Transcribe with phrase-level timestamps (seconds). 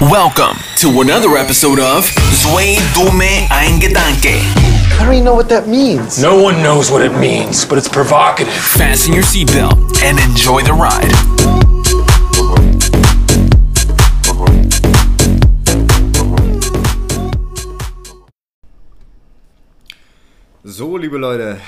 [0.00, 4.28] Welcome to another episode of Zwei Dume Ein Gedanke.
[4.28, 6.20] I don't even know what that means.
[6.20, 8.52] No one knows what it means, but it's provocative.
[8.52, 11.10] Fasten your seatbelt and enjoy the ride.
[20.62, 21.58] So, liebe Leute,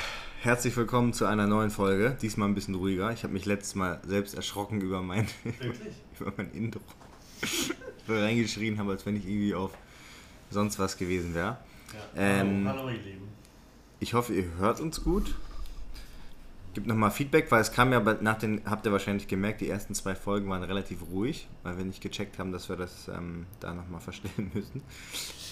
[0.42, 2.14] herzlich willkommen zu einer neuen Folge.
[2.20, 3.10] Diesmal ein bisschen ruhiger.
[3.10, 5.26] Ich habe mich letztes Mal selbst erschrocken über mein,
[6.20, 6.82] über mein Intro.
[8.16, 9.72] Reingeschrien habe, als wenn ich irgendwie auf
[10.50, 11.58] sonst was gewesen wäre.
[12.16, 13.28] Ähm, hallo, hallo ihr Lieben.
[14.00, 15.34] Ich hoffe, ihr hört uns gut.
[16.74, 19.94] Gibt nochmal Feedback, weil es kam ja nach den, habt ihr wahrscheinlich gemerkt, die ersten
[19.94, 23.74] zwei Folgen waren relativ ruhig, weil wir nicht gecheckt haben, dass wir das ähm, da
[23.74, 24.82] nochmal verstellen müssen.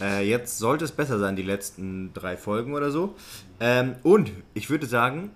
[0.01, 3.17] Äh, jetzt sollte es besser sein, die letzten drei Folgen oder so.
[3.59, 5.31] Ähm, und ich würde sagen,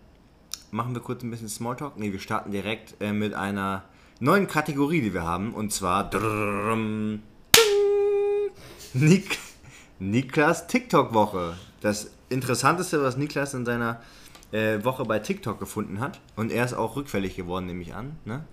[0.70, 1.98] machen wir kurz ein bisschen Smalltalk.
[1.98, 3.84] Ne, wir starten direkt äh, mit einer
[4.20, 5.52] neuen Kategorie, die wir haben.
[5.54, 6.10] Und zwar
[8.94, 9.38] Nik
[9.98, 11.56] Niklas TikTok-Woche.
[11.80, 14.00] Das Interessanteste, was Niklas in seiner
[14.52, 16.20] äh, Woche bei TikTok gefunden hat.
[16.36, 18.16] Und er ist auch rückfällig geworden, nehme ich an.
[18.24, 18.44] Ne?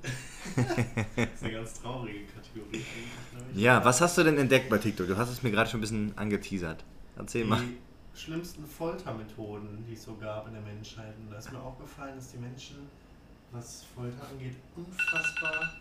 [0.56, 2.84] Das ist eine ganz traurige Kategorie
[3.31, 3.62] glaub ich.
[3.62, 5.08] Ja, was hast du denn entdeckt bei TikTok?
[5.08, 6.84] Du hast es mir gerade schon ein bisschen angeteasert.
[7.18, 7.62] Erzähl mal.
[7.62, 11.14] Die schlimmsten Foltermethoden, die es so gab in der Menschheit.
[11.20, 12.78] Und da ist mir aufgefallen, dass die Menschen,
[13.52, 15.73] was Folter angeht, unfassbar.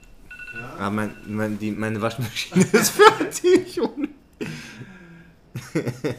[0.54, 3.78] Ja, Ah, mein, mein, die, meine Waschmaschine ist fertig.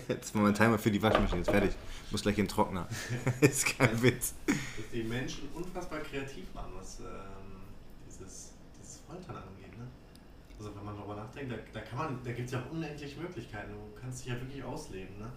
[0.07, 1.71] Jetzt mal mein Timer für die Waschmaschine ist fertig.
[2.11, 2.87] Muss gleich in den Trockner.
[3.41, 4.33] ist kein Witz.
[4.45, 4.55] dass
[4.93, 7.05] die Menschen unfassbar kreativ waren, was ähm,
[8.07, 9.77] dieses, dieses Foltern angeht.
[9.77, 9.87] Ne?
[10.57, 13.17] Also wenn man darüber nachdenkt, da, da kann man, da gibt es ja auch unendlich
[13.17, 13.71] Möglichkeiten.
[13.71, 15.17] Du kannst dich ja wirklich ausleben.
[15.19, 15.31] Ne?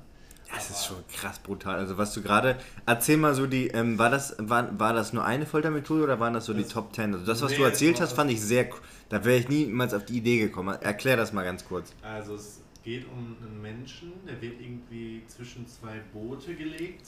[0.55, 1.77] Das ist schon krass brutal.
[1.77, 2.56] Also was du gerade,
[2.87, 6.34] erzähl mal so die, ähm, war das war, war das nur eine Foltermethode oder waren
[6.34, 7.15] das so die Das- Top 10?
[7.15, 8.69] Also das, was Nee, du erzählt hast, fand ich sehr,
[9.09, 10.77] da wäre ich niemals auf die Idee gekommen.
[10.81, 11.93] Erklär das mal ganz kurz.
[12.03, 17.06] Also es geht um einen Menschen, der wird irgendwie zwischen zwei Boote gelegt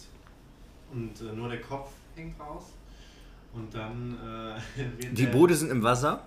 [0.93, 2.75] und äh, nur der Kopf hängt raus.
[3.55, 4.17] Und dann
[4.77, 6.25] äh, wird Die Boote sind im Wasser.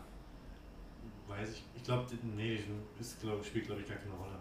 [1.28, 2.06] Weiß ich, ich glaube,
[2.36, 2.60] nee,
[3.00, 4.36] ist, glaub, spielt glaube ich gar keine Rolle.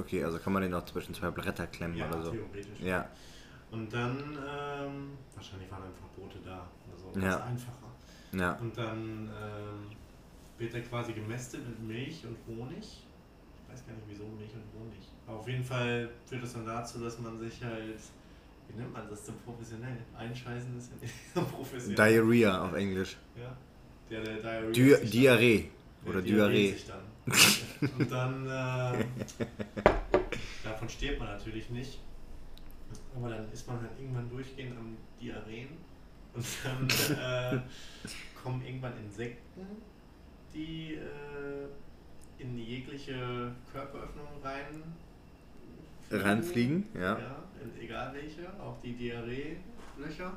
[0.00, 2.30] Okay, also kann man den auch zwischen zwei Bretter klemmen ja, oder so.
[2.32, 2.80] theoretisch.
[2.80, 3.08] Ja,
[3.70, 7.20] Und dann, ähm, wahrscheinlich waren einfach Boote da oder so.
[7.20, 7.36] Ja.
[7.36, 7.88] Das einfacher.
[8.32, 8.52] ja.
[8.60, 9.96] Und dann ähm,
[10.58, 12.78] wird er quasi gemästet mit Milch und Honig.
[12.82, 15.08] Ich weiß gar nicht wieso Milch und Honig.
[15.26, 18.00] Aber auf jeden Fall führt das dann dazu, dass man sich halt,
[18.68, 19.96] wie nennt man das denn professionell?
[20.18, 21.96] Einscheißen ist ja nicht so professionell.
[22.12, 23.16] Diarrhea auf Englisch.
[23.36, 23.56] ja.
[24.10, 24.70] Der, der Diarrhea.
[24.72, 25.70] Di Diarrhee.
[26.04, 26.72] Oder der Diarrhea Diarrhee.
[26.72, 27.90] sich dann.
[27.98, 29.04] Und dann, äh,
[30.64, 32.00] davon stirbt man natürlich nicht.
[33.14, 35.68] Aber dann ist man halt irgendwann durchgehend am Diarrheen.
[36.34, 36.88] Und dann
[37.18, 37.60] äh,
[38.40, 39.66] kommen irgendwann Insekten,
[40.54, 41.68] die äh,
[42.38, 44.82] in jegliche Körperöffnung rein
[46.10, 47.18] Reinfliegen, ja.
[47.18, 47.42] ja,
[47.80, 50.32] egal welche, auch die Diarrhee-Löcher.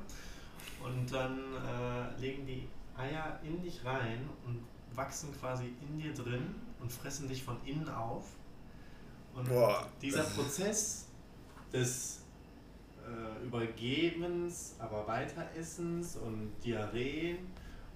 [0.83, 4.59] Und dann äh, legen die Eier in dich rein und
[4.95, 8.25] wachsen quasi in dir drin und fressen dich von innen auf.
[9.35, 9.87] Und Boah.
[10.01, 11.07] dieser Prozess
[11.71, 12.21] des
[13.03, 17.37] äh, Übergebens, aber Weiteressens und Diarrheen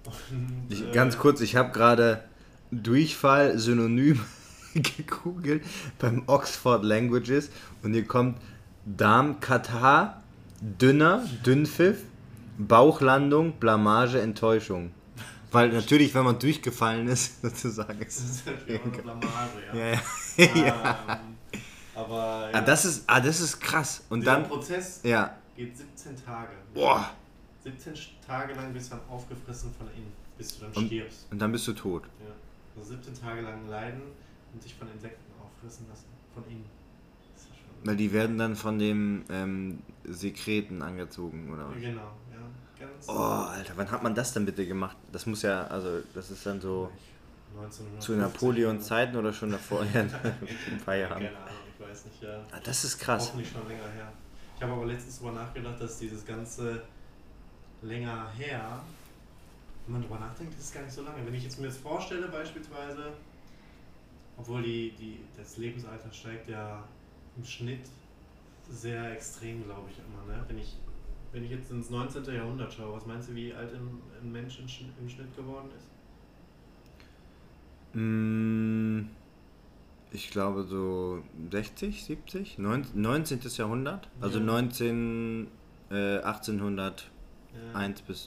[0.04, 2.24] und Ich, äh, ganz kurz, ich habe gerade
[2.70, 4.20] Durchfall synonym
[4.74, 5.64] gegoogelt
[5.98, 7.50] beim Oxford Languages
[7.82, 8.38] und hier kommt
[8.84, 10.22] Darmkatar,
[10.60, 12.02] dünner, Dünnpfiff,
[12.58, 14.90] Bauchlandung, Blamage, Enttäuschung.
[15.50, 19.74] Weil natürlich, wenn man durchgefallen ist, sozusagen ist Das ist natürlich auch eine Blamage, ja.
[19.84, 21.20] ja, ja.
[21.98, 24.04] Ähm, aber ja, Ah, das ist, ah, das ist krass.
[24.08, 26.52] Und dieser dann, Prozess ja, geht 17 Tage.
[26.72, 27.10] boah,
[27.64, 27.92] 17
[28.24, 31.26] Tage lang bist du dann aufgefressen von innen, bis du dann Und- stirbst.
[31.30, 32.04] und dann bist du tot.
[32.20, 32.32] Ja.
[32.80, 34.02] Also 17 Tage lang leiden
[34.54, 36.04] und sich von Insekten auffressen lassen.
[36.34, 36.64] Von innen.
[37.34, 37.50] Das ist.
[37.84, 41.68] Weil die werden dann von dem ähm, Sekreten angezogen, oder?
[41.70, 41.80] was?
[41.80, 42.12] Genau.
[42.78, 44.96] Ganz Oh, Alter, wann hat man das denn bitte gemacht?
[45.12, 46.90] Das muss ja, also, das ist dann so
[47.56, 49.84] 1950 zu Napoleons Zeiten oder schon davor?
[49.94, 51.14] Ja, ein paar Jahren.
[51.14, 52.40] Keine Ahnung, ich weiß nicht, ja.
[52.52, 53.28] Ah, das ist krass.
[53.28, 54.12] Hoffentlich schon länger her.
[54.56, 56.82] Ich habe aber letztens darüber nachgedacht, dass dieses ganze
[57.82, 58.80] länger her,
[59.86, 61.24] wenn man darüber nachdenkt, ist es gar nicht so lange.
[61.24, 63.12] Wenn ich jetzt mir das vorstelle, beispielsweise,
[64.36, 66.82] obwohl die, die, das Lebensalter steigt ja
[67.36, 67.88] im Schnitt
[68.70, 70.32] sehr extrem, glaube ich, immer.
[70.32, 70.44] Ne?
[70.48, 70.76] Wenn, ich,
[71.32, 72.24] wenn ich jetzt ins 19.
[72.24, 74.90] Jahrhundert schaue, was meinst du, wie alt ein, Mensch im Schnitt,
[75.36, 75.86] geworden ist?
[77.94, 79.08] Mm,
[80.10, 83.40] Ich glaube so 60, 70, neun- 19.
[83.58, 84.08] Jahrhundert.
[84.22, 84.44] Also Ja.
[84.46, 85.48] 19,
[85.90, 87.10] äh, 1801
[88.00, 88.04] Ja.
[88.06, 88.26] bis.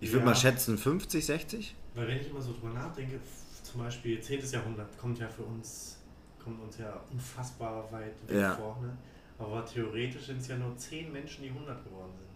[0.00, 0.24] Ich würde Ja.
[0.24, 1.74] mal schätzen 50, 60.
[1.94, 3.20] Weil wenn ich immer so drüber nachdenke,
[3.62, 4.52] zum Beispiel 10.
[4.52, 5.98] Jahrhundert kommt ja für uns,
[6.42, 8.78] kommt uns ja unfassbar weit weg vor.
[8.80, 8.96] Ne?
[9.38, 12.28] Aber theoretisch sind es ja nur 10 Menschen, die 100 geworden sind.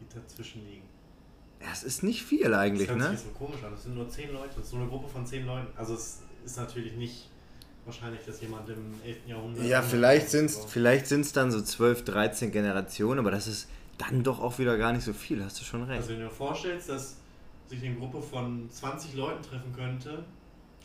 [0.00, 0.88] Die dazwischen liegen.
[1.60, 3.16] Ja, es ist nicht viel eigentlich, das hört ne?
[3.16, 3.70] sich so komisch an.
[3.70, 4.54] Das sind nur 10 Leute.
[4.56, 5.68] Das ist so eine Gruppe von 10 Leuten.
[5.76, 7.28] Also es ist natürlich nicht
[7.84, 9.16] wahrscheinlich, dass jemand im 11.
[9.26, 9.64] Jahrhundert...
[9.64, 10.72] Ja, 100 vielleicht sind es geworden ist.
[10.72, 13.68] vielleicht sind's dann so 12, 13 Generationen, aber das ist
[13.98, 16.00] dann doch auch wieder gar nicht so viel, hast du schon recht.
[16.00, 17.16] Also wenn du dir vorstellst, dass
[17.68, 20.24] sich eine Gruppe von 20 Leuten treffen könnte,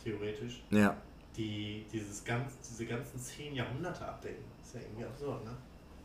[0.02, 0.96] theoretisch, Ja,
[1.36, 5.56] die dieses ganz, diese ganzen 10 Jahrhunderte abdecken, ist ja irgendwie absurd, ne?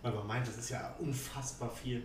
[0.02, 2.04] Weil man meint, das ist ja unfassbar viel.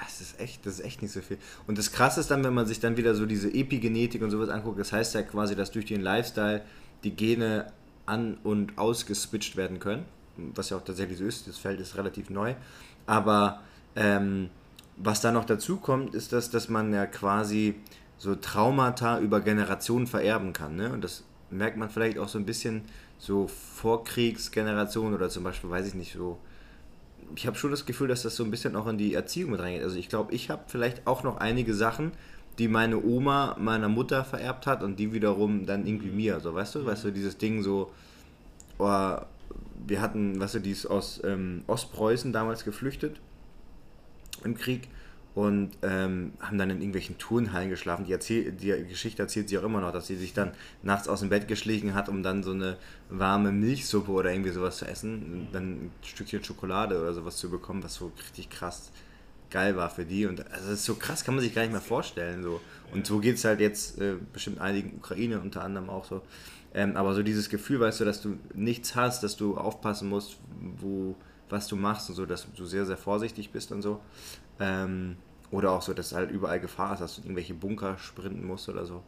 [0.00, 1.38] das ist echt, das ist echt nicht so viel.
[1.66, 4.48] Und das Krasse ist dann, wenn man sich dann wieder so diese Epigenetik und sowas
[4.48, 6.62] anguckt, das heißt ja quasi, dass durch den Lifestyle
[7.04, 7.72] die Gene
[8.06, 12.30] an- und ausgeswitcht werden können, was ja auch tatsächlich so ist, das Feld ist relativ
[12.30, 12.54] neu,
[13.06, 13.60] aber
[13.94, 14.48] ähm,
[14.96, 17.74] was da noch dazu kommt, ist, dass, dass man ja quasi
[18.18, 20.76] so Traumata über Generationen vererben kann.
[20.76, 20.92] Ne?
[20.92, 22.82] Und das merkt man vielleicht auch so ein bisschen
[23.22, 26.38] so Vorkriegsgenerationen oder zum Beispiel, weiß ich nicht, so.
[27.36, 29.60] Ich habe schon das Gefühl, dass das so ein bisschen auch in die Erziehung mit
[29.60, 29.84] reingeht.
[29.84, 32.10] Also ich glaube, ich habe vielleicht auch noch einige Sachen,
[32.58, 36.40] die meine Oma meiner Mutter vererbt hat und die wiederum dann irgendwie mir.
[36.40, 37.92] So, weißt du, weißt du, dieses Ding so,
[38.78, 39.16] oh,
[39.86, 43.20] wir hatten, weißt du, die ist aus ähm, Ostpreußen damals geflüchtet
[44.42, 44.88] im Krieg
[45.34, 48.04] und ähm, haben dann in irgendwelchen Turnhallen geschlafen.
[48.04, 50.52] Die, erzähl, die Geschichte erzählt sie auch immer noch, dass sie sich dann
[50.82, 52.76] nachts aus dem Bett geschlichen hat, um dann so eine
[53.08, 57.50] warme Milchsuppe oder irgendwie sowas zu essen, und dann ein Stückchen Schokolade oder sowas zu
[57.50, 58.90] bekommen, was so richtig krass
[59.50, 60.26] geil war für die.
[60.26, 62.42] Und also das ist so krass, kann man sich gar nicht mehr vorstellen.
[62.42, 62.60] So.
[62.92, 66.22] Und so geht es halt jetzt äh, bestimmt einigen Ukraine unter anderem auch so.
[66.74, 70.38] Ähm, aber so dieses Gefühl, weißt du, dass du nichts hast, dass du aufpassen musst,
[70.78, 71.14] wo,
[71.50, 74.00] was du machst und so, dass du sehr, sehr vorsichtig bist und so.
[74.62, 75.16] Ähm,
[75.50, 78.68] oder auch so, dass halt überall Gefahr ist, dass du in irgendwelche Bunker sprinten musst
[78.68, 79.02] oder so.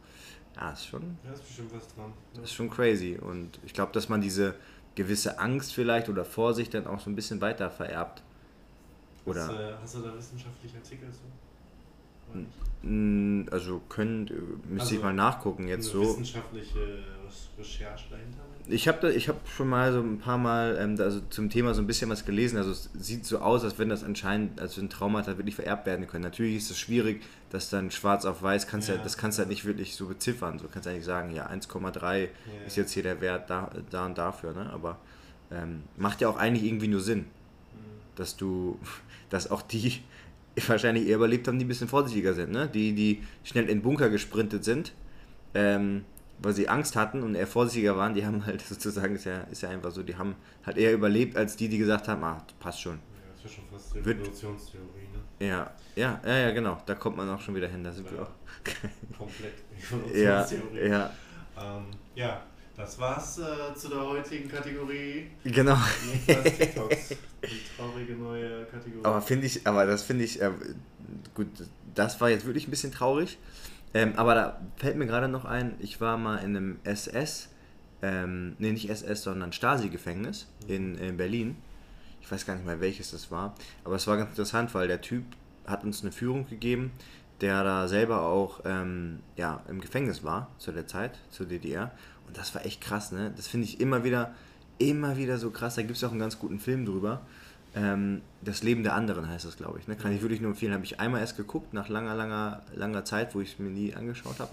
[0.55, 2.13] Ja, ist schon, Da ist bestimmt was dran.
[2.35, 2.43] ne?
[2.43, 3.17] ist schon crazy.
[3.19, 4.55] Und ich glaube, dass man diese
[4.95, 8.21] gewisse Angst vielleicht oder Vorsicht dann auch so ein bisschen weiter vererbt.
[9.25, 11.07] Oder, Hast, äh, hast du da wissenschaftliche Artikel
[12.83, 14.33] mh, also können, äh,
[14.71, 16.01] müsste ich Also, mal nachgucken jetzt so.
[16.01, 16.99] wissenschaftliche
[17.57, 18.39] Recherche dahinter?
[18.67, 21.81] Ich habe ich hab schon mal so ein paar Mal ähm, also zum Thema so
[21.81, 22.57] ein bisschen was gelesen.
[22.57, 26.07] Also es sieht so aus, als wenn das anscheinend als ein Traumata wirklich vererbt werden
[26.07, 26.23] können.
[26.23, 29.03] Natürlich ist es schwierig, dass dann schwarz auf weiß kannst ja, Ja.
[29.03, 30.57] das kannst du halt nicht wirklich so beziffern.
[30.57, 32.29] So kannst du ja nicht sagen, ja 1,3
[32.65, 34.53] ist jetzt hier der Wert da, da und dafür.
[34.53, 34.69] Ne?
[34.71, 34.97] Aber
[35.51, 37.25] ähm, macht ja auch eigentlich irgendwie nur Sinn,
[38.15, 38.79] dass du,
[39.29, 40.01] dass auch die
[40.67, 42.51] wahrscheinlich eher überlebt haben, die ein bisschen vorsichtiger sind.
[42.51, 42.67] Ne?
[42.73, 44.93] Die, die schnell in den Bunker gesprintet sind.
[45.53, 46.03] Ähm,
[46.39, 49.61] weil sie Angst hatten und eher vorsichtiger waren, die haben halt sozusagen, ist ja, ist
[49.61, 50.35] ja einfach so, die haben
[50.65, 52.95] halt eher überlebt, als die, die gesagt haben, ah, passt schon.
[52.95, 52.99] Ja,
[53.31, 55.07] das ist ja schon fast Evolutionstheorie,
[55.39, 55.47] ne?
[55.47, 58.17] Ja, ja, ja, ja, genau, da kommt man auch schon wieder hin, da sind wir
[58.17, 58.23] Ja.
[58.23, 58.31] auch.
[59.17, 59.53] Komplett
[60.15, 60.89] Ja, Evolutionstheorie.
[60.89, 61.11] ja,
[61.57, 61.85] Ähm,
[62.15, 62.43] ja,
[62.75, 65.27] das war's äh, zu der heutigen Kategorie.
[65.43, 65.77] genau.
[66.25, 67.09] TikToks.
[67.43, 69.03] Die traurige neue Kategorie.
[69.05, 70.51] Aber finde ich, aber das finde ich, äh,
[71.33, 71.47] gut,
[71.93, 73.37] das war jetzt wirklich ein bisschen traurig.
[73.95, 77.47] Ähm, aber da fällt mir gerade noch ein, ich war mal in einem SS,
[78.01, 81.55] ähm, nee, nicht SS, sondern Stasi-Gefängnis in, in Berlin.
[82.19, 83.55] Ich weiß gar nicht mehr, welches das war.
[83.85, 85.23] Aber es war ganz interessant, weil der Typ
[85.65, 86.91] hat uns eine Führung gegeben,
[87.39, 91.91] der da selber auch ähm, ja, im Gefängnis war zu der Zeit, zur DDR.
[92.27, 93.31] Und das war echt krass, ne?
[93.37, 94.33] Das finde ich immer wieder,
[94.77, 95.75] immer wieder so krass.
[95.75, 97.25] Da gibt es auch einen ganz guten Film drüber.
[97.75, 99.87] Ähm, das Leben der anderen heißt das, glaube ich.
[99.87, 99.95] Ne?
[99.95, 100.73] Kann ich wirklich nur empfehlen.
[100.73, 103.93] Habe ich einmal erst geguckt, nach langer, langer, langer Zeit, wo ich es mir nie
[103.93, 104.51] angeschaut habe.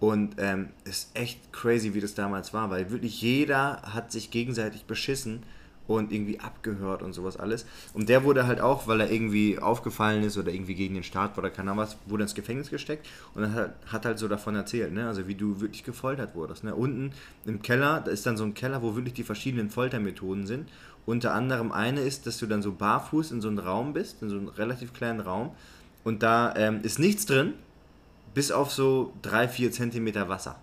[0.00, 4.84] Und ähm, ist echt crazy, wie das damals war, weil wirklich jeder hat sich gegenseitig
[4.84, 5.42] beschissen
[5.88, 7.66] und irgendwie abgehört und sowas alles.
[7.94, 11.36] Und der wurde halt auch, weil er irgendwie aufgefallen ist oder irgendwie gegen den Staat
[11.38, 14.92] oder keine Ahnung was, wurde ins Gefängnis gesteckt und hat, hat halt so davon erzählt,
[14.92, 15.08] ne?
[15.08, 16.62] also wie du wirklich gefoltert wurdest.
[16.62, 16.74] Ne?
[16.74, 17.12] Unten
[17.46, 20.68] im Keller, da ist dann so ein Keller, wo wirklich die verschiedenen Foltermethoden sind.
[21.08, 24.28] Unter anderem eine ist, dass du dann so barfuß in so einem Raum bist, in
[24.28, 25.52] so einem relativ kleinen Raum
[26.04, 27.54] und da ähm, ist nichts drin,
[28.34, 30.60] bis auf so 3-4 Zentimeter Wasser.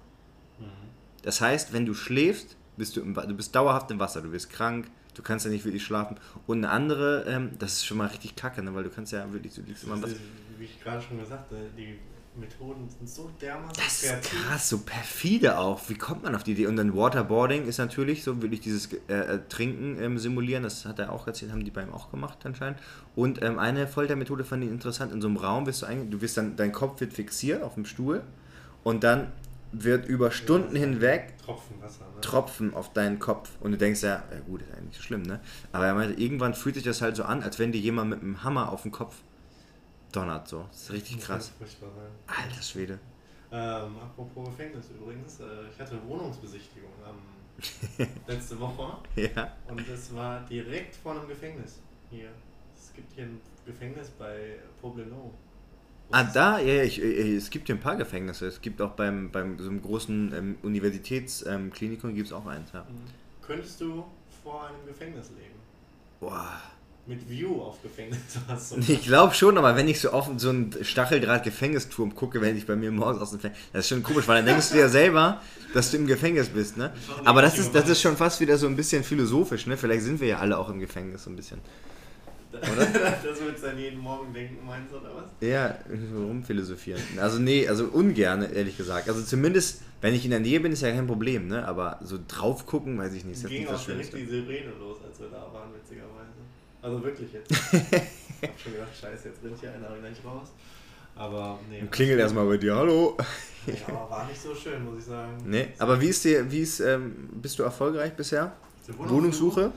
[1.23, 4.51] Das heißt, wenn du schläfst, bist du, im, du bist dauerhaft im Wasser, du bist
[4.51, 6.15] krank, du kannst ja nicht wirklich schlafen.
[6.45, 8.75] Und eine andere, ähm, das ist schon mal richtig kacke, ne?
[8.75, 10.17] weil du kannst ja wirklich, du liegst immer im Wasser.
[10.59, 11.97] wie ich gerade schon gesagt habe, die
[12.37, 14.47] Methoden sind so dermaßen Das ist kreativ.
[14.47, 15.81] krass, so perfide auch.
[15.89, 16.67] Wie kommt man auf die Idee?
[16.67, 20.99] Und dann Waterboarding ist natürlich so, wirklich dieses äh, äh, Trinken ähm, simulieren, das hat
[20.99, 22.79] er auch erzählt, haben die bei ihm auch gemacht anscheinend.
[23.15, 26.21] Und ähm, eine Foltermethode fand ich interessant, in so einem Raum wirst du eigentlich, du
[26.21, 28.21] wirst dann, dein Kopf wird fixiert auf dem Stuhl
[28.83, 29.31] und dann
[29.71, 32.21] wird über Stunden hinweg Tropfen Wasser, ne?
[32.21, 35.23] Tropfen auf deinen Kopf und du denkst ja, ja gut, ist eigentlich nicht so schlimm,
[35.23, 35.39] ne?
[35.73, 38.21] Aber er meinte, irgendwann fühlt sich das halt so an, als wenn dir jemand mit
[38.21, 39.15] einem Hammer auf den Kopf
[40.15, 40.65] donnert, so.
[40.71, 41.53] Das ist richtig krass.
[42.27, 42.99] Alter Schwede.
[43.51, 49.53] Ähm, apropos Gefängnis übrigens, äh, ich hatte Wohnungsbesichtigung ähm, letzte Woche Ja.
[49.67, 51.79] und es war direkt vor einem Gefängnis
[52.09, 52.29] hier.
[52.75, 55.31] Es gibt hier ein Gefängnis bei Poblenou.
[56.11, 56.59] Ah, da?
[56.59, 58.47] Ja, ja, ich, äh, es gibt hier ein paar Gefängnisse.
[58.47, 62.85] Es gibt auch beim, beim so einem großen ähm, Universitätsklinikum gibt es auch eins, ja.
[63.41, 64.05] Könntest du
[64.43, 65.55] vor einem Gefängnis leben?
[66.19, 66.61] Boah.
[67.07, 68.79] Mit View auf Gefängnis hast du.
[68.79, 72.75] Ich glaube schon, aber wenn ich so offen so einen Stacheldraht-Gefängnisturm gucke, wenn ich bei
[72.75, 73.59] mir morgens aus dem Fenster.
[73.73, 75.39] Das ist schon komisch, weil dann denkst du ja selber,
[75.75, 76.91] dass du im Gefängnis bist, ne?
[77.23, 79.77] Aber das ist, das ist schon fast wieder so ein bisschen philosophisch, ne?
[79.77, 81.59] Vielleicht sind wir ja alle auch im Gefängnis so ein bisschen.
[82.55, 85.47] das würdest du dann jeden Morgen denken, meinst du, oder was?
[85.47, 85.77] Ja,
[86.11, 87.01] so rumphilosophieren.
[87.19, 89.09] Also nee, also ungern, ehrlich gesagt.
[89.09, 91.67] Also zumindest, wenn ich in der Nähe bin, ist ja kein Problem, ne?
[91.67, 94.97] Aber so drauf gucken, weiß ich nicht, jetzt ging das auch direkt die Sirene los,
[95.05, 96.14] als wir da waren, witzigerweise.
[96.85, 97.49] Also wirklich jetzt.
[97.51, 97.57] ich
[98.47, 100.49] hab schon gedacht, scheiße, jetzt rennt hier einer gleich raus.
[101.15, 101.81] Aber nee.
[101.81, 103.17] Und klingelt erstmal bei dir, hallo.
[103.65, 105.35] Ja, war nicht so schön, muss ich sagen.
[105.47, 108.55] Nee, aber wie ist dir, wie ist, ähm, bist du erfolgreich bisher?
[108.99, 109.71] Wohnungssuche?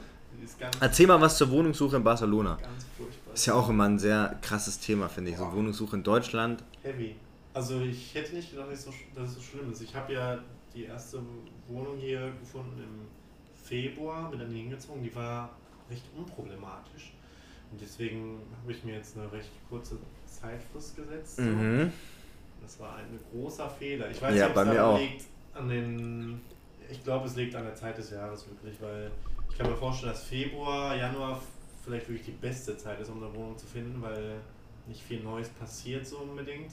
[0.80, 2.58] Erzähl mal was zur Wohnungssuche in Barcelona.
[2.60, 3.32] ganz furchtbar.
[3.32, 5.38] Ist ja auch immer ein sehr krasses Thema, finde ich.
[5.38, 6.62] So Wohnungssuche in Deutschland.
[6.82, 7.16] Heavy.
[7.54, 9.80] Also ich hätte nicht gedacht, dass es so, dass es so schlimm ist.
[9.80, 10.38] Ich habe ja
[10.74, 11.22] die erste
[11.68, 13.08] Wohnung hier gefunden im
[13.64, 15.56] Februar, bin dann hier hingezogen, die war
[15.90, 17.12] recht unproblematisch.
[17.70, 21.36] Und deswegen habe ich mir jetzt eine recht kurze Zeitfrist gesetzt.
[21.36, 21.42] So.
[21.42, 21.92] Mhm.
[22.62, 24.10] Das war ein großer Fehler.
[24.10, 24.98] Ich weiß Ja, nicht, ob bei es mir daran auch.
[25.00, 26.40] liegt an den.
[26.90, 29.10] Ich glaube, es liegt an der Zeit des Jahres wirklich, weil
[29.50, 31.40] ich kann mir vorstellen, dass Februar, Januar
[31.84, 34.36] vielleicht wirklich die beste Zeit ist, um eine Wohnung zu finden, weil
[34.86, 36.70] nicht viel Neues passiert so unbedingt.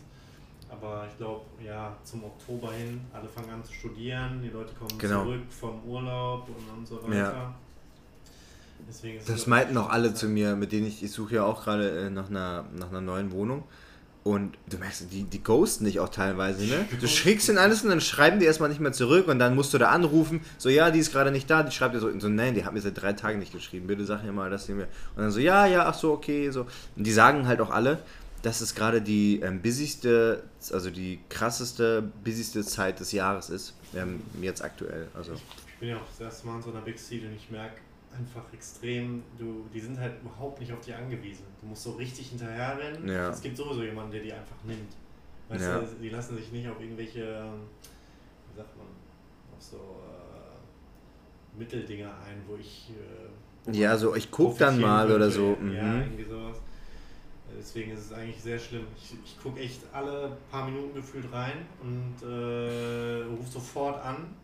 [0.69, 4.97] Aber ich glaube, ja, zum Oktober hin, alle fangen an zu studieren, die Leute kommen
[4.97, 5.23] Genau.
[5.23, 7.15] zurück vom Urlaub und, und so weiter.
[7.33, 7.55] Ja.
[9.27, 12.09] Das meinten auch alle zu mir, mit denen ich, ich suche ja auch gerade äh,
[12.09, 13.63] nach, einer, nach einer neuen Wohnung.
[14.23, 16.87] Und du merkst, die, die ghosten dich auch teilweise, ne?
[16.99, 19.71] Du schickst ihnen alles und dann schreiben die erstmal nicht mehr zurück und dann musst
[19.75, 20.41] du da anrufen.
[20.57, 21.61] So, ja, die ist gerade nicht da.
[21.61, 23.85] Die schreibt dir so, so, nein, die hat mir seit drei Tagen nicht geschrieben.
[23.85, 24.87] Bitte sag ihr mal, dass sie mir.
[25.15, 26.65] Und dann so, ja, ja, ach so, okay, so.
[26.95, 27.99] Und die sagen halt auch alle,
[28.41, 30.41] dass es gerade die ähm, busyste,
[30.71, 33.75] also die krasseste, busyste Zeit des Jahres ist.
[33.95, 35.07] Ähm, jetzt aktuell.
[35.13, 37.51] Also, Ich bin ja auch das erste Mal in so einer Big City und ich
[37.51, 37.75] merke
[38.17, 41.45] einfach extrem, du, die sind halt überhaupt nicht auf dich angewiesen.
[41.61, 43.07] Du musst so richtig hinterherrennen.
[43.07, 43.29] Ja.
[43.29, 44.93] Es gibt sowieso jemanden, der die einfach nimmt.
[45.49, 45.79] Weißt Ja.
[45.79, 47.61] du, die lassen sich nicht auf irgendwelche, ähm,
[48.51, 48.87] wie sagt man,
[49.55, 52.91] auf so äh, Mitteldinger ein, wo ich.
[52.91, 53.29] Äh,
[53.65, 56.01] wo Ja, so, ich guck dann mal oder so, Ja, mhm.
[56.01, 56.57] irgendwie sowas.
[57.57, 58.85] Deswegen ist es eigentlich sehr schlimm.
[58.97, 64.35] Ich, ich gucke echt alle paar Minuten gefühlt rein und äh, rufe sofort an.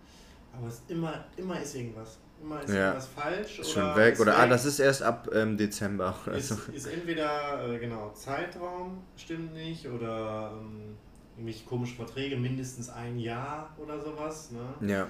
[0.58, 2.20] Aber es ist immer, immer ist irgendwas.
[2.42, 2.88] Immer ist Ja.
[2.88, 3.60] irgendwas falsch.
[3.60, 4.14] ist oder schon weg.
[4.16, 4.50] ist Oder, ah, weg.
[4.50, 6.16] das ist erst ab ähm, Dezember.
[6.26, 6.58] Oder ist, so.
[6.74, 10.96] ist entweder äh, genau Zeitraum stimmt nicht oder ähm,
[11.38, 14.50] irgendwelche komischen Verträge, mindestens ein Jahr oder sowas.
[14.52, 14.88] Ne?
[14.90, 15.04] Ja.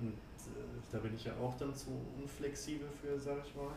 [0.00, 0.12] Und äh,
[0.90, 1.88] da bin ich ja auch dann zu
[2.20, 3.68] unflexibel für, sag ich mal.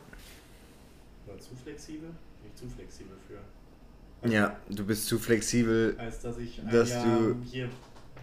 [1.28, 2.10] Oder zu flexibel?
[2.44, 4.30] Nicht zu flexibel für.
[4.30, 5.96] Ja, du bist zu flexibel.
[6.00, 7.70] Als dass ich ein Dass Jahr du- hier,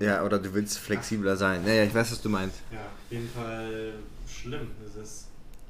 [0.00, 1.64] Ja, oder du willst flexibler sein.
[1.64, 2.56] Naja, ich weiß, was du meinst.
[2.72, 3.94] ja, auf jeden Fall
[4.42, 4.68] schlimm.
[4.84, 5.28] Es ist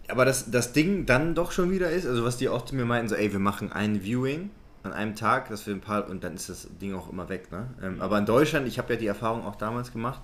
[0.09, 2.85] Aber das, das Ding dann doch schon wieder ist, also was die auch zu mir
[2.85, 4.51] meinten, so, ey, wir machen ein Viewing
[4.83, 7.53] an einem Tag, dass wir ein paar, und dann ist das Ding auch immer weg,
[7.53, 7.69] ne?
[7.83, 10.21] Ähm, aber in Deutschland, ich habe ja die Erfahrung auch damals gemacht,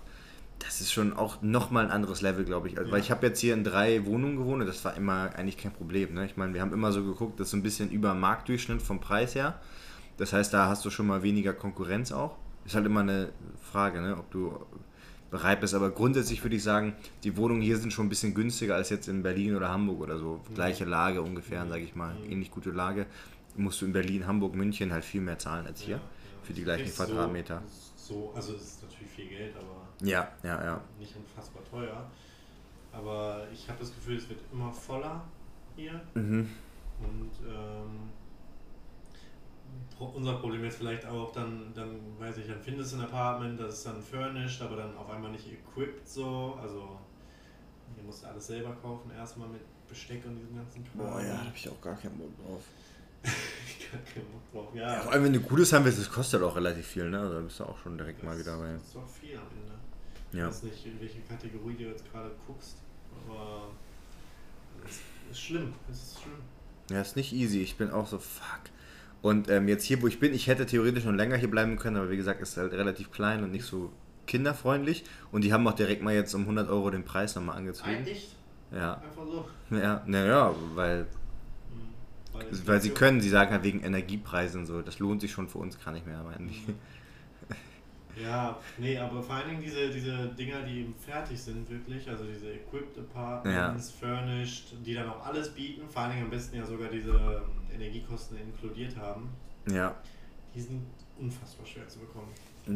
[0.58, 2.76] das ist schon auch nochmal ein anderes Level, glaube ich.
[2.76, 3.04] Also, Weil Ja.
[3.04, 6.14] ich habe jetzt hier in drei Wohnungen gewohnt und das war immer eigentlich kein Problem,
[6.14, 6.26] ne?
[6.26, 9.00] Ich meine, wir haben immer so geguckt, das ist so ein bisschen über Marktdurchschnitt vom
[9.00, 9.60] Preis her.
[10.16, 12.36] Das heißt, da hast du schon mal weniger Konkurrenz auch.
[12.66, 13.28] Ist halt immer eine
[13.62, 14.16] Frage, ne?
[14.18, 14.58] ob du
[15.30, 15.74] bereit bist.
[15.74, 16.94] Aber grundsätzlich würde ich sagen,
[17.24, 20.18] die Wohnungen hier sind schon ein bisschen günstiger als jetzt in Berlin oder Hamburg oder
[20.18, 20.40] so.
[20.54, 22.16] Gleiche Lage ungefähr, sage ich mal.
[22.28, 23.06] Ähnlich gute Lage.
[23.56, 25.96] Musst du in Berlin, Hamburg, München halt viel mehr zahlen als hier.
[25.96, 26.02] ja.
[26.42, 27.62] Für die gleichen Quadratmeter.
[27.94, 30.80] So, so, also es ist natürlich viel Geld, aber Ja, ja, ja.
[30.98, 32.10] nicht unfassbar teuer.
[32.92, 35.22] Aber ich habe das Gefühl, es wird immer voller
[35.76, 36.00] hier.
[36.14, 36.48] Mhm.
[37.00, 38.10] Und ähm,
[39.98, 43.74] unser Problem ist vielleicht auch dann, dann weiß ich, dann findest du ein Apartment, das
[43.74, 46.56] ist dann furnished, aber dann auf einmal nicht equipped so.
[46.60, 46.98] Also
[47.94, 50.98] hier musst alles selber kaufen, erstmal mit Besteck und diesem ganzen Kram.
[51.10, 52.62] Boah, ja, da habe ich auch gar keinen Bock drauf.
[53.24, 54.74] ich hab keinen Bock drauf.
[54.74, 57.18] Ja, Ja, vor allem, wenn du Gutes haben willst, das kostet auch relativ viel, ne?
[57.18, 58.72] Also, da bist du auch schon direkt mal wieder bei.
[58.74, 59.74] Das ist doch viel am Ende.
[60.30, 60.46] Ich Ja.
[60.48, 62.76] weiß nicht, in welche Kategorie du jetzt gerade guckst,
[63.26, 63.68] aber
[64.86, 65.00] es
[65.32, 65.72] ist schlimm.
[65.90, 66.38] Es ist schlimm.
[66.90, 67.62] Ja, ist nicht easy.
[67.62, 68.60] Ich bin auch so, fuck.
[69.20, 71.96] Und ähm, jetzt hier, wo ich bin, ich hätte theoretisch noch länger hier bleiben können,
[71.96, 73.92] aber wie gesagt, ist halt relativ klein und nicht so
[74.26, 75.04] kinderfreundlich.
[75.32, 77.90] Und die haben auch direkt mal jetzt um 100 Euro den Preis nochmal angezogen.
[77.90, 78.36] Eigentlich
[78.70, 79.48] Ja, einfach so.
[79.76, 81.88] ja, naja, weil, Hm.
[82.32, 85.48] Weil, weil sie können, sie sagen halt wegen Energiepreisen und so, das lohnt sich schon
[85.48, 86.62] für uns gar nicht mehr, aber eigentlich.
[88.20, 92.24] Ja, nee, aber vor allen Dingen diese, diese Dinger, die eben fertig sind, wirklich, also
[92.24, 96.66] diese Equipped Apartments, Furnished, die dann auch alles bieten, vor allen Dingen am besten ja
[96.66, 99.28] sogar diese ähm, Energiekosten inkludiert haben,
[99.70, 99.94] Ja.
[100.54, 100.82] die sind
[101.18, 102.28] unfassbar schwer zu bekommen.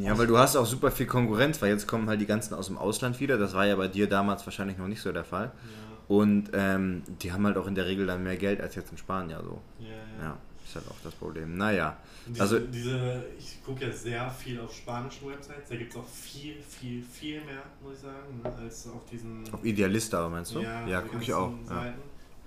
[0.03, 2.67] Ja, weil du hast auch super viel Konkurrenz, weil jetzt kommen halt die ganzen aus
[2.67, 3.37] dem Ausland wieder.
[3.37, 5.47] Das war ja bei dir damals wahrscheinlich noch nicht so der Fall.
[5.47, 8.91] Ja, Und ähm, die haben halt auch in der Regel dann mehr Geld als jetzt
[8.91, 9.61] in Spanien so.
[9.81, 9.95] ja, ja.
[10.23, 11.57] Ja, ist halt auch das Problem.
[11.59, 15.97] Naja, Diese, also diese, ich gucke ja sehr viel auf spanischen Websites, da gibt es
[15.99, 20.31] auch viel, viel, viel mehr, muss ich sagen, ne, als auf diesen auf Idealista aber
[20.31, 20.61] meinst du?
[20.61, 21.53] Ja, Ja, gucke ich auch.
[21.69, 21.93] Ja.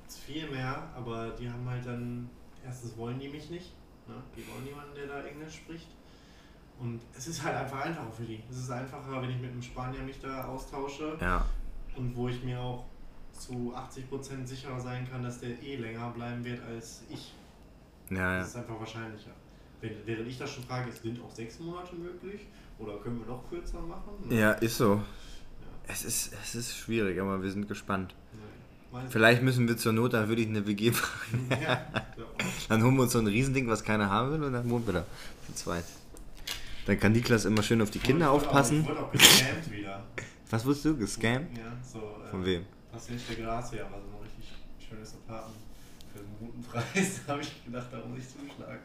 [0.08, 2.30] Ist viel mehr, aber die haben halt dann,
[2.64, 3.74] erstens wollen die mich nicht,
[4.08, 4.16] ne?
[4.36, 5.88] die wollen niemanden, der da Englisch spricht.
[6.80, 8.44] Und es ist halt einfach einfacher für die.
[8.50, 11.46] Es ist einfacher, wenn ich mit einem Spanier mich da austausche ja.
[11.96, 12.86] und wo ich mir auch
[13.32, 17.34] zu 80% sicherer sein kann, dass der eh länger bleiben wird als ich.
[18.10, 18.42] Ja, Das ja.
[18.42, 19.32] ist einfach wahrscheinlicher.
[19.82, 22.42] Wenn, während ich das schon frage, sind auch sechs Monate möglich?
[22.78, 24.14] Oder können wir noch kürzer machen?
[24.30, 24.96] Ja, ist so.
[24.96, 25.04] Ja.
[25.88, 28.16] Es ist, es ist schwierig, aber wir sind gespannt.
[28.34, 28.40] Nee.
[29.10, 31.50] Vielleicht müssen wir zur Not, dann würde ich eine WG machen.
[32.70, 34.94] Dann holen wir uns so ein Riesending, was keiner haben will, und dann wohnen wir
[34.94, 35.06] da.
[35.48, 35.84] Zu zweit.
[36.86, 38.82] Dann kann Niklas immer schön auf die Kinder Ich wurde auch- aufpassen.
[38.82, 40.04] Ich wurde auch gescammt wieder.
[40.50, 40.98] Was wurdest du?
[40.98, 41.58] Gescammt?
[41.58, 42.00] Ja, so.
[42.00, 42.66] Äh, Von wem?
[42.92, 44.54] Paciente Gracia war so ein richtig
[44.88, 45.58] schönes Apartment
[46.14, 47.22] für einen guten Preis.
[47.28, 48.80] Da habe ich gedacht, da muss ich zuschlagen.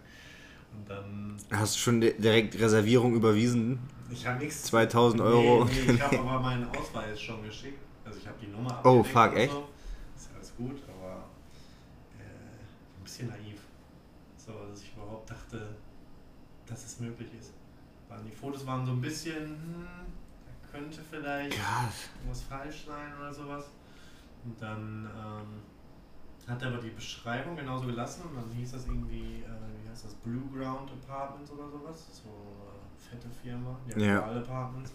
[0.75, 1.37] Und dann.
[1.51, 3.79] Hast du schon di- direkt Reservierung überwiesen?
[4.11, 4.63] Ich habe nichts.
[4.65, 5.65] 2000 Euro.
[5.67, 7.79] Nee, nee, ich habe aber meinen Ausweis schon geschickt.
[8.05, 9.53] Also ich habe die Nummer Oh, fuck, echt?
[9.53, 9.69] So.
[10.61, 11.25] Gut, aber
[12.19, 12.23] äh,
[12.99, 13.61] ein bisschen naiv.
[14.37, 15.75] So, dass ich überhaupt dachte,
[16.67, 17.53] dass es möglich ist.
[18.09, 19.87] Weil die Fotos waren so ein bisschen, hm,
[20.45, 21.91] da könnte vielleicht Ja,
[22.29, 23.71] was falsch sein oder sowas.
[24.45, 25.63] Und dann ähm,
[26.47, 30.05] hat er aber die Beschreibung genauso gelassen und dann hieß das irgendwie, äh, wie heißt
[30.05, 32.23] das, Blue Ground Apartments oder sowas.
[32.23, 34.19] So eine fette Firma, die haben Ja.
[34.19, 34.93] überall Apartments.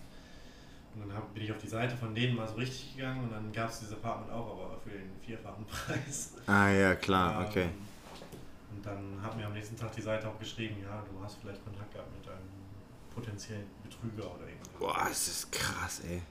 [0.95, 3.31] Und dann hab, bin ich auf die Seite von denen mal so richtig gegangen und
[3.31, 6.33] dann gab es dieses Apartment auch, aber für den vierfachen Preis.
[6.47, 7.69] Ah ja, klar, Ähm, okay.
[8.73, 11.63] Und dann hat mir am nächsten Tag die Seite auch geschrieben, ja, du hast vielleicht
[11.63, 12.47] Kontakt gehabt mit einem
[13.13, 14.69] potenziellen Betrüger oder irgendwas.
[14.79, 16.21] Boah, es ist krass, ey.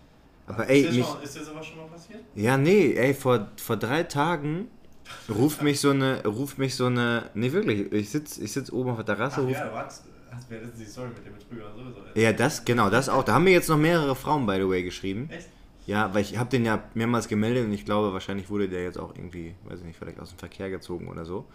[0.46, 2.20] Aber ist, ey, dir mich, schon, ist dir sowas schon mal passiert?
[2.34, 4.68] Ja, nee, ey, vor, vor drei Tagen
[5.28, 8.90] ruft mich so eine, ruft mich so eine, nee, wirklich, ich sitz, ich sitz oben
[8.90, 10.04] auf der Terrasse, Ach ruft, ja, was?
[10.34, 12.00] Hast du letztens die Story mit dem Betrüger sowieso?
[12.14, 14.82] ja, das, genau, das auch, da haben mir jetzt noch mehrere Frauen, by the way,
[14.82, 15.48] geschrieben, Echt?
[15.86, 18.98] ja, weil ich habe den ja mehrmals gemeldet und ich glaube, wahrscheinlich wurde der jetzt
[18.98, 21.46] auch irgendwie, weiß ich nicht, vielleicht aus dem Verkehr gezogen oder so,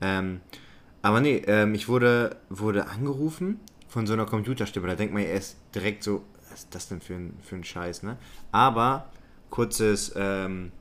[0.00, 0.40] ähm,
[1.02, 5.28] aber nee, ähm, ich wurde, wurde angerufen von so einer Computerstimme, da denkt man ja
[5.28, 8.16] erst direkt so, was ist das denn für ein, für ein Scheiß, ne,
[8.50, 9.10] aber,
[9.50, 10.72] kurzes, ähm,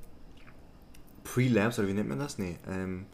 [1.23, 2.37] Prelapse, oder wie nennt man das?
[2.37, 3.07] Nee, ähm,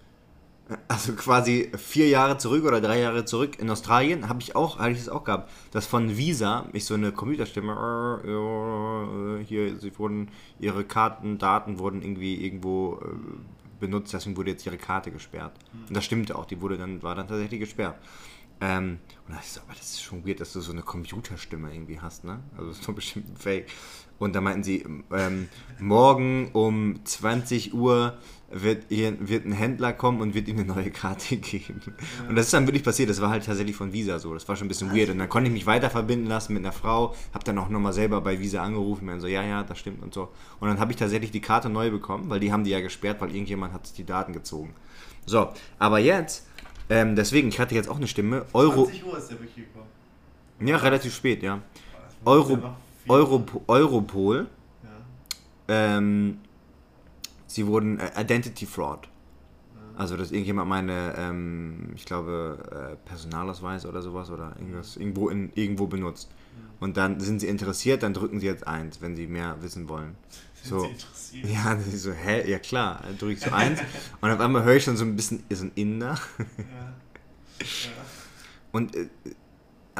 [0.88, 4.91] also quasi vier Jahre zurück oder drei Jahre zurück in Australien habe ich auch, hatte
[4.91, 9.97] ich das auch gehabt, dass von Visa mich so eine Computerstimme, äh, äh, hier, sie
[9.97, 10.29] wurden,
[10.60, 15.53] ihre Karten, Daten wurden irgendwie irgendwo äh, benutzt, deswegen wurde jetzt ihre Karte gesperrt.
[15.88, 17.95] Und das stimmte auch, die wurde dann, war dann tatsächlich gesperrt.
[18.62, 20.84] Ähm, und da dachte ich so, aber das ist schon weird, dass du so eine
[20.84, 22.41] Computerstimme irgendwie hast, ne?
[22.55, 23.67] Also das ist doch bestimmt ein Fake.
[24.19, 28.19] Und da meinten sie, ähm, morgen um 20 Uhr
[28.54, 31.82] wird, hier, wird ein Händler kommen und wird ihm eine neue Karte geben.
[32.28, 34.56] Und das ist dann wirklich passiert, das war halt tatsächlich von Visa so, das war
[34.56, 35.10] schon ein bisschen weird.
[35.10, 37.94] Und dann konnte ich mich weiter verbinden lassen mit einer Frau, hab dann auch nochmal
[37.94, 40.30] selber bei Visa angerufen, und so, ja, ja, das stimmt und so.
[40.60, 43.22] Und dann habe ich tatsächlich die Karte neu bekommen, weil die haben die ja gesperrt,
[43.22, 44.74] weil irgendjemand hat die Daten gezogen.
[45.26, 46.48] So, aber jetzt,
[46.90, 49.88] ähm, deswegen, ich hatte jetzt auch eine Stimme, Euro, 20 Uhr ist der wirklich gekommen.
[50.60, 51.62] ja, relativ spät, ja.
[52.26, 52.76] Euro, ja
[53.08, 54.48] Euro, Europol,
[54.84, 54.90] Ja.
[55.98, 56.40] ähm,
[57.54, 59.08] sie wurden äh, Identity Fraud.
[59.98, 65.52] Also, dass irgendjemand meine, ähm, ich glaube, äh, Personalausweis oder sowas oder irgendwas irgendwo, in,
[65.54, 66.30] irgendwo benutzt.
[66.80, 70.16] Und dann sind sie interessiert, dann drücken sie jetzt eins, wenn sie mehr wissen wollen.
[70.64, 70.80] Sind So.
[70.80, 71.46] Sie interessiert?
[71.46, 72.50] Ja, dann ist so, hä?
[72.50, 73.80] Ja klar, dann drücke ich so eins.
[74.22, 76.18] und auf einmal höre ich schon so ein bisschen, ist ein Inder.
[76.40, 76.46] Ja.
[77.60, 77.66] ja.
[78.72, 79.10] Und äh,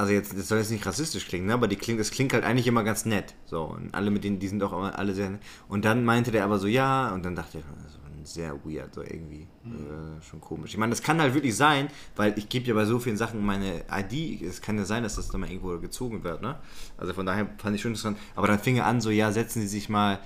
[0.02, 1.54] also jetzt, das soll jetzt nicht rassistisch klingen, ne?
[1.54, 3.36] aber die klingt, das klingt halt eigentlich immer ganz nett.
[3.46, 5.42] So, und alle mit denen, die sind auch immer alle sehr nett.
[5.70, 9.02] Und dann meinte der aber so, ja, und dann dachte ich, das sehr weird, so
[9.02, 9.48] irgendwie.
[9.66, 10.72] Äh, schon komisch.
[10.72, 13.46] Ich meine, das kann halt wirklich sein, weil ich gebe ja bei so vielen Sachen
[13.46, 16.58] meine ID, es kann ja sein, dass das dann mal irgendwo gezogen wird, ne?
[16.98, 18.18] Also von daher fand ich schon interessant.
[18.36, 20.20] Aber dann fing er an, so, ja, setzen Sie sich mal,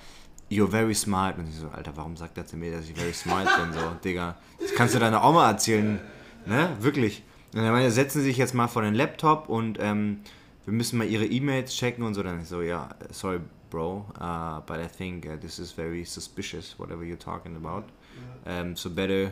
[0.50, 1.38] you're very smart.
[1.38, 3.74] Und ich so, Alter, warum sagt er zu mir, dass ich very smart bin?
[3.74, 6.00] So, Digga, das kannst du deiner Oma erzählen,
[6.46, 6.70] ne?
[6.80, 7.24] Wirklich.
[7.56, 10.20] Und er meinte, setzen Sie sich jetzt mal vor den Laptop und ähm,
[10.66, 12.22] wir müssen mal Ihre E-Mails checken und so.
[12.22, 13.40] Dann ich so, ja, sorry,
[13.70, 17.86] Bro, uh, but I think uh, this is very suspicious, whatever you're talking about.
[18.46, 19.32] Um, so better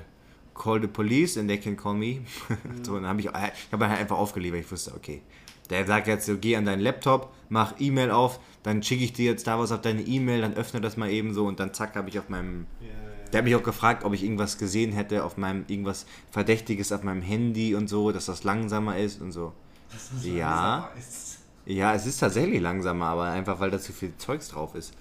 [0.54, 2.22] call the police and they can call me.
[2.84, 4.62] so, dann habe ich, ich habe halt einfach aufgeliefert.
[4.62, 5.22] Ich wusste, okay,
[5.70, 9.32] Der sagt jetzt so, geh an deinen Laptop, mach E-Mail auf, dann schicke ich dir
[9.32, 11.96] jetzt da was auf deine E-Mail, dann öffne das mal eben so und dann zack,
[11.96, 12.88] habe ich auf meinem ja.
[13.34, 17.04] Der hat mich auch gefragt, ob ich irgendwas gesehen hätte auf meinem, irgendwas Verdächtiges auf
[17.04, 19.54] meinem Handy und so, dass das langsamer ist und so.
[19.92, 20.90] Das ist Ja.
[20.96, 21.38] weiß.
[21.66, 24.94] Ja, es ist tatsächlich langsamer, aber einfach weil da zu viel Zeugs drauf ist.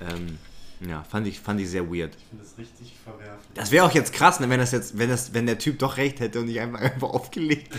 [0.00, 0.38] Ähm,
[0.86, 2.16] ja, fand ich, fand ich sehr weird.
[2.16, 3.50] Ich finde das richtig verwerflich.
[3.54, 5.96] Das wäre auch jetzt krass, ne, wenn das jetzt, wenn das, wenn der Typ doch
[5.98, 7.74] recht hätte und ich einfach, einfach aufgelegt.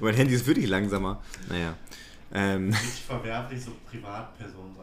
[0.00, 1.22] mein Handy ist wirklich langsamer.
[1.48, 1.74] Naja.
[2.32, 4.76] Ähm, richtig verwerflich, so Privatpersonen.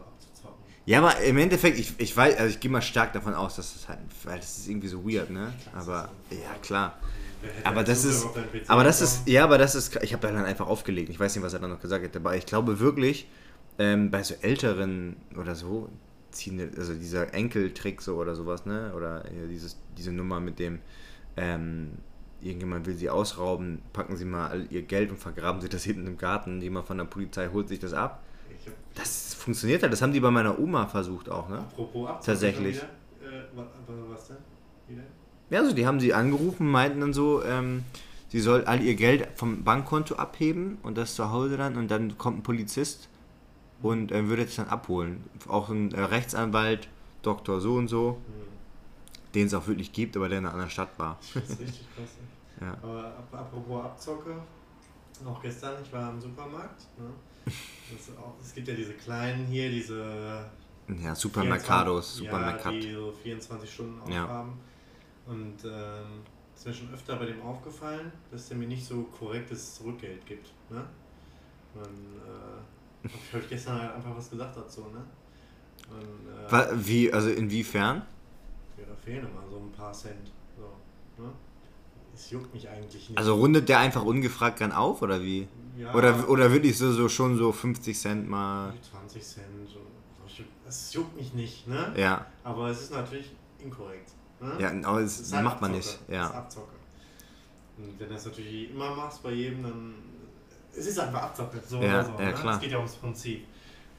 [0.86, 3.74] Ja, aber im Endeffekt, ich, ich weiß, also ich gehe mal stark davon aus, dass
[3.74, 5.52] das halt, weil das ist irgendwie so weird, ne?
[5.74, 6.98] Aber, ja, klar.
[7.64, 8.26] Aber das ist,
[8.66, 11.10] aber das ist, ja, aber das ist, ich habe da dann einfach aufgelegt.
[11.10, 13.28] Ich weiß nicht, was er dann noch gesagt hätte, aber ich glaube wirklich,
[13.78, 15.90] ähm, bei so älteren oder so,
[16.30, 20.80] ziehen, also dieser Enkeltrick so oder sowas, ne, oder ja, dieses, diese Nummer mit dem,
[21.36, 21.92] ähm,
[22.40, 26.06] irgendjemand will sie ausrauben, packen sie mal all ihr Geld und vergraben sie das hinten
[26.06, 28.22] im Garten, jemand von der Polizei holt sich das ab.
[28.94, 31.58] Das funktioniert halt, das haben die bei meiner Oma versucht auch, ne?
[31.58, 32.76] apropos Abzocke Tatsächlich.
[32.76, 34.36] Wieder, äh, was denn?
[34.88, 35.02] Wieder?
[35.50, 37.84] Ja, also die haben sie angerufen, meinten dann so, ähm,
[38.28, 42.16] sie soll all ihr Geld vom Bankkonto abheben und das zu Hause dann und dann
[42.18, 43.08] kommt ein Polizist
[43.82, 45.22] und äh, würde es dann abholen.
[45.46, 46.88] Auch ein äh, Rechtsanwalt,
[47.22, 49.32] Doktor so und so, Hm.
[49.34, 51.18] den es auch wirklich gibt, aber der in einer anderen Stadt war.
[51.34, 52.08] Das ist richtig krass.
[52.58, 52.74] Ja.
[52.82, 54.34] Aber ap apropos Abzocke,
[55.26, 56.86] auch gestern, ich war im Supermarkt.
[56.98, 57.52] Ne?
[58.20, 60.44] Auch, es gibt ja diese kleinen hier, diese
[61.02, 62.72] Ja, Supermercados, 24 Supermercat.
[62.74, 64.24] Ja, die so 24 Stunden Ja.
[64.24, 64.58] aufhaben.
[65.26, 66.22] Und ähm,
[66.54, 70.24] es ist mir schon öfter bei dem aufgefallen, dass der mir nicht so korrektes Rückgeld
[70.26, 70.48] gibt.
[70.70, 70.84] Ne?
[71.74, 74.82] Und äh, hab ich heute gestern halt einfach was gesagt dazu.
[74.82, 75.04] Ne?
[75.90, 78.02] Und, äh, Wie, also inwiefern?
[78.78, 80.30] ja, da fehlen immer so ein paar Cent.
[80.56, 81.30] So, ne?
[82.16, 83.18] Es juckt mich eigentlich nicht.
[83.18, 85.46] Also rundet der einfach ungefragt dann auf oder wie?
[85.76, 88.72] ja, Oder, oder wirklich so, so schon so 50 Cent mal?
[88.90, 89.44] 20 Cent.
[90.68, 91.92] Es juckt mich nicht, ne?
[91.96, 93.30] Ja, Aber es ist natürlich
[93.62, 94.10] inkorrekt.
[94.40, 94.52] Ne?
[94.58, 95.86] ja, aber Es das ist halt macht man nicht.
[95.86, 96.28] Es ist Ja.
[96.30, 96.72] Abzocke.
[97.78, 99.94] Und wenn du das natürlich immer machst bei jedem, dann.
[100.76, 101.62] Es ist einfach Abzocke.
[101.66, 102.10] So Ja, oder so.
[102.18, 102.32] ja, ne?
[102.34, 102.54] klar.
[102.54, 103.44] Es geht ja ums Prinzip.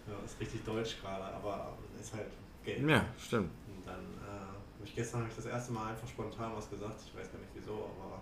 [0.08, 2.28] Ja, ist richtig deutsch gerade, aber ist halt
[2.66, 2.88] Geld.
[2.90, 3.50] Ja, stimmt.
[3.68, 7.02] Und dann äh, hab ich gestern hab ich das erste Mal einfach spontan was gesagt.
[7.06, 8.22] Ich weiß gar nicht wieso, aber.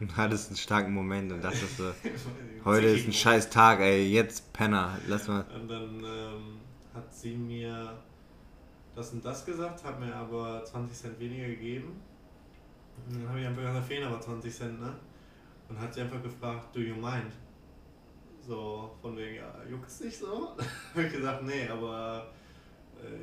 [0.00, 1.92] Du hattest einen starken Moment und dachtest so,
[2.64, 5.44] heute ist ein scheiß Tag, ey, jetzt Penner, lass mal.
[5.54, 6.60] Und dann ähm,
[6.92, 7.96] hat sie mir
[8.94, 12.00] das und das gesagt, hat mir aber 20 Cent weniger gegeben.
[13.06, 14.94] Und dann habe ich einfach gesagt, fehlen aber 20 Cent, ne?
[15.68, 17.32] Und hat sie einfach gefragt, do you mind?
[18.46, 20.56] So, von wegen, ja, juckt's nicht so?
[20.94, 22.26] habe ich gesagt, nee, aber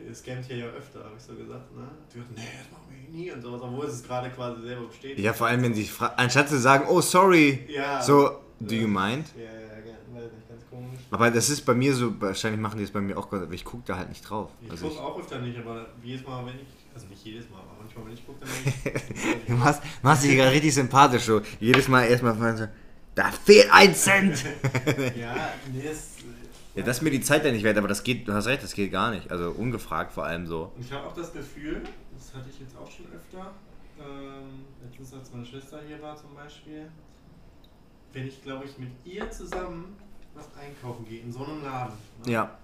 [0.07, 1.87] ihr scammt hier ja öfter, habe ich so gesagt, ne?
[2.13, 5.19] Die gesagt, nee, das machen wir nie und sowas, obwohl es gerade quasi selber besteht.
[5.19, 8.01] Ja, vor allem, wenn sie anstatt zu sagen, oh sorry, Ja.
[8.01, 9.25] so, do you mind?
[9.37, 10.99] Ja, ja, ja, weiß nicht, ganz komisch.
[11.11, 13.65] Aber das ist bei mir so, wahrscheinlich machen die es bei mir auch, aber ich
[13.65, 14.49] gucke da halt nicht drauf.
[14.61, 17.57] Ich Also gucke auch öfter nicht, aber jedes Mal, wenn ich, also nicht jedes Mal,
[17.59, 18.93] aber manchmal, wenn ich gucke, dann
[19.47, 21.41] du machst, machst dich gerade richtig sympathisch so.
[21.59, 22.67] Jedes Mal erstmal von so,
[23.15, 24.43] da fehlt ein Cent!
[25.17, 26.11] Ja, nee, das.
[26.75, 28.63] Ja, das ist mir die Zeit ja nicht wert, aber das geht, du hast recht,
[28.63, 29.29] das geht gar nicht.
[29.29, 30.71] Also ungefragt vor allem so.
[30.75, 33.51] Und ich habe auch das Gefühl, das hatte ich jetzt auch schon öfter,
[33.99, 36.89] ähm, letztens als meine Schwester hier war zum Beispiel,
[38.13, 39.97] wenn ich, glaube ich, mit ihr zusammen
[40.33, 41.93] was einkaufen gehe, in so einem Laden.
[42.25, 42.31] Ne?
[42.31, 42.57] Ja,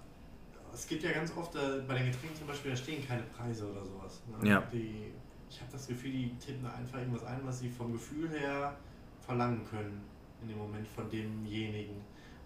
[0.72, 3.70] Es gibt ja ganz oft, äh, bei den Getränken zum Beispiel, da stehen keine Preise
[3.70, 4.22] oder sowas.
[4.40, 4.48] Ne?
[4.48, 4.62] Ja.
[4.72, 5.12] Die,
[5.50, 8.74] ich habe das Gefühl, die tippen da einfach irgendwas ein, was sie vom Gefühl her
[9.20, 10.00] verlangen können
[10.42, 11.96] in dem Moment von demjenigen.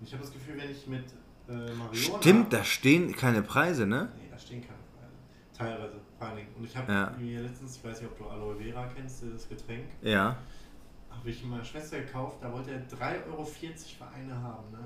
[0.00, 1.04] Und ich habe das Gefühl, wenn ich mit
[1.48, 1.94] äh, Mariona...
[2.20, 4.08] stimmt, da stehen keine Preise, ne?
[4.16, 5.12] Nee, da stehen keine Preise.
[5.56, 6.48] Teilweise, vor allen Dingen.
[6.56, 7.12] Und ich habe Ja.
[7.18, 10.36] mir letztens, ich weiß nicht, ob du Aloe Vera kennst, das Getränk, Ja.
[11.10, 14.70] habe ich meiner Schwester gekauft, da wollte er 3,40 Euro für eine haben.
[14.72, 14.78] Ne?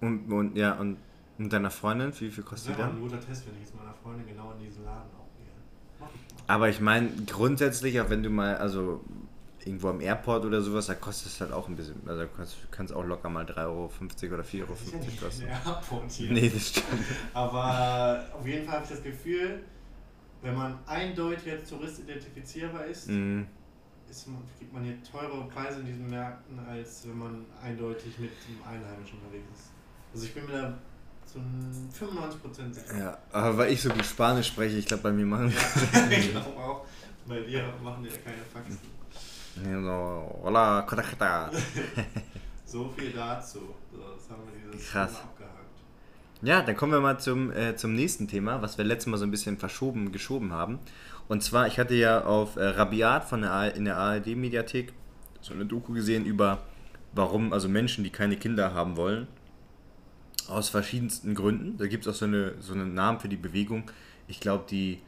[0.00, 0.98] Und, und ja, und,
[1.38, 3.08] und deiner Freundin, wie viel kostet die wäre mal ein dann?
[3.10, 5.46] guter Test, wenn ich jetzt meiner Freundin genau in diesen Laden auch gehe.
[5.98, 6.54] Mach ich mal.
[6.54, 9.02] Aber ich meine, grundsätzlich, auch wenn du mal, also
[9.66, 11.96] irgendwo am Airport oder sowas, da kostet es halt auch ein bisschen.
[12.06, 12.28] Also du
[12.70, 13.90] kannst, auch locker mal 3,50 Euro
[14.34, 15.40] oder 4,50 Euro Das ja kosten.
[15.46, 16.32] der Airport hier.
[16.32, 16.86] Nee, das stimmt.
[17.34, 19.60] Aber auf jeden Fall habe ich das Gefühl,
[20.42, 23.46] wenn man eindeutig als Tourist identifizierbar ist, Mhm.
[24.08, 28.30] ist man, kriegt man hier teurere Preise in diesen Märkten, als wenn man eindeutig mit
[28.48, 29.70] dem Einheimischen unterwegs ist.
[30.14, 30.78] Also ich bin mir da
[31.26, 32.98] zu 95% sicher.
[32.98, 35.48] Ja, aber weil ich so gut Spanisch spreche, ich glaube, bei mir machen
[36.10, 36.86] ich glaube auch,
[37.26, 38.78] weil wir machen ja keine Faxen.
[39.64, 41.50] So, hola, correcta.
[42.64, 43.60] So viel dazu.
[43.92, 45.12] So, das haben wir dieses Krass.
[45.12, 45.52] Thema abgehakt.
[46.42, 49.24] Ja, dann kommen wir mal zum, äh, zum nächsten Thema, was wir letztes Mal so
[49.24, 50.78] ein bisschen verschoben, geschoben haben.
[51.28, 54.92] Und zwar, ich hatte ja auf äh, Rabiat von der in der ARD-Mediathek
[55.40, 56.62] so eine Doku gesehen über,
[57.12, 59.26] warum also Menschen, die keine Kinder haben wollen,
[60.48, 61.76] Aus verschiedensten Gründen.
[61.78, 63.90] Da gibt es auch so, eine, so einen Namen für die Bewegung.
[64.28, 65.00] Ich glaube, die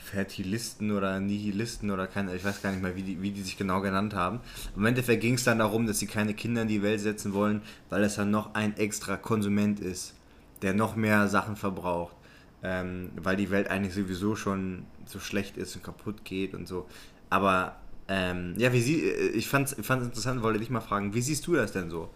[0.00, 3.56] Anti-Fertilisten oder Nihilisten oder keine, ich weiß gar nicht mehr, wie die, wie die sich
[3.56, 4.40] genau genannt haben.
[4.76, 7.62] Im Endeffekt ging es dann darum, dass sie keine Kinder in die Welt setzen wollen,
[7.88, 10.14] weil es dann noch ein extra Konsument ist,
[10.62, 12.16] der noch mehr Sachen verbraucht.
[12.62, 16.86] Ähm, weil die Welt eigentlich sowieso schon so schlecht ist und kaputt geht und so.
[17.30, 21.46] Aber ähm, ja, wie sie, ich fand es interessant, wollte dich mal fragen, wie siehst
[21.46, 22.10] du das denn so?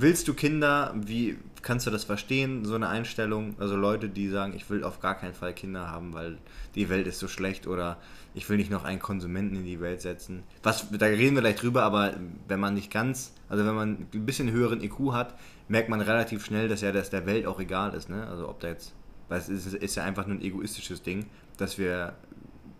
[0.00, 0.94] Willst du Kinder?
[0.94, 3.56] Wie kannst du das verstehen, so eine Einstellung?
[3.58, 6.38] Also Leute, die sagen, ich will auf gar keinen Fall Kinder haben, weil
[6.76, 7.96] die Welt ist so schlecht oder
[8.32, 10.44] ich will nicht noch einen Konsumenten in die Welt setzen.
[10.62, 12.14] Was, da reden wir gleich drüber, aber
[12.46, 15.34] wenn man nicht ganz, also wenn man ein bisschen höheren IQ hat,
[15.66, 18.08] merkt man relativ schnell, dass ja das der Welt auch egal ist.
[18.08, 18.24] Ne?
[18.28, 18.94] Also ob da jetzt,
[19.28, 22.14] weil es ist, ist ja einfach nur ein egoistisches Ding, dass wir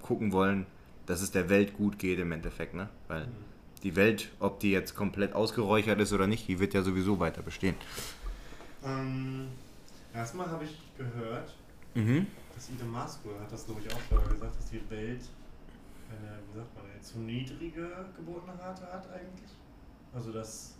[0.02, 0.66] gucken wollen,
[1.06, 2.74] dass es der Welt gut geht im Endeffekt.
[2.74, 2.88] Ne?
[3.08, 3.26] Weil
[3.80, 7.42] die Welt, ob die jetzt komplett ausgeräuchert ist oder nicht, die wird ja sowieso weiter
[7.42, 7.74] bestehen.
[8.84, 9.48] Ähm,
[10.14, 11.54] erstmal habe ich gehört,
[11.94, 12.26] Mhm.
[12.54, 15.20] dass Elon Musk hat das glaube ich auch schon gesagt, dass die Welt
[16.10, 19.50] eine, wie sagt man, eine zu niedrige Geburtenrate hat eigentlich.
[20.14, 20.74] Also dass,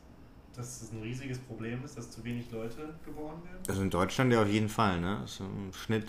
[0.55, 3.63] dass es ein riesiges Problem ist, dass zu wenig Leute geboren werden.
[3.69, 5.23] Also in Deutschland ja auf jeden Fall, ne?
[5.27, 6.07] So im Schnitt.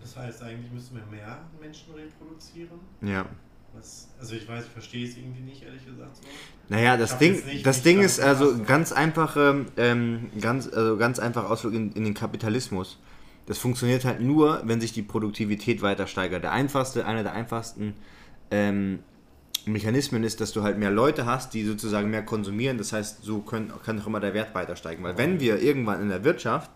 [0.00, 2.80] Das heißt, eigentlich müssten wir mehr Menschen reproduzieren.
[3.02, 3.26] Ja.
[3.74, 6.22] Was, also ich weiß, ich verstehe es irgendwie nicht, ehrlich gesagt so.
[6.68, 11.18] Naja, das Ding, nicht- das Ding ist also aber- ganz einfache, ähm, ganz, also ganz
[11.18, 12.98] einfach Ausflug in, in den Kapitalismus.
[13.46, 16.44] Das funktioniert halt nur, wenn sich die Produktivität weiter steigert.
[16.44, 17.94] Der einfachste, einer der einfachsten
[18.50, 19.00] ähm,
[19.66, 22.78] Mechanismen ist, dass du halt mehr Leute hast, die sozusagen mehr konsumieren.
[22.78, 25.02] Das heißt, so können, kann auch immer der Wert weiter steigen.
[25.02, 26.70] Weil wenn wir irgendwann in der Wirtschaft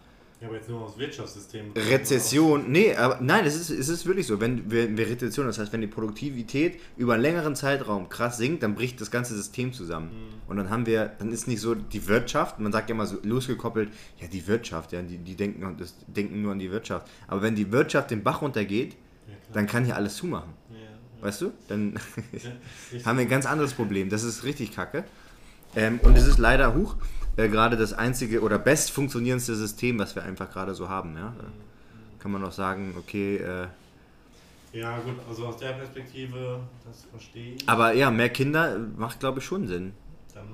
[0.45, 1.73] Ja, aber jetzt nur aufs Wirtschaftssystem.
[1.75, 4.41] Rezession, nee, aber nein, es ist, es ist wirklich so.
[4.41, 8.75] Wenn wir, Rezession, das heißt, wenn die Produktivität über einen längeren Zeitraum krass sinkt, dann
[8.75, 10.11] bricht das ganze System zusammen.
[10.47, 13.17] Und dann haben wir, dann ist nicht so die Wirtschaft, man sagt ja immer so
[13.23, 13.89] losgekoppelt,
[14.21, 17.09] ja, die Wirtschaft, ja, die, die denken, das denken nur an die Wirtschaft.
[17.27, 20.53] Aber wenn die Wirtschaft den Bach runtergeht, Ja, dann kann hier alles zumachen.
[20.71, 21.23] Ja, ja.
[21.23, 21.53] Weißt du?
[21.69, 21.99] Dann
[23.07, 24.11] haben wir ein ganz anderes Problem.
[24.11, 25.05] Das ist richtig kacke.
[25.75, 26.97] Ähm, und es ist leider hoch,
[27.37, 31.17] äh, gerade das einzige oder best funktionierendste System, was wir einfach gerade so haben.
[31.17, 31.35] Ja?
[31.39, 31.45] Da
[32.19, 33.67] kann man auch sagen, okay, äh,
[34.73, 37.69] Ja, gut, also aus der Perspektive, das verstehe ich.
[37.69, 39.93] aber ja, mehr Kinder macht, glaube ich, schon Sinn.
[40.35, 40.45] Dann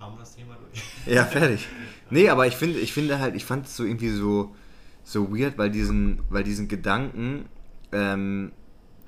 [0.00, 0.82] haben wir das Thema durch.
[1.06, 1.66] Ja, fertig.
[2.10, 4.54] Nee, aber ich finde, ich finde halt, ich fand es so irgendwie so,
[5.04, 7.46] so weird, weil diesen, weil diesen Gedanken,
[7.92, 8.52] ähm,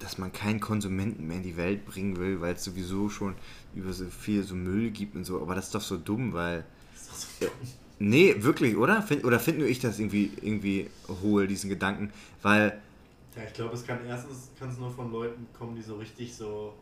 [0.00, 3.34] dass man keinen Konsumenten mehr in die Welt bringen will, weil es sowieso schon
[3.74, 6.64] über so viel so Müll gibt und so, aber das ist doch so dumm, weil.
[7.98, 9.02] Nee, wirklich, oder?
[9.02, 10.90] Find, oder finde nur ich das irgendwie, irgendwie
[11.22, 12.12] hohl, diesen Gedanken?
[12.42, 12.80] Weil,
[13.36, 16.34] Ja, ich glaube, es kann erstens kann es nur von Leuten kommen, die so richtig
[16.34, 16.74] so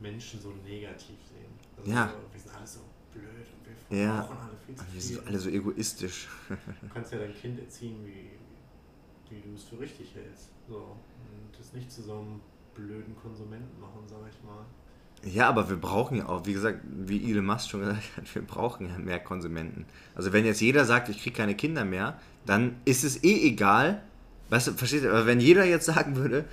[0.00, 1.52] Menschen so negativ sehen.
[1.76, 2.08] Also Ja.
[2.08, 2.80] So, wir sind alle so
[3.12, 4.20] blöd und wir Ja.
[4.22, 5.16] brauchen alle viel zu wir viel.
[5.16, 6.28] sind alle so egoistisch.
[6.48, 8.30] Du kannst ja dein Kind erziehen, wie,
[9.30, 10.50] wie du es für richtig hältst.
[10.68, 10.76] So.
[10.76, 12.40] Und das nicht zu so einem
[12.74, 14.64] blöden Konsumenten machen, sag ich mal.
[15.24, 18.42] Ja, aber wir brauchen ja auch, wie gesagt, wie Elon Musk schon gesagt hat, wir
[18.42, 19.84] brauchen ja mehr Konsumenten.
[20.14, 24.02] Also wenn jetzt jeder sagt, ich kriege keine Kinder mehr, dann ist es eh egal.
[24.50, 25.10] Weißt du, verstehst du?
[25.10, 26.44] Aber wenn jeder jetzt sagen würde,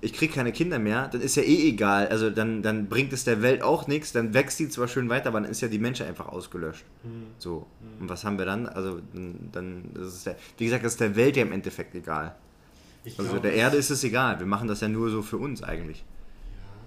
[0.00, 2.08] ich kriege keine Kinder mehr, dann ist ja eh egal.
[2.08, 5.28] Also dann, dann bringt es der Welt auch nichts, dann wächst die zwar schön weiter,
[5.28, 6.84] aber dann ist ja die Menschheit einfach ausgelöscht.
[7.02, 7.26] Hm.
[7.38, 7.66] So.
[8.00, 8.66] Und was haben wir dann?
[8.68, 11.94] Also dann, dann ist es der, wie gesagt, das ist der Welt ja im Endeffekt
[11.94, 12.34] egal.
[13.04, 14.38] Ich Also glaub, der Erde ist es egal.
[14.38, 16.04] Wir machen das ja nur so für uns eigentlich.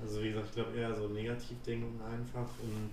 [0.02, 2.92] Also wie gesagt, ich glaube eher so negativ denken einfach und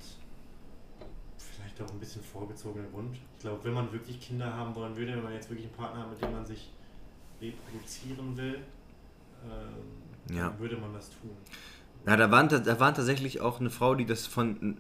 [1.38, 3.16] vielleicht auch ein bisschen vorgezogener Grund.
[3.36, 6.02] Ich glaube, wenn man wirklich Kinder haben wollen würde, wenn man jetzt wirklich einen Partner
[6.02, 6.70] hat, mit dem man sich
[7.40, 8.58] reproduzieren will,
[9.44, 10.48] ähm, Ja.
[10.50, 11.30] dann würde man das tun.
[12.06, 14.76] Ja, da waren, da waren tatsächlich auch eine Frau, die das von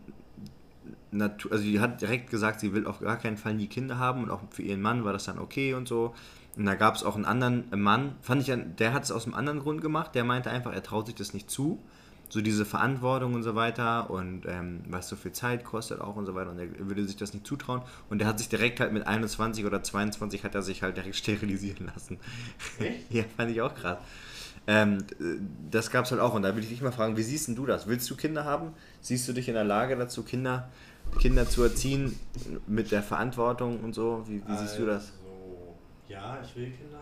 [1.10, 4.22] Natur, also die hat direkt gesagt, sie will auf gar keinen Fall nie Kinder haben
[4.22, 6.14] und auch für ihren Mann war das dann okay und so.
[6.56, 9.34] Und da gab es auch einen anderen Mann, fand ich, der hat es aus einem
[9.34, 11.82] anderen Grund gemacht, der meinte einfach, er traut sich das nicht zu.
[12.28, 16.26] So diese Verantwortung und so weiter und ähm, was so viel Zeit kostet auch und
[16.26, 18.92] so weiter und er würde sich das nicht zutrauen und der hat sich direkt halt
[18.92, 22.18] mit 21 oder 22 hat er sich halt direkt sterilisieren lassen.
[22.78, 23.04] Echt?
[23.10, 23.98] ja, fand ich auch krass.
[24.66, 24.98] Ähm,
[25.70, 26.34] das gab es halt auch.
[26.34, 27.86] Und da will ich dich mal fragen, wie siehst du das?
[27.86, 28.72] Willst du Kinder haben?
[29.00, 30.68] Siehst du dich in der Lage dazu, Kinder,
[31.20, 32.18] Kinder zu erziehen
[32.66, 34.24] mit der Verantwortung und so?
[34.26, 35.12] Wie, wie siehst du das?
[35.12, 35.76] Also,
[36.08, 36.98] ja, ich will Kinder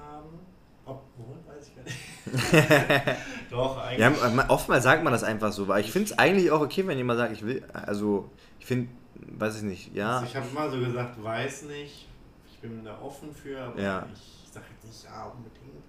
[0.86, 0.94] haben.
[0.96, 3.18] Ob, wohin, weiß ich gar nicht.
[3.50, 4.00] Doch, eigentlich.
[4.00, 6.86] Ja, ma- oftmals sagt man das einfach so, weil ich finde es eigentlich auch okay,
[6.86, 8.28] wenn jemand sagt, ich will, also
[8.60, 10.14] ich finde, weiß ich nicht, ja.
[10.18, 12.08] Also ich habe immer so gesagt, weiß nicht.
[12.52, 14.06] Ich bin da offen für, aber Ja.
[14.14, 15.84] ich sage jetzt nicht ja unbedingt.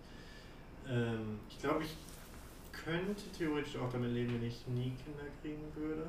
[0.89, 1.95] Ähm, ich glaube, ich
[2.71, 6.03] könnte theoretisch auch damit leben, wenn ich nie Kinder kriegen würde.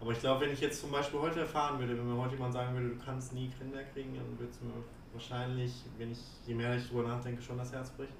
[0.00, 2.54] Aber ich glaube, wenn ich jetzt zum Beispiel heute erfahren würde, wenn mir heute jemand
[2.54, 4.72] sagen würde, du kannst nie Kinder kriegen, dann würde es mir
[5.12, 8.14] wahrscheinlich, wenn ich, je mehr ich drüber nachdenke, schon das Herz brechen.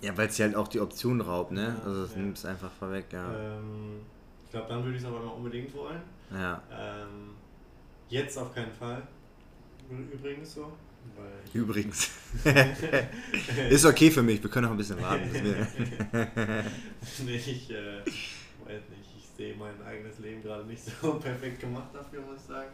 [0.00, 1.76] Ja, weil es ja halt auch die Option raubt, ne?
[1.78, 2.18] Ja, also das ja.
[2.18, 3.56] nimmt es einfach vorweg, ja.
[3.56, 4.00] Ähm,
[4.44, 6.02] ich glaube, dann würde ich es aber noch unbedingt wollen.
[6.32, 6.60] Ja.
[6.70, 7.30] Ähm,
[8.08, 9.06] jetzt auf keinen Fall.
[9.88, 10.72] Übrigens so.
[11.52, 12.10] Übrigens.
[13.70, 15.30] Ist okay für mich, wir können noch ein bisschen warten.
[17.24, 18.02] nee, ich äh,
[19.36, 22.70] sehe mein eigenes Leben gerade nicht so perfekt gemacht dafür, muss ich sagen.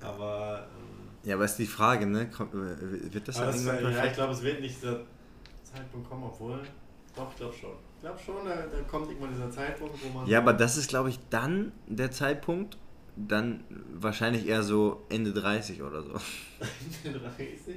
[0.00, 2.28] Aber, ähm, ja, aber ist die Frage, ne?
[2.30, 5.00] Kommt, äh, wird das dann das, irgendwann ja, ich glaube, es wird nicht dieser
[5.64, 6.60] Zeitpunkt kommen, obwohl,
[7.14, 7.70] doch, ich glaube schon.
[7.96, 10.26] Ich glaube schon, da, da kommt irgendwann dieser Zeitpunkt, wo man.
[10.28, 12.76] Ja, aber das ist, glaube ich, dann der Zeitpunkt,
[13.16, 16.12] dann wahrscheinlich eher so Ende 30 oder so.
[17.04, 17.76] 30.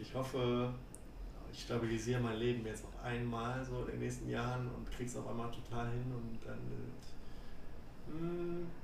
[0.00, 0.68] Ich hoffe,
[1.50, 5.26] ich stabilisiere mein Leben jetzt noch einmal so in den nächsten Jahren und krieg's auf
[5.26, 6.92] einmal total hin und dann hm,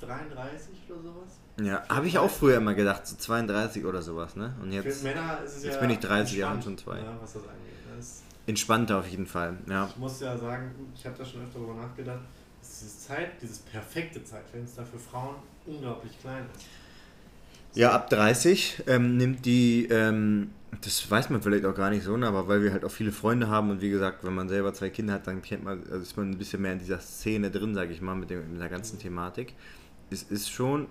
[0.00, 1.40] 33 oder sowas.
[1.60, 4.54] Ja, habe ich auch früher immer gedacht, so 32 oder sowas, ne?
[4.60, 6.98] Und Für jetzt Männer ist es jetzt ja bin ich 30, ja, entspannt, schon zwei.
[6.98, 7.74] Ja, was das angeht.
[7.96, 9.86] Das, entspannter auf jeden Fall, ja.
[9.88, 12.20] ich muss ja sagen, ich habe da schon öfter darüber nachgedacht,
[12.60, 16.66] dass diese Zeit, dieses perfekte Zeitfenster für Frauen unglaublich klein ist.
[17.74, 22.16] Ja, ab 30 ähm, nimmt die, ähm, das weiß man vielleicht auch gar nicht so,
[22.16, 24.72] ne, aber weil wir halt auch viele Freunde haben und wie gesagt, wenn man selber
[24.72, 27.50] zwei Kinder hat, dann kennt man, also ist man ein bisschen mehr in dieser Szene
[27.50, 29.54] drin, sage ich mal, mit, dem, mit der ganzen Thematik.
[30.10, 30.86] Es ist schon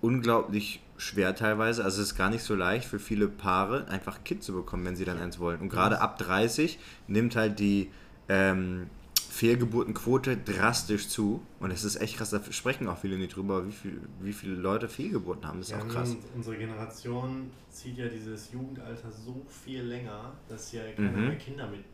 [0.00, 4.24] unglaublich schwer teilweise, also es ist gar nicht so leicht für viele Paare, einfach ein
[4.24, 5.60] Kind zu bekommen, wenn sie dann eins wollen.
[5.60, 7.90] Und gerade ab 30 nimmt halt die
[8.28, 8.88] ähm,
[9.34, 13.72] Fehlgeburtenquote drastisch zu und es ist echt krass, da sprechen auch viele nicht drüber, wie,
[13.72, 16.16] viel, wie viele Leute Fehlgeburten haben, das ist Ja, auch krass.
[16.34, 21.26] Unsere Generation zieht ja dieses Jugendalter so viel länger, dass ja Mhm.
[21.26, 21.84] mehr Kinder mit,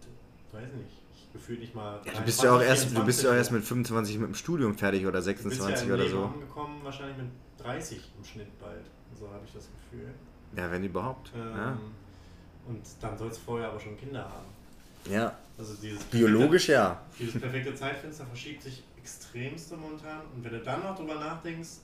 [0.52, 2.00] weiß nicht, ich gefühlt nicht mal.
[2.04, 4.18] Ja, du bist ja auch 23, erst, du bist ja auch 24 erst mit 25
[4.18, 6.24] mit dem Studium fertig oder Du bist 26 ja oder Leben so.
[6.26, 7.26] angekommen, wahrscheinlich mit
[7.58, 8.84] 30 im Schnitt bald.
[9.18, 10.10] So habe ich das Gefühl.
[10.56, 11.32] Ja, wenn überhaupt.
[11.34, 11.78] Ähm, Ja.
[12.66, 14.46] Und dann sollst du vorher aber schon Kinder haben.
[15.10, 15.32] ja.
[15.60, 17.02] Also dieses Biologisch ja.
[17.18, 20.22] dieses perfekte Zeitfenster verschiebt sich extremst momentan.
[20.34, 21.80] Und wenn du dann noch drüber nachdenkst,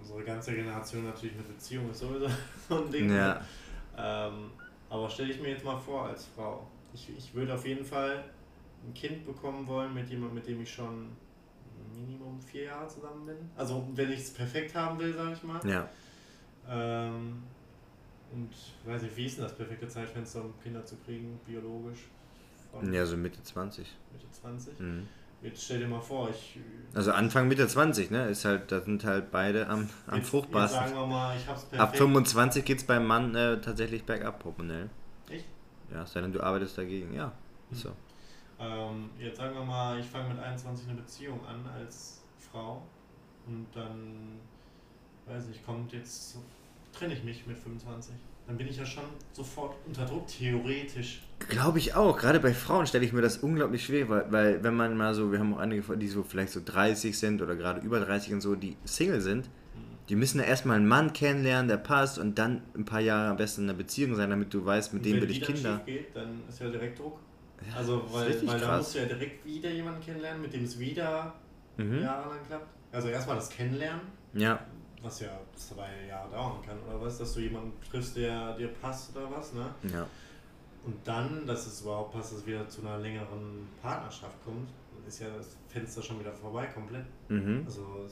[0.00, 2.28] unsere ganze Generation natürlich mit Beziehung ist sowieso
[2.68, 3.14] so ein Ding.
[3.14, 3.42] Ja.
[3.98, 4.52] Ähm,
[4.88, 6.66] aber stelle ich mir jetzt mal vor als Frau.
[6.94, 8.24] Ich, ich würde auf jeden Fall
[8.86, 11.10] ein Kind bekommen wollen mit jemandem, mit dem ich schon
[11.94, 13.36] Minimum vier Jahre zusammen bin.
[13.54, 15.60] Also wenn ich es perfekt haben will, sage ich mal.
[15.66, 15.86] Ja.
[16.66, 17.42] Ähm,
[18.32, 18.50] und
[18.86, 22.08] weiß nicht, wie ist denn das perfekte Zeitfenster, um Kinder zu kriegen, biologisch?
[22.72, 23.86] Von Ja, so Mitte 20.
[24.12, 24.80] Mitte 20?
[24.80, 25.08] Mhm.
[25.42, 26.58] Jetzt stell dir mal vor, ich.
[26.94, 28.28] Also Anfang Mitte 20, ne?
[28.28, 30.80] Ist halt, da sind halt beide am, am jetzt, jetzt fruchtbarsten.
[30.80, 31.82] sagen wir mal, ich hab's perfekt.
[31.82, 34.88] Ab 25 geht's beim Mann äh, tatsächlich bergab, hormonell.
[35.28, 35.46] Echt?
[35.92, 37.12] Ja, es sei denn, du arbeitest dagegen.
[37.12, 37.32] Ja,
[37.72, 37.92] ist so.
[38.60, 42.82] Ähm, jetzt sagen wir mal, ich fange mit 21 eine Beziehung an als Frau
[43.46, 44.38] und dann,
[45.26, 46.38] weiß ich, kommt jetzt,
[46.92, 48.14] trenne ich mich mit 25.
[48.46, 51.22] Dann bin ich ja schon sofort unter Druck, theoretisch.
[51.48, 52.18] Glaube ich auch.
[52.18, 55.30] Gerade bei Frauen stelle ich mir das unglaublich schwer, weil, weil wenn man mal so,
[55.32, 58.40] wir haben auch einige, die so vielleicht so 30 sind oder gerade über 30 und
[58.40, 59.48] so, die Single sind,
[60.08, 63.36] die müssen ja erstmal einen Mann kennenlernen, der passt und dann ein paar Jahre am
[63.36, 65.76] besten in einer Beziehung sein, damit du weißt, mit Und dem wenn will ich Kinder.
[65.76, 67.18] schief geht, dann ist ja direkt Druck.
[67.70, 70.78] Ja, also, weil, weil da musst du ja direkt wieder jemanden kennenlernen, mit dem es
[70.78, 71.34] wieder
[71.76, 72.00] Mhm.
[72.02, 72.66] jahrelang klappt.
[72.90, 74.02] Also erstmal das Kennenlernen,
[74.34, 74.60] Ja,
[75.02, 79.16] was ja zwei Jahre dauern kann, oder was, dass du jemanden triffst, der dir passt
[79.16, 79.66] oder was, ne?
[79.92, 80.06] ja.
[80.84, 84.68] Und dann, dass es überhaupt passt, dass es wieder zu einer längeren Partnerschaft kommt,
[85.06, 87.04] ist ja das Fenster schon wieder vorbei, komplett.
[87.28, 87.62] Mhm.
[87.64, 88.04] Also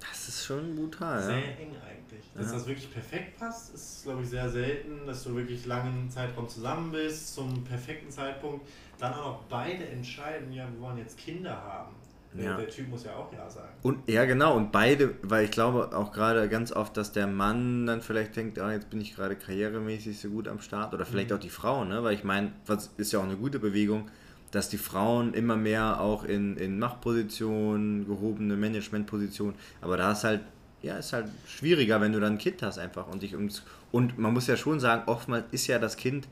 [0.00, 1.44] Das ist schon brutal, sehr ja.
[1.58, 2.24] eng eigentlich.
[2.34, 2.52] Dass Ja.
[2.54, 6.90] das wirklich perfekt passt, ist glaube ich sehr selten, dass du wirklich langen Zeitraum zusammen
[6.90, 8.66] bist, zum perfekten Zeitpunkt.
[8.98, 11.94] Dann auch noch beide entscheiden, ja, wir wollen jetzt Kinder haben.
[12.38, 12.56] Der, Ja.
[12.56, 13.68] der Typ muss ja auch Ja sagen.
[13.82, 17.86] Und ja, genau, und beide, weil ich glaube auch gerade ganz oft, dass der Mann
[17.86, 21.30] dann vielleicht denkt, ah, jetzt bin ich gerade karrieremäßig so gut am Start oder vielleicht
[21.30, 21.36] Mhm.
[21.36, 22.02] auch die Frau, ne?
[22.04, 24.10] Weil ich meine, was ist ja auch eine gute Bewegung,
[24.50, 30.40] dass die Frauen immer mehr auch in, in Machtpositionen, gehobene Managementpositionen, aber da ist halt,
[30.82, 33.62] ja, ist halt schwieriger, wenn du dann ein Kind hast einfach und dich ums,
[33.92, 36.28] und man muss ja schon sagen, oftmals ist ja das Kind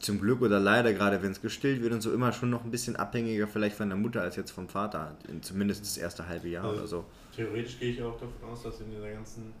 [0.00, 2.70] zum Glück oder leider, gerade wenn es gestillt wird und so, immer schon noch ein
[2.70, 6.48] bisschen abhängiger vielleicht von der Mutter als jetzt vom Vater, in- zumindest das erste halbe
[6.48, 7.04] Jahr Also oder so.
[7.34, 9.52] Theoretisch gehe ich auch davon aus, dass in dieser ganzen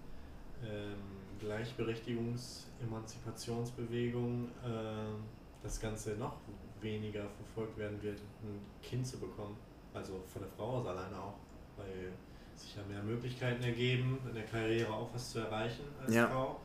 [0.64, 0.94] ähm,
[1.40, 5.14] Gleichberechtigungs-, Emanzipationsbewegung ähm,
[5.62, 6.36] das Ganze noch
[6.80, 9.56] weniger verfolgt werden wird, ein Kind zu bekommen.
[9.94, 11.34] Also von der Frau aus alleine auch,
[11.76, 12.12] weil
[12.54, 16.28] sich ja mehr Möglichkeiten ergeben, in der Karriere auch was zu erreichen als Ja.
[16.28, 16.60] Frau.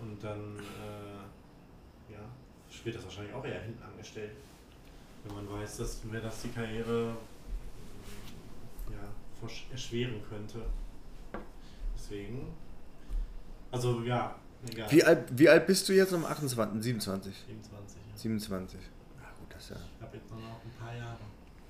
[0.00, 2.18] Und dann äh, ja,
[2.86, 4.30] wird das wahrscheinlich auch eher hinten angestellt.
[5.24, 7.16] Wenn man weiß, dass mir das die Karriere
[8.90, 10.62] ja, erschweren könnte.
[11.96, 12.46] Deswegen.
[13.72, 14.36] Also ja,
[14.70, 14.90] egal.
[14.92, 17.34] Wie alt, wie alt bist du jetzt um 28, 27?
[17.34, 18.16] 27, ja.
[18.16, 18.80] 27.
[18.80, 19.76] Ja gut, das ist ja...
[19.76, 21.18] Ich habe jetzt noch ein paar Jahre.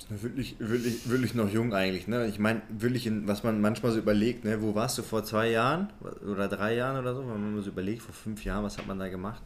[0.09, 2.27] Wirklich, wirklich, wirklich noch jung eigentlich, ne?
[2.29, 4.63] Ich meine, wirklich, in, was man manchmal so überlegt, ne?
[4.63, 5.93] Wo warst du vor zwei Jahren
[6.23, 7.23] oder drei Jahren oder so?
[7.23, 9.43] Wenn man so überlegt, vor fünf Jahren, was hat man da gemacht?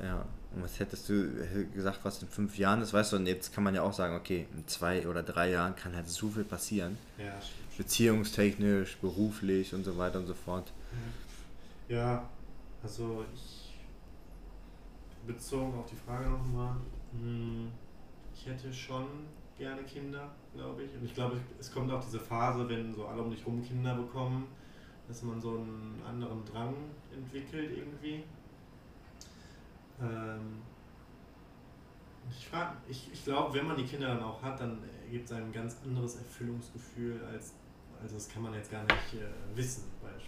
[0.00, 0.24] Ja.
[0.54, 1.28] Und was hättest du
[1.74, 2.92] gesagt, was in fünf Jahren ist?
[2.92, 5.76] Weißt du, und jetzt kann man ja auch sagen, okay, in zwei oder drei Jahren
[5.76, 6.96] kann halt so viel passieren.
[7.18, 7.76] Ja, stimmt.
[7.76, 10.72] Beziehungstechnisch, beruflich und so weiter und so fort.
[11.88, 12.26] Ja,
[12.82, 13.74] also ich
[15.26, 16.76] bezogen auf die Frage nochmal,
[17.12, 17.70] hm,
[18.34, 19.06] ich hätte schon
[19.58, 20.94] gerne Kinder, glaube ich.
[20.94, 23.94] Und ich glaube, es kommt auch diese Phase, wenn so alle um dich rum Kinder
[23.94, 24.46] bekommen,
[25.08, 26.74] dass man so einen anderen Drang
[27.12, 28.24] entwickelt irgendwie.
[30.00, 30.62] Ähm,
[32.28, 32.48] ich
[32.88, 34.78] ich, ich glaube, wenn man die Kinder dann auch hat, dann
[35.10, 37.54] gibt es ein ganz anderes Erfüllungsgefühl als
[38.02, 39.84] also das kann man jetzt gar nicht äh, wissen,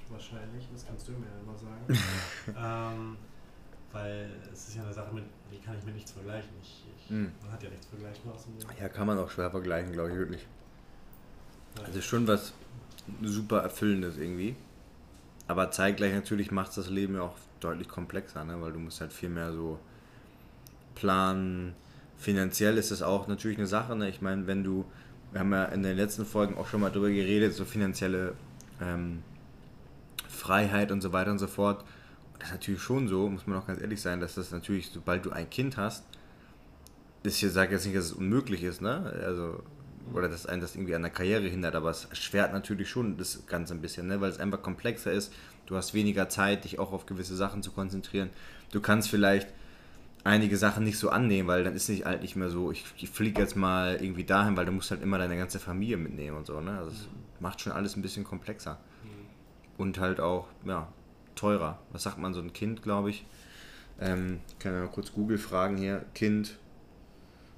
[0.09, 2.97] wahrscheinlich, das kannst du mir ja immer sagen.
[2.97, 3.17] ähm,
[3.93, 6.51] weil es ist ja eine Sache, mit, die kann ich mit nichts vergleichen.
[6.63, 7.33] Ich, ich, Mhm.
[7.43, 8.71] Man hat ja nichts Vergleichbares im Leben.
[8.79, 10.47] Ja, kann man auch schwer vergleichen, glaube ich, wirklich.
[11.85, 12.53] Also schon was
[13.23, 14.57] super Erfüllendes irgendwie.
[15.47, 18.61] Aber zeitgleich natürlich macht das Leben ja auch deutlich komplexer, ne?
[18.61, 19.79] weil du musst halt viel mehr so
[20.95, 21.75] planen.
[22.17, 23.95] Finanziell ist es auch natürlich eine Sache.
[23.97, 24.09] Ne?
[24.09, 24.85] Ich meine, wenn du,
[25.33, 28.35] wir haben ja in den letzten Folgen auch schon mal drüber geredet, so finanzielle
[28.81, 29.23] ähm,
[30.29, 31.85] Freiheit und so weiter und so fort.
[32.39, 35.25] Das ist natürlich schon so, muss man auch ganz ehrlich sein, dass das natürlich, sobald
[35.25, 36.05] du ein Kind hast,
[37.25, 39.13] ich sage jetzt nicht, dass es unmöglich ist, ne?
[39.25, 39.63] Also,
[40.15, 43.47] oder dass einen das irgendwie an der Karriere hindert, aber es erschwert natürlich schon das
[43.47, 44.21] Ganze ein bisschen, ne?
[44.21, 45.33] weil es einfach komplexer ist.
[45.67, 48.31] Du hast weniger Zeit, dich auch auf gewisse Sachen zu konzentrieren.
[48.73, 49.49] Du kannst vielleicht
[50.25, 53.11] einige Sachen nicht so annehmen, weil dann ist nicht halt nicht mehr so, ich, ich
[53.11, 56.47] fliege jetzt mal irgendwie dahin, weil du musst halt immer deine ganze Familie mitnehmen und
[56.47, 56.79] so, ne?
[56.79, 57.09] Also es
[57.41, 58.79] macht schon alles ein bisschen komplexer.
[59.77, 60.89] Und halt auch, ja,
[61.37, 61.79] teurer.
[61.93, 63.25] Was sagt man so ein Kind, glaube ich?
[64.01, 66.05] Ähm, ich kann ja mal kurz Google fragen hier.
[66.15, 66.59] Kind,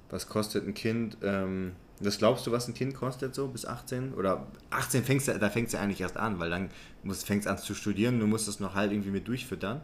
[0.09, 1.17] was kostet ein Kind?
[1.23, 1.73] Ähm,
[2.03, 4.13] was glaubst du, was ein Kind kostet so bis 18?
[4.13, 6.69] Oder 18 fängst du, da fängst du eigentlich erst an, weil dann
[7.03, 9.81] musst, fängst an zu studieren, du musst das noch halt irgendwie mit durchfüttern.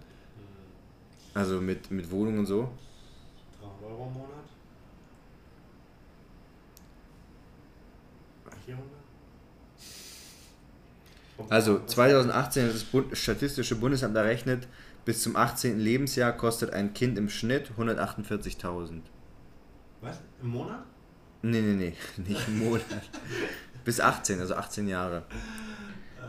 [1.34, 2.70] Also mit, mit Wohnung und so.
[3.62, 4.30] 300 Euro im Monat?
[8.66, 8.86] 400?
[11.50, 14.68] Also 2018 hat das Statistische Bundesamt errechnet,
[15.06, 15.80] bis zum 18.
[15.80, 19.02] Lebensjahr kostet ein Kind im Schnitt 148.000.
[20.02, 20.20] Was?
[20.42, 20.84] Im Monat?
[21.42, 21.94] Nee, nee, nee,
[22.28, 22.86] nicht im Monat.
[23.86, 25.24] Bis 18, also 18 Jahre.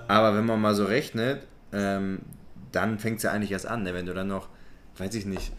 [0.06, 2.20] Aber wenn man mal so rechnet, ähm,
[2.72, 3.94] dann fängt es ja eigentlich erst an, ne?
[3.94, 4.48] wenn du dann noch,
[4.96, 5.52] weiß ich nicht,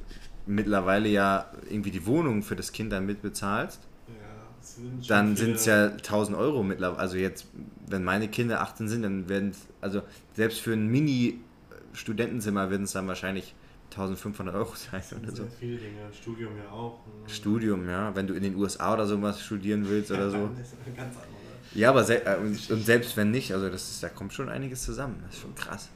[0.45, 4.13] mittlerweile ja irgendwie die Wohnung für das Kind dann mitbezahlst, Ja,
[4.61, 6.99] sind dann sind es ja 1000 Euro mittlerweile.
[6.99, 7.47] Also jetzt,
[7.87, 10.01] wenn meine Kinder 18 sind, dann werden es, also
[10.35, 13.53] selbst für ein Mini-Studentenzimmer werden es dann wahrscheinlich
[13.99, 15.47] 1500 Euro sein oder so.
[15.59, 16.11] viele Dinge.
[16.13, 16.99] Studium ja auch.
[17.05, 20.37] Und- Studium, ja, wenn du in den USA oder sowas studieren willst oder so.
[20.57, 21.29] Das ist eine ganz andere.
[21.75, 24.49] Ja, aber se äh, und, und selbst wenn nicht, also das ist, da kommt schon
[24.49, 25.21] einiges zusammen.
[25.25, 25.89] Das ist schon krass.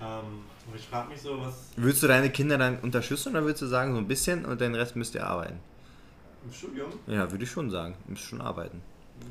[0.00, 0.44] Ähm,
[0.76, 3.92] ich frage mich so, was Würdest du deine Kinder dann unterstützen oder würdest du sagen,
[3.92, 5.58] so ein bisschen und den Rest müsst ihr arbeiten?
[6.44, 7.94] im Studium Ja, würde ich schon sagen.
[8.08, 8.80] Müsst schon arbeiten.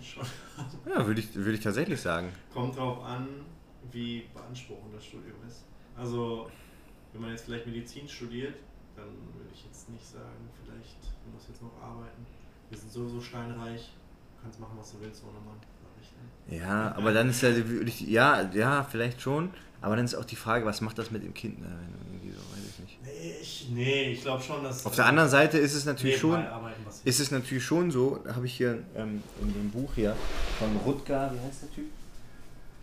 [0.03, 0.23] schon
[0.93, 2.29] Ja, würde ich, würde ich tatsächlich sagen.
[2.53, 3.27] kommt drauf an,
[3.91, 5.63] wie beanspruchend das Studium ist.
[5.97, 6.49] Also,
[7.13, 8.55] wenn man jetzt vielleicht Medizin studiert,
[8.95, 12.25] dann würde ich jetzt nicht sagen, vielleicht du musst jetzt noch arbeiten.
[12.69, 13.93] Wir sind sowieso steinreich,
[14.37, 15.59] du kannst machen, was du willst ohne Mann.
[16.49, 17.49] Ja, aber dann ist ja,
[18.07, 19.51] ja, ja, vielleicht schon.
[19.79, 21.59] Aber dann ist auch die Frage, was macht das mit dem Kind?
[21.59, 21.67] Ne?
[22.07, 22.99] Irgendwie so, weiß ich nicht.
[23.03, 24.85] Nee, ich, nee, ich glaube schon, dass.
[24.85, 26.45] Auf der anderen Seite ist es natürlich schon,
[27.03, 30.15] ist es natürlich schon so, da habe ich hier ähm, in dem Buch hier
[30.59, 31.85] von Rutger, wie heißt der Typ?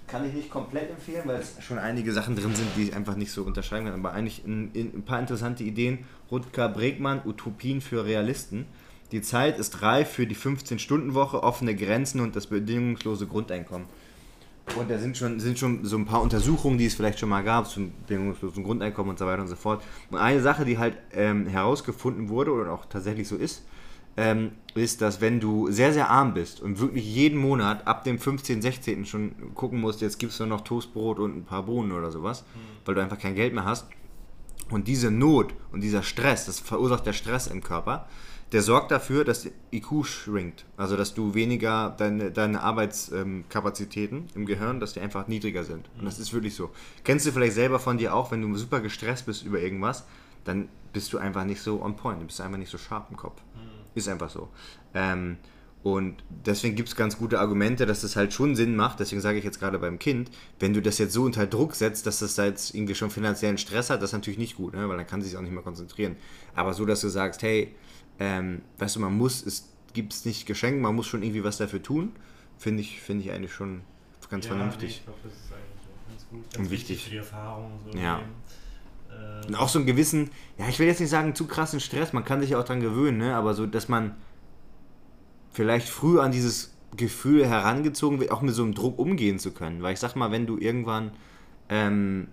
[0.09, 3.15] Kann ich nicht komplett empfehlen, weil es schon einige Sachen drin sind, die ich einfach
[3.15, 3.95] nicht so unterschreiben kann.
[3.95, 6.07] Aber eigentlich ein, ein paar interessante Ideen.
[6.31, 8.67] Rutger Bregmann, Utopien für Realisten.
[9.13, 13.87] Die Zeit ist reif für die 15-Stunden-Woche, offene Grenzen und das bedingungslose Grundeinkommen.
[14.77, 17.43] Und da sind schon, sind schon so ein paar Untersuchungen, die es vielleicht schon mal
[17.43, 19.83] gab, zum bedingungslosen Grundeinkommen und so weiter und so fort.
[20.11, 23.63] Und eine Sache, die halt ähm, herausgefunden wurde oder auch tatsächlich so ist,
[24.19, 28.19] ähm, ist, dass wenn du sehr, sehr arm bist und wirklich jeden Monat ab dem
[28.19, 29.07] 15., 16.
[29.07, 32.45] schon gucken musst, jetzt gibst du noch Toastbrot und ein paar Bohnen oder sowas,
[32.85, 33.87] weil du einfach kein Geld mehr hast.
[34.71, 38.07] Und diese Not und dieser Stress, das verursacht der Stress im Körper,
[38.53, 40.65] der sorgt dafür, dass der IQ schrinkt.
[40.77, 45.89] Also dass du weniger deine, deine Arbeitskapazitäten im Gehirn, dass die einfach niedriger sind.
[45.99, 46.71] Und das ist wirklich so.
[47.05, 50.05] Kennst du vielleicht selber von dir auch, wenn du super gestresst bist über irgendwas,
[50.45, 53.17] dann bist du einfach nicht so on point, du bist einfach nicht so sharp im
[53.17, 53.41] Kopf.
[53.99, 54.49] Ist einfach so.
[54.95, 55.37] Ähm,
[55.85, 58.99] Und deswegen gibt es ganz gute Argumente, dass das halt schon Sinn macht.
[58.99, 60.29] Deswegen sage ich jetzt gerade beim Kind,
[60.59, 63.59] wenn du das jetzt so unter Druck setzt, dass das da jetzt irgendwie schon finanziellen
[63.59, 64.89] Stress hat, das ist natürlich nicht gut, ne?
[64.89, 66.17] weil dann kann sie sich auch nicht mehr konzentrieren.
[66.57, 67.75] Aber so, dass du sagst, hey,
[68.19, 71.59] ähm, weißt du, man muss, es gibt es nicht geschenkt, man muss schon irgendwie was
[71.59, 72.13] dafür tun,
[72.59, 73.83] finde ich, finde ich eigentlich schon
[74.29, 74.91] ganz Ja, nee, vernünftig.
[74.99, 76.43] ich glaube, das ist eigentlich auch ganz gut.
[76.55, 77.05] Ganz Und wichtig.
[77.05, 77.79] für die Erfahrung.
[77.91, 78.17] So Ja.
[78.19, 78.31] Leben.
[79.47, 82.25] Und auch so einen gewissen, ja, ich will jetzt nicht sagen zu krassen Stress, man
[82.25, 83.35] kann sich ja auch dran gewöhnen, ne?
[83.35, 84.15] aber so, dass man
[85.51, 89.83] vielleicht früh an dieses Gefühl herangezogen wird, auch mit so einem Druck umgehen zu können.
[89.83, 91.13] Weil ich sag mal, wenn du irgendwann,
[91.69, 92.29] ähm,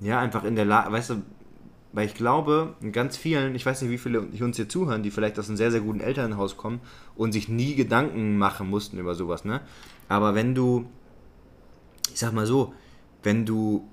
[0.00, 1.22] ja, einfach in der Lage, weißt du,
[1.92, 5.12] weil ich glaube, in ganz vielen, ich weiß nicht, wie viele uns hier zuhören, die
[5.12, 6.80] vielleicht aus einem sehr, sehr guten Elternhaus kommen
[7.14, 9.60] und sich nie Gedanken machen mussten über sowas, ne?
[10.08, 10.86] Aber wenn du,
[12.12, 12.74] ich sag mal so,
[13.22, 13.88] wenn du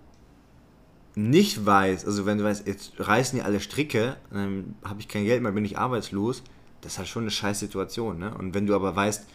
[1.15, 5.25] nicht weißt, also wenn du weißt, jetzt reißen die alle Stricke, dann habe ich kein
[5.25, 6.43] Geld mehr, bin ich arbeitslos,
[6.81, 8.33] das ist halt schon eine scheiß Situation, ne?
[8.35, 9.27] Und wenn du aber weißt,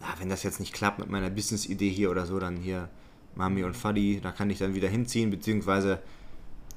[0.00, 2.88] na, wenn das jetzt nicht klappt mit meiner Business-Idee hier oder so, dann hier
[3.34, 6.00] Mami und Fadi, da kann ich dann wieder hinziehen, beziehungsweise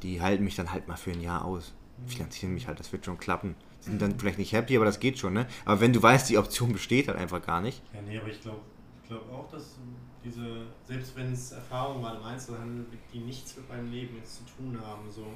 [0.03, 1.73] die halten mich dann halt mal für ein Jahr aus.
[2.05, 3.55] Finanzieren mich halt, das wird schon klappen.
[3.79, 5.47] Sind dann vielleicht nicht happy, aber das geht schon, ne?
[5.65, 7.81] Aber wenn du weißt, die Option besteht halt einfach gar nicht.
[7.93, 8.59] Ja, nee, aber ich glaube
[9.01, 9.77] ich glaub auch, dass
[10.23, 14.43] diese, selbst wenn es Erfahrungen waren im Einzelhandel, die nichts mit meinem Leben jetzt zu
[14.55, 15.27] tun haben, so,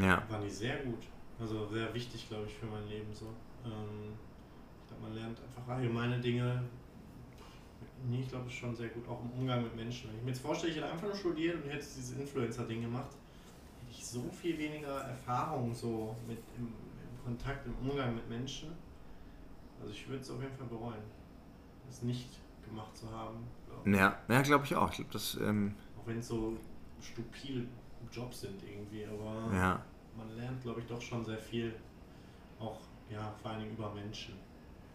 [0.00, 0.22] Ja.
[0.28, 1.04] waren die sehr gut.
[1.38, 3.26] Also sehr wichtig, glaube ich, für mein Leben so.
[3.64, 4.14] Ähm,
[4.82, 6.62] ich glaube, man lernt einfach allgemeine Dinge.
[8.08, 10.08] Nee, ich glaube, schon sehr gut, auch im Umgang mit Menschen.
[10.10, 13.10] Wenn ich mir jetzt vorstelle, ich hätte einfach nur studiert und hätte dieses Influencer-Ding gemacht,
[13.80, 18.70] hätte ich so viel weniger Erfahrung so mit im, im Kontakt, im Umgang mit Menschen.
[19.80, 21.02] Also ich würde es auf jeden Fall bereuen,
[21.88, 22.28] es nicht
[22.66, 23.46] gemacht zu haben.
[23.84, 24.90] Ja, ja glaube ich auch.
[24.90, 26.56] Ich glaube, das, ähm, Auch wenn es so
[27.00, 27.66] stupide
[28.12, 29.80] Jobs sind irgendwie, aber ja.
[30.16, 31.74] man lernt, glaube ich, doch schon sehr viel,
[32.58, 32.78] auch
[33.10, 34.34] ja, vor allen Dingen über Menschen,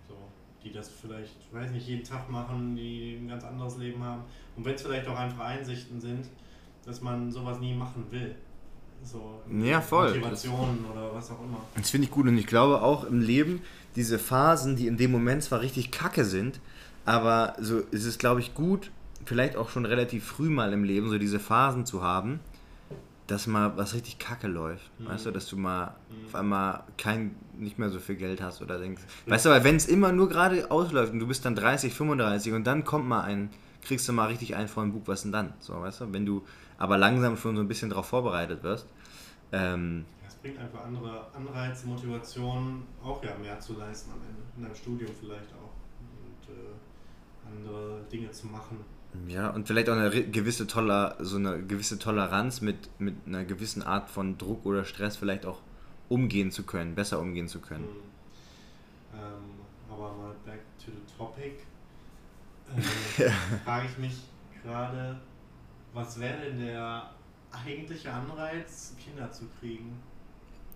[0.07, 0.15] so,
[0.63, 4.23] die das vielleicht, ich weiß nicht, jeden Tag machen, die ein ganz anderes Leben haben.
[4.55, 6.27] Und wenn es vielleicht auch einfach Einsichten sind,
[6.86, 8.36] dass man sowas nie machen will.
[9.03, 10.09] So Ja, voll.
[10.09, 11.61] Motivationen oder was auch immer.
[11.75, 13.61] Das finde ich gut und ich glaube auch im Leben,
[13.95, 16.59] diese Phasen, die in dem Moment zwar richtig kacke sind,
[17.06, 18.91] aber so ist es, glaube ich, gut,
[19.26, 22.39] vielleicht auch schon relativ früh mal im Leben, so diese Phasen zu haben,
[23.28, 24.89] dass mal was richtig kacke läuft.
[24.99, 25.95] Weißt du, dass du mal
[26.28, 29.02] auf einmal kein, nicht mehr so viel Geld hast oder denkst.
[29.26, 32.54] Weißt du, weil wenn es immer nur gerade ausläuft und du bist dann 30, 35
[32.54, 33.49] und dann kommt mal ein,
[33.84, 35.54] kriegst du mal richtig einen vollen Bug, was denn dann?
[35.60, 36.43] So, weißt du, wenn du
[36.78, 38.88] aber langsam schon so ein bisschen darauf vorbereitet wirst.
[39.52, 44.41] Ähm, Ja, Es bringt einfach andere Anreize, Motivationen, auch ja mehr zu leisten am Ende.
[44.58, 45.72] In deinem Studium vielleicht auch.
[46.02, 46.74] Und äh,
[47.58, 48.78] andere Dinge zu machen.
[49.28, 53.84] Ja, und vielleicht auch eine gewisse Toller, so eine gewisse Toleranz mit, mit einer gewissen
[53.84, 55.60] Art von Druck oder Stress vielleicht auch
[56.08, 57.88] umgehen zu können, besser umgehen zu können.
[59.14, 59.20] Ähm,
[59.89, 61.58] aber mal back to the topic.
[62.74, 62.82] Ähm,
[63.66, 64.18] frage ich mich
[64.64, 65.20] gerade,
[65.93, 67.10] was wäre denn der
[67.52, 69.99] eigentliche Anreiz, Kinder zu kriegen?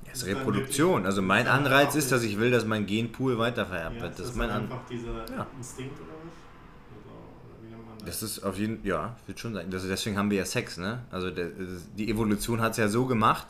[0.06, 1.06] Ja, ist Reproduktion.
[1.06, 4.12] Also mein Anreiz ist, dass ich will, dass mein Genpool weitervererbt Ja, wird.
[4.12, 5.48] ist Das das ist mein dann An einfach dieser Ja.
[5.58, 6.00] Instinkt?
[6.00, 8.24] Oder, oder wie nennt man das?
[8.24, 9.70] Ist auf jeden ja, wird schon sein.
[9.70, 11.00] Das, deswegen haben wir ja Sex, ne?
[11.12, 11.48] Also der,
[11.98, 13.48] die Evolution hat es ja so gemacht,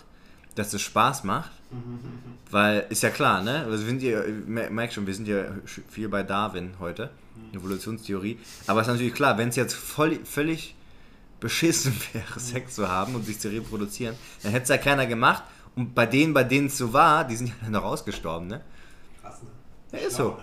[0.56, 1.51] dass es Spaß macht.
[2.51, 3.66] Weil, ist ja klar, ne?
[3.68, 5.45] Wir sind mer- merk schon, wir sind ja
[5.89, 7.10] viel bei Darwin heute,
[7.53, 8.39] Evolutionstheorie.
[8.68, 10.76] Aber es ist natürlich klar, wenn es jetzt voll, völlig
[11.39, 15.43] beschissen wäre, Sex zu haben und sich zu reproduzieren, dann hätte es ja keiner gemacht.
[15.76, 18.62] Und bei denen, bei denen es so war, die sind ja dann noch ausgestorben, ne?
[19.22, 19.99] Krass, ne?
[19.99, 20.38] Ja, ist so.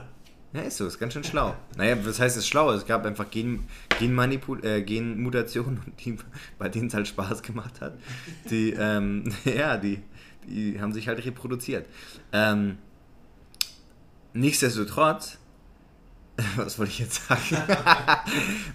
[0.54, 1.56] Ja, ist so, ist ganz schön schlau.
[1.76, 2.72] Naja, was heißt es schlau?
[2.72, 3.64] Es gab einfach Gen,
[4.00, 6.18] äh, Genmutationen, die,
[6.58, 7.98] bei denen es halt Spaß gemacht hat.
[8.50, 10.02] Die, ähm, ja, die,
[10.46, 11.86] die haben sich halt reproduziert.
[12.32, 12.76] Ähm,
[14.34, 15.38] nichtsdestotrotz,
[16.56, 17.56] was wollte ich jetzt sagen?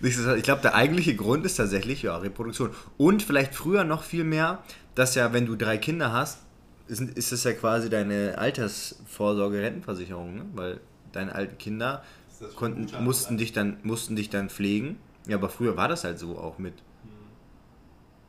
[0.01, 2.71] Ich glaube, der eigentliche Grund ist tatsächlich, ja, Reproduktion.
[2.97, 4.63] Und vielleicht früher noch viel mehr,
[4.95, 6.39] dass ja, wenn du drei Kinder hast,
[6.88, 10.45] ist, ist das ja quasi deine Altersvorsorge, Rentenversicherung, ne?
[10.53, 10.80] weil
[11.12, 12.03] deine alten Kinder
[12.39, 14.97] das konnten, mussten, dich dann, mussten dich dann pflegen.
[15.28, 16.74] Ja, aber früher war das halt so auch mit,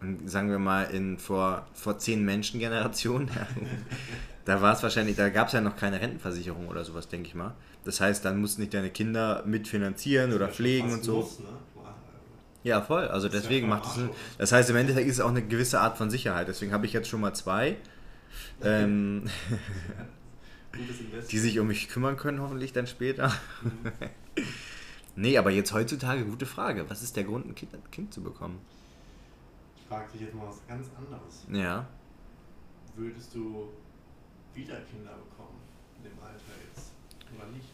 [0.00, 3.46] und sagen wir mal, in vor, vor zehn Menschengenerationen, ja,
[4.44, 7.34] da war es wahrscheinlich, da gab es ja noch keine Rentenversicherung oder sowas, denke ich
[7.34, 7.54] mal.
[7.84, 11.16] Das heißt, dann mussten nicht deine Kinder mitfinanzieren oder Das pflegen und so.
[11.16, 11.46] Muss, ne?
[12.64, 13.08] Ja, voll.
[13.08, 14.02] Also ja deswegen voll macht es.
[14.36, 16.48] Das heißt, im Endeffekt ist es auch eine gewisse Art von Sicherheit.
[16.48, 17.76] Deswegen habe ich jetzt schon mal zwei,
[18.62, 19.24] ähm,
[20.72, 21.32] Gutes Invest.
[21.32, 23.32] die sich um mich kümmern können, hoffentlich dann später.
[25.16, 26.88] nee, aber jetzt heutzutage, gute Frage.
[26.88, 28.60] Was ist der Grund, ein Kind, ein kind zu bekommen?
[29.76, 31.46] Ich frage dich jetzt mal was ganz anderes.
[31.50, 31.86] Ja.
[32.96, 33.68] Würdest du
[34.54, 35.58] wieder Kinder bekommen
[35.96, 36.92] in dem Alter jetzt?
[37.36, 37.68] Oder nicht?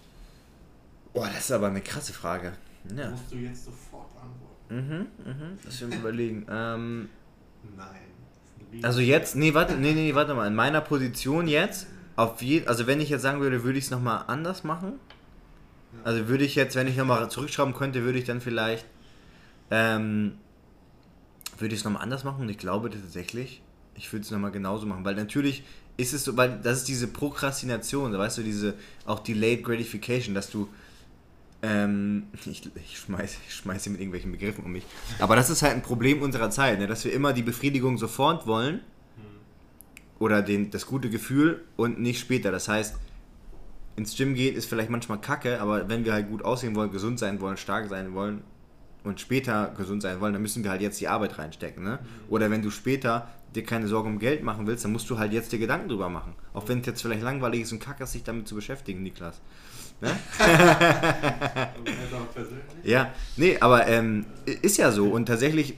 [1.12, 2.52] Oh, das ist aber eine krasse Frage.
[2.94, 3.10] Ja.
[3.10, 5.08] Musst du jetzt sofort beantworten.
[5.24, 5.58] Mhm, mhm.
[5.64, 6.46] Lass mich überlegen.
[6.50, 7.08] Ähm,
[7.76, 8.82] Nein.
[8.82, 10.46] Also jetzt, nee, warte, nee, nee, warte mal.
[10.46, 11.86] In meiner Position jetzt,
[12.16, 14.94] auf je, also wenn ich jetzt sagen würde, würde ich es nochmal anders machen.
[16.02, 18.84] Also würde ich jetzt, wenn ich nochmal zurückschrauben könnte, würde ich dann vielleicht,
[19.70, 20.32] ähm,
[21.58, 22.42] würde ich es nochmal anders machen?
[22.42, 23.62] Und ich glaube tatsächlich,
[23.94, 25.62] ich würde es nochmal genauso machen, weil natürlich
[25.96, 28.74] ist es so, weil das ist diese Prokrastination, weißt du, diese,
[29.06, 30.68] auch Delayed Gratification, dass du,
[31.62, 34.84] ähm, ich, ich schmeiß, ich schmeiß hier mit irgendwelchen Begriffen um mich,
[35.20, 38.46] aber das ist halt ein Problem unserer Zeit, ne, dass wir immer die Befriedigung sofort
[38.48, 38.80] wollen
[40.24, 42.96] oder den, das gute Gefühl und nicht später, das heißt,
[43.96, 47.18] ins Gym geht, ist vielleicht manchmal kacke, aber wenn wir halt gut aussehen wollen, gesund
[47.18, 48.42] sein wollen, stark sein wollen
[49.04, 51.84] und später gesund sein wollen, dann müssen wir halt jetzt die Arbeit reinstecken.
[51.84, 51.98] Ne?
[52.30, 55.34] Oder wenn du später dir keine Sorgen um Geld machen willst, dann musst du halt
[55.34, 56.32] jetzt dir Gedanken drüber machen.
[56.54, 59.42] Auch wenn es jetzt vielleicht langweilig ist und kacke ist, sich damit zu beschäftigen, Niklas.
[60.00, 60.10] Ne?
[62.36, 62.50] Also.
[62.82, 65.06] Ja, nee, aber ähm, ist ja so.
[65.06, 65.74] Und tatsächlich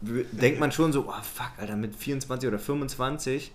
[0.00, 3.52] denkt man schon so, oh fuck, Alter, mit 24 oder 25,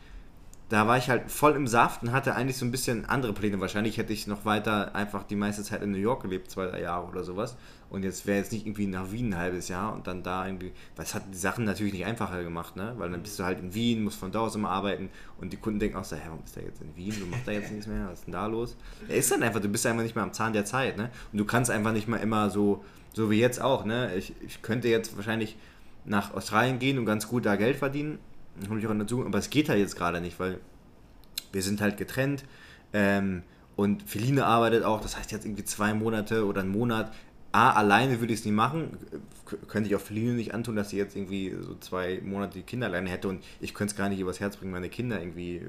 [0.74, 3.60] da war ich halt voll im Saft und hatte eigentlich so ein bisschen andere Pläne.
[3.60, 6.82] Wahrscheinlich hätte ich noch weiter einfach die meiste Zeit in New York gelebt, zwei, drei
[6.82, 7.56] Jahre oder sowas.
[7.92, 10.72] Und jetzt wäre jetzt nicht irgendwie nach Wien ein halbes Jahr und dann da irgendwie,
[10.98, 12.96] es hat die Sachen natürlich nicht einfacher gemacht, ne?
[12.98, 15.10] Weil dann bist du halt in Wien, musst von da aus immer arbeiten
[15.40, 17.14] und die Kunden denken auch so, hä, warum ist der jetzt in Wien?
[17.20, 18.76] Du machst da jetzt nichts mehr, was ist denn da los?
[19.08, 21.12] Er ist dann einfach, du bist einfach nicht mehr am Zahn der Zeit, ne?
[21.32, 24.16] Und du kannst einfach nicht mehr immer so, so wie jetzt auch, ne?
[24.16, 25.56] Ich, ich könnte jetzt wahrscheinlich
[26.04, 28.18] nach Australien gehen und ganz gut da Geld verdienen,
[28.68, 30.60] habe ich auch dazu, aber es geht halt jetzt gerade nicht, weil
[31.52, 32.44] wir sind halt getrennt
[32.94, 33.44] ähm,
[33.76, 37.14] und Feline arbeitet auch, das heißt jetzt irgendwie zwei Monate oder einen Monat.
[37.52, 38.98] A, alleine würde ich es nie machen,
[39.68, 42.88] könnte ich auch Feline nicht antun, dass sie jetzt irgendwie so zwei Monate die Kinder
[42.88, 45.68] alleine hätte und ich könnte es gar nicht übers Herz bringen, meine Kinder irgendwie, äh,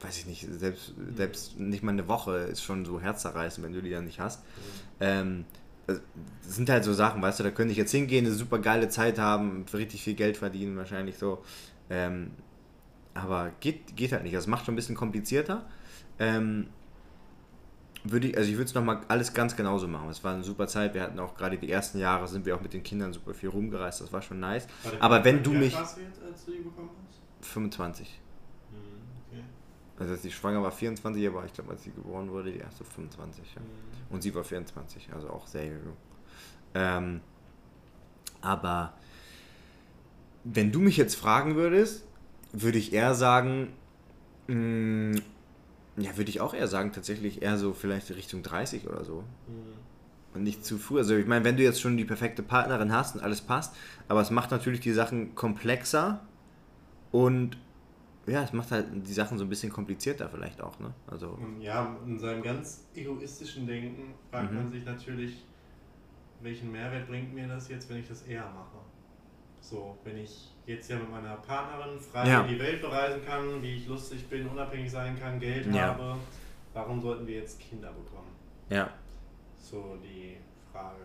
[0.00, 3.82] weiß ich nicht, selbst, selbst nicht mal eine Woche ist schon so herzzerreißend, wenn du
[3.82, 4.42] die dann nicht hast.
[5.00, 5.44] Ähm,
[5.86, 6.00] das
[6.42, 9.18] sind halt so Sachen, weißt du, da könnte ich jetzt hingehen, eine super geile Zeit
[9.18, 11.42] haben, richtig viel Geld verdienen, wahrscheinlich so.
[11.90, 12.32] Ähm,
[13.14, 14.34] aber geht, geht halt nicht.
[14.34, 15.66] Das macht schon ein bisschen komplizierter.
[16.18, 16.68] Ähm,
[18.04, 20.08] würde ich, also ich würde es nochmal alles ganz genauso machen.
[20.10, 20.94] Es war eine super Zeit.
[20.94, 23.48] Wir hatten auch gerade die ersten Jahre, sind wir auch mit den Kindern super viel
[23.48, 24.00] rumgereist.
[24.00, 24.66] Das war schon nice.
[24.82, 25.74] Warte, Aber wenn du mich.
[25.74, 27.48] warst du jetzt, als du die bekommen hast?
[27.48, 28.20] 25.
[28.70, 28.78] Hm,
[29.30, 29.44] okay.
[29.98, 32.84] Also als sie schwanger war 24, aber ich glaube, als sie geboren wurde, die erste
[32.84, 33.54] 25.
[33.54, 33.60] Ja.
[33.60, 33.66] Hm.
[34.10, 35.96] Und sie war 24, also auch sehr jung.
[36.74, 37.20] Ähm,
[38.40, 38.94] aber
[40.54, 42.04] wenn du mich jetzt fragen würdest,
[42.52, 43.68] würde ich eher sagen,
[44.48, 45.20] mh,
[45.98, 49.24] ja, würde ich auch eher sagen, tatsächlich eher so vielleicht Richtung 30 oder so.
[49.46, 49.76] Hm.
[50.34, 50.98] Und nicht zu früh.
[50.98, 53.74] Also ich meine, wenn du jetzt schon die perfekte Partnerin hast und alles passt,
[54.08, 56.20] aber es macht natürlich die Sachen komplexer
[57.12, 57.56] und
[58.26, 60.92] ja, es macht halt die Sachen so ein bisschen komplizierter vielleicht auch, ne?
[61.06, 64.58] Also, ja, in seinem ganz egoistischen Denken fragt Mhm.
[64.58, 65.44] man sich natürlich,
[66.40, 68.85] welchen Mehrwert bringt mir das jetzt, wenn ich das eher mache?
[69.68, 72.42] So, wenn ich jetzt ja mit meiner Partnerin frei Ja.
[72.44, 75.88] die Welt bereisen kann, wie ich lustig bin, unabhängig sein kann, Geld Ja.
[75.88, 76.16] habe,
[76.72, 78.30] warum sollten wir jetzt Kinder bekommen?
[78.70, 78.90] ja.
[79.58, 80.36] So die
[80.70, 81.00] Frage,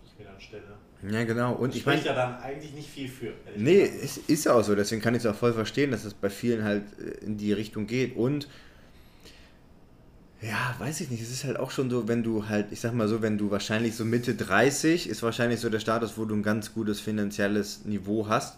[0.00, 0.76] die ich mir dann stelle.
[1.10, 1.54] Ja, genau.
[1.54, 3.32] Und Das ich meine, spricht ja dann eigentlich nicht viel für.
[3.56, 4.76] Nee, es ist ja auch so.
[4.76, 7.52] Deswegen kann ich es auch voll verstehen, dass es bei vielen halt äh, in die
[7.52, 8.14] Richtung geht.
[8.14, 8.48] Und
[10.42, 11.22] ja, weiß ich nicht.
[11.22, 13.50] Es ist halt auch schon so, wenn du halt, ich sag mal so, wenn du
[13.50, 17.84] wahrscheinlich so Mitte 30 ist wahrscheinlich so der Status, wo du ein ganz gutes finanzielles
[17.84, 18.56] Niveau hast.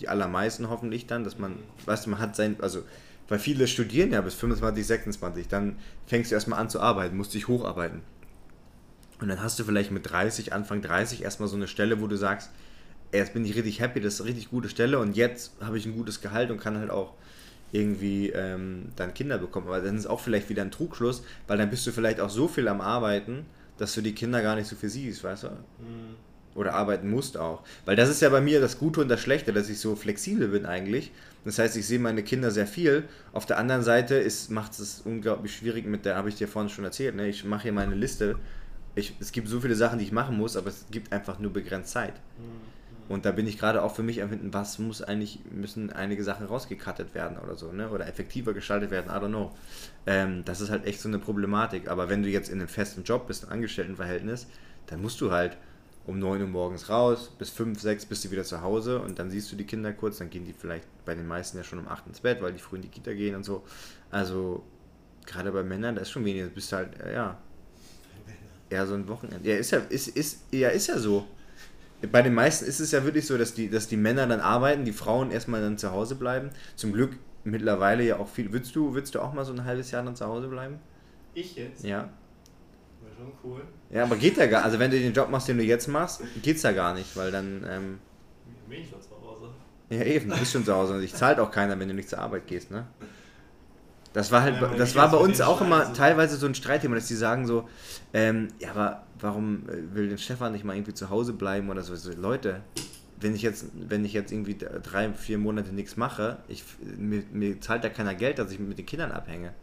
[0.00, 2.82] Die allermeisten hoffentlich dann, dass man, weißt du, man hat sein, also,
[3.28, 7.34] weil viele studieren ja bis 25, 26, dann fängst du erstmal an zu arbeiten, musst
[7.34, 8.00] dich hocharbeiten.
[9.20, 12.16] Und dann hast du vielleicht mit 30, Anfang 30 erstmal so eine Stelle, wo du
[12.16, 12.50] sagst,
[13.12, 15.84] jetzt bin ich richtig happy, das ist eine richtig gute Stelle und jetzt habe ich
[15.84, 17.12] ein gutes Gehalt und kann halt auch
[17.72, 19.66] irgendwie ähm, dann Kinder bekommen.
[19.66, 22.46] Aber dann ist auch vielleicht wieder ein Trugschluss, weil dann bist du vielleicht auch so
[22.46, 23.46] viel am Arbeiten,
[23.78, 25.48] dass du die Kinder gar nicht so viel siehst, weißt du?
[25.48, 26.16] Hm.
[26.54, 27.62] Oder arbeiten musst auch.
[27.86, 30.48] Weil das ist ja bei mir das Gute und das Schlechte, dass ich so flexibel
[30.48, 31.10] bin eigentlich.
[31.46, 33.04] Das heißt, ich sehe meine Kinder sehr viel.
[33.32, 36.68] Auf der anderen Seite ist, macht es unglaublich schwierig mit der, habe ich dir vorhin
[36.68, 37.26] schon erzählt, ne?
[37.26, 38.36] ich mache hier meine Liste.
[38.94, 41.50] Ich, es gibt so viele Sachen, die ich machen muss, aber es gibt einfach nur
[41.50, 42.12] begrenzt Zeit.
[43.08, 46.24] Und da bin ich gerade auch für mich am Finden, was muss eigentlich, müssen einige
[46.24, 47.90] Sachen rausgekattet werden oder so, ne?
[47.90, 49.52] Oder effektiver gestaltet werden, I don't know.
[50.06, 51.88] Ähm, das ist halt echt so eine Problematik.
[51.88, 54.46] Aber wenn du jetzt in einem festen Job bist, einem Angestelltenverhältnis,
[54.86, 55.56] dann musst du halt
[56.06, 59.30] um 9 Uhr morgens raus, bis 5, 6 bist du wieder zu Hause und dann
[59.30, 61.88] siehst du die Kinder kurz, dann gehen die vielleicht bei den meisten ja schon um
[61.88, 63.62] 8 ins Bett, weil die früh in die Kita gehen und so.
[64.10, 64.64] Also,
[65.26, 67.38] gerade bei Männern, da ist schon weniger, du bist halt, äh, ja,
[68.72, 69.48] eher so ein Wochenende.
[69.48, 71.26] Ja, ist ja, ist, ist, ja, ist ja so.
[72.10, 74.84] Bei den meisten ist es ja wirklich so, dass die, dass die Männer dann arbeiten,
[74.84, 76.50] die Frauen erstmal dann zu Hause bleiben.
[76.74, 77.12] Zum Glück
[77.44, 78.52] mittlerweile ja auch viel.
[78.52, 80.78] Würdest du, würdest du auch mal so ein halbes Jahr dann zu Hause bleiben?
[81.34, 81.84] Ich jetzt?
[81.84, 82.08] Ja.
[83.00, 83.62] Wäre Schon cool.
[83.90, 86.22] Ja, aber geht ja gar Also wenn du den Job machst, den du jetzt machst,
[86.42, 87.98] geht's ja gar nicht, weil dann, ähm,
[88.68, 89.46] Bin ich schon zu Hause.
[89.90, 92.08] ja eben, du bist schon zu Hause und dich zahlt auch keiner, wenn du nicht
[92.08, 92.86] zur Arbeit gehst, ne?
[94.12, 97.08] Das war halt, Ja, das war bei uns auch immer teilweise so ein Streitthema, dass
[97.08, 97.66] die sagen so,
[98.12, 101.82] ähm, ja, aber warum äh, will denn Stefan nicht mal irgendwie zu Hause bleiben oder
[101.82, 101.94] so?
[101.96, 102.62] so Leute,
[103.20, 106.64] wenn ich jetzt, wenn ich jetzt irgendwie drei, vier Monate nichts mache, ich,
[106.98, 109.54] mir, mir zahlt da keiner Geld, dass ich mit den Kindern abhänge.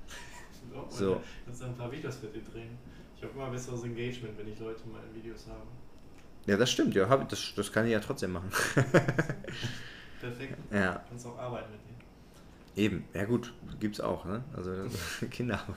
[0.73, 0.87] So.
[0.89, 1.21] So.
[1.45, 2.77] Kannst du ein paar Videos mit dir drehen.
[3.17, 5.67] Ich habe immer besseres Engagement, wenn ich Leute mal in Videos habe.
[6.45, 8.49] Ja, das stimmt, ja, hab, das, das kann ich ja trotzdem machen.
[10.21, 10.57] Perfekt.
[10.71, 11.97] ja, Kannst auch arbeiten mit denen.
[12.85, 13.03] eben.
[13.13, 14.43] Ja gut, gibt's auch, ne?
[14.55, 14.71] Also
[15.29, 15.75] Kinderarbeit.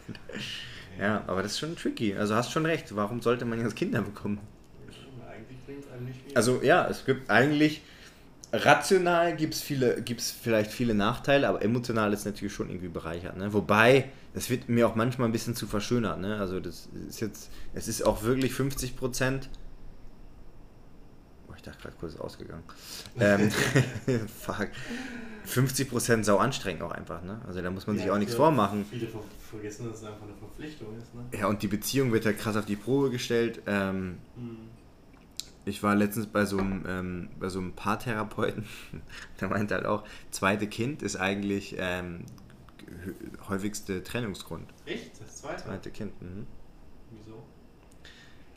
[1.00, 2.14] Ja, aber das ist schon tricky.
[2.14, 2.94] Also hast schon recht.
[2.94, 4.40] Warum sollte man jetzt Kinder bekommen?
[6.34, 7.82] Also ja, es gibt eigentlich
[8.52, 13.36] rational gibt es viele, gibt's vielleicht viele Nachteile, aber emotional ist natürlich schon irgendwie bereichert.
[13.36, 13.52] Ne?
[13.52, 16.20] Wobei, das wird mir auch manchmal ein bisschen zu verschönert.
[16.20, 16.38] Ne?
[16.38, 19.48] Also das ist jetzt, es ist auch wirklich 50 Prozent.
[21.48, 22.64] Oh, ich dachte gerade kurz ausgegangen.
[23.18, 23.50] Ähm,
[24.40, 24.68] fuck.
[25.44, 27.22] 50 Prozent sau anstrengend auch einfach.
[27.22, 27.40] Ne?
[27.46, 28.84] Also da muss man sich Ja, auch nichts vormachen.
[28.88, 29.20] Viele ver
[29.50, 31.14] vergessen, dass es einfach eine Verpflichtung ist.
[31.14, 31.24] Ne?
[31.38, 33.62] Ja, und die Beziehung wird halt krass auf die Probe gestellt.
[33.66, 34.56] Ähm, Hm.
[35.64, 38.64] Ich war letztens bei so einem, ähm, bei so einem Paartherapeuten,
[39.40, 42.24] der meinte halt auch, zweite Kind ist eigentlich ähm,
[43.48, 44.66] häufigste Trennungsgrund.
[44.86, 45.20] Echt?
[45.20, 45.64] Das zweite?
[45.64, 46.20] Zweite Kind.
[46.20, 46.46] Mhm.
[47.10, 47.42] Wieso?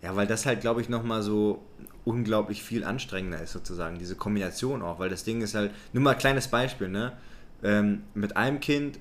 [0.02, 1.64] Ja, weil das halt, glaube ich, nochmal so
[2.06, 6.12] unglaublich viel anstrengender ist, sozusagen, diese Kombination auch, weil das Ding ist halt, nur mal
[6.12, 7.14] ein kleines Beispiel, ne?
[7.64, 9.00] Ähm, mit einem Kind,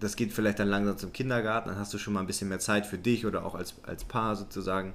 [0.00, 2.58] das geht vielleicht dann langsam zum Kindergarten, dann hast du schon mal ein bisschen mehr
[2.58, 4.94] Zeit für dich oder auch als, als Paar sozusagen.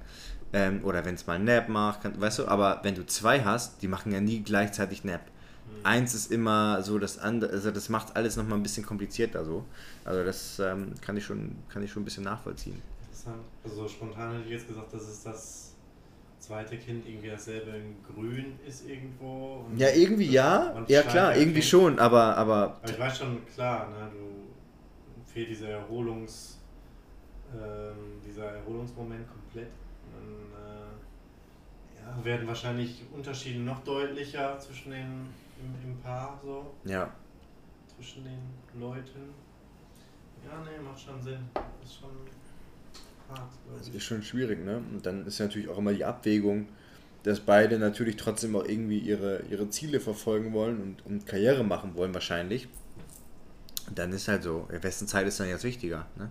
[0.54, 3.82] Ähm, oder wenn es mal Nap macht, kann, weißt du, aber wenn du zwei hast,
[3.82, 5.22] die machen ja nie gleichzeitig Nap.
[5.84, 9.64] Eins ist immer so das andere, also das macht alles nochmal ein bisschen komplizierter so.
[10.04, 12.80] Also das ähm, kann ich schon, kann ich schon ein bisschen nachvollziehen.
[13.02, 13.42] Interessant.
[13.64, 15.71] Also so spontan hätte ich jetzt gesagt, dass es das
[16.42, 19.64] zweite Kind irgendwie dasselbe in grün ist irgendwo.
[19.76, 20.84] Ja, irgendwie ja.
[20.88, 21.64] Ja klar, irgendwie erkennt.
[21.64, 26.58] schon, aber, aber Aber ich weiß schon, klar, ne, du fehlt dieser Erholungs,
[27.54, 29.68] ähm, dieser Erholungsmoment komplett.
[30.12, 35.28] Dann äh, ja, werden wahrscheinlich Unterschiede noch deutlicher zwischen den
[35.60, 37.08] im, im Paar so, ja.
[37.94, 39.32] zwischen den Leuten.
[40.44, 41.48] Ja, nee, macht schon Sinn.
[41.84, 42.10] Ist schon
[43.78, 44.76] Das ist schon schwierig, ne?
[44.92, 46.68] Und dann ist natürlich auch immer die Abwägung,
[47.22, 51.94] dass beide natürlich trotzdem auch irgendwie ihre, ihre Ziele verfolgen wollen und, und Karriere machen
[51.94, 52.68] wollen wahrscheinlich.
[53.88, 56.06] Und dann ist halt so, wessen Zeit ist dann jetzt wichtiger?
[56.16, 56.30] Ne?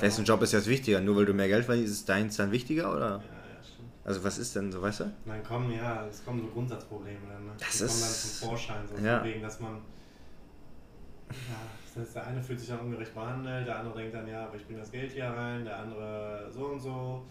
[0.00, 1.00] Wessen Job ist jetzt wichtiger?
[1.00, 2.90] Nur weil du mehr Geld verdienst, ist deins dann wichtiger?
[2.94, 3.00] Oder?
[3.00, 3.88] Ja, ja, stimmt.
[4.04, 5.12] Also was ist denn so, weißt du?
[5.26, 7.52] Dann kommen, ja, es kommen so Grundsatzprobleme dann, ne?
[7.58, 9.24] Das Die kommen dann ist- zum Vorschein, so ja.
[9.24, 9.78] wegen, dass man.
[11.30, 11.36] Ja,
[11.94, 14.56] das heißt, der eine fühlt sich dann ungerecht behandelt, der andere denkt dann, ja, aber
[14.56, 17.24] ich bringe das Geld hier rein, der andere so und so.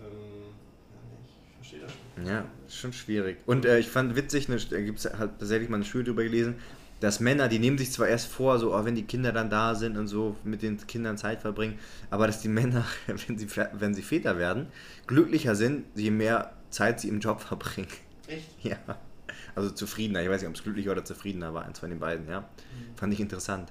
[0.00, 0.54] Ähm,
[1.24, 2.26] ich verstehe das schon.
[2.26, 3.38] Ja, schon schwierig.
[3.46, 6.22] Und äh, ich fand witzig, ne, da gibt es halt tatsächlich mal eine Studie drüber
[6.22, 6.54] gelesen,
[7.00, 9.74] dass Männer, die nehmen sich zwar erst vor, so, oh, wenn die Kinder dann da
[9.74, 11.78] sind und so mit den Kindern Zeit verbringen,
[12.10, 12.86] aber dass die Männer,
[13.26, 14.68] wenn sie, wenn sie Väter werden,
[15.06, 17.88] glücklicher sind, je mehr Zeit sie im Job verbringen.
[18.26, 18.48] Echt?
[18.62, 18.78] Ja.
[19.54, 20.22] Also zufriedener.
[20.22, 22.48] Ich weiß nicht, ob es glücklicher oder zufriedener war, eins von den beiden, ja.
[22.96, 23.70] Fand ich interessant.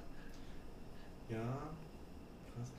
[1.32, 1.72] Ja.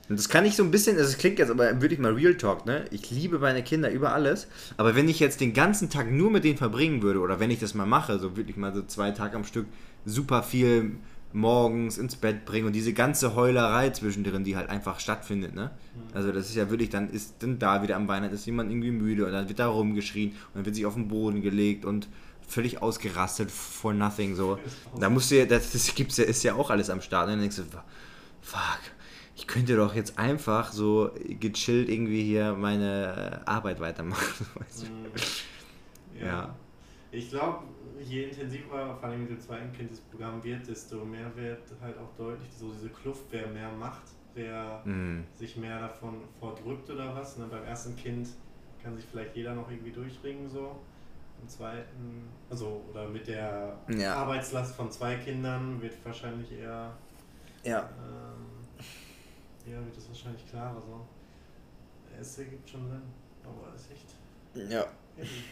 [0.08, 2.34] Und das kann ich so ein bisschen, also es klingt jetzt aber wirklich mal Real
[2.34, 2.84] Talk, ne?
[2.90, 6.44] Ich liebe meine Kinder über alles, aber wenn ich jetzt den ganzen Tag nur mit
[6.44, 9.34] denen verbringen würde oder wenn ich das mal mache, so wirklich mal so zwei Tage
[9.34, 9.66] am Stück
[10.04, 10.96] super viel
[11.32, 15.70] morgens ins Bett bringen und diese ganze Heulerei zwischendrin, die halt einfach stattfindet, ne?
[16.12, 18.90] Also das ist ja wirklich, dann ist dann da wieder am Weihnachten ist jemand irgendwie
[18.90, 22.08] müde und dann wird da rumgeschrien und dann wird sich auf den Boden gelegt und
[22.46, 24.58] völlig ausgerastet for nothing so.
[25.00, 27.24] Da musst du ja, das, das gibt's ja, ist ja auch alles am Start.
[27.26, 27.62] Und dann denkst du,
[28.44, 28.80] fuck,
[29.36, 34.46] ich könnte doch jetzt einfach so gechillt irgendwie hier meine äh, Arbeit weitermachen.
[34.54, 34.86] Weißt du?
[34.86, 35.12] Mhm.
[36.12, 36.26] Ja.
[36.26, 36.58] Ja.
[37.10, 37.64] Ich glaube,
[38.00, 41.96] je intensiver, vor allem mit dem zweiten Kind das Programm wird, desto mehr wird halt
[41.98, 44.02] auch deutlich so diese Kluft, wer mehr macht,
[44.34, 47.38] wer Mm, sich mehr davon vordrückt oder was.
[47.38, 47.46] Ne?
[47.50, 48.28] Beim ersten Kind
[48.82, 50.84] kann sich vielleicht jeder noch irgendwie durchringen so.
[51.40, 54.14] Im zweiten, also oder mit der Ja.
[54.16, 56.96] Arbeitslast von zwei Kindern wird wahrscheinlich eher,
[57.64, 57.88] ja.
[57.98, 61.06] ähm, ja, wird das wahrscheinlich klarer so.
[62.20, 63.02] Es ergibt schon Sinn,
[63.42, 64.86] aber es ist echt Ja.
[65.16, 65.44] heavy.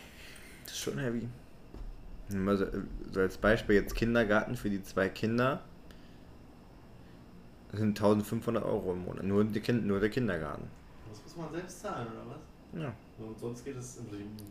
[0.65, 1.29] Das ist schon heavy.
[2.31, 5.63] Mal so, als Beispiel jetzt Kindergarten für die zwei Kinder
[7.73, 9.25] das sind 1500 Euro im Monat.
[9.25, 10.69] Nur, die kind, nur der Kindergarten.
[11.09, 12.83] Das muss man selbst zahlen, oder was?
[12.83, 12.95] Ja.
[13.19, 13.99] Und sonst geht es.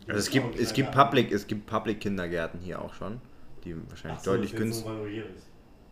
[0.08, 3.20] Also es gibt, es gibt Public, es gibt Public Kindergärten hier auch schon,
[3.64, 4.90] die wahrscheinlich deutlich günstiger.
[4.90, 5.46] Weil du hier bist.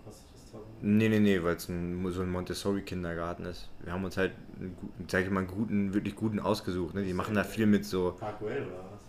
[0.05, 0.64] Kostet das Montessori.
[0.82, 3.68] Nee, nee, nee, weil es ein, so ein Montessori-Kindergarten ist.
[3.82, 6.94] Wir haben uns halt, einen, guten- sag ich mal, einen guten, wirklich guten ausgesucht.
[6.94, 7.05] Ne?
[7.05, 8.16] Die machen da viel mit so.
[8.18, 9.01] Parkwell oder was?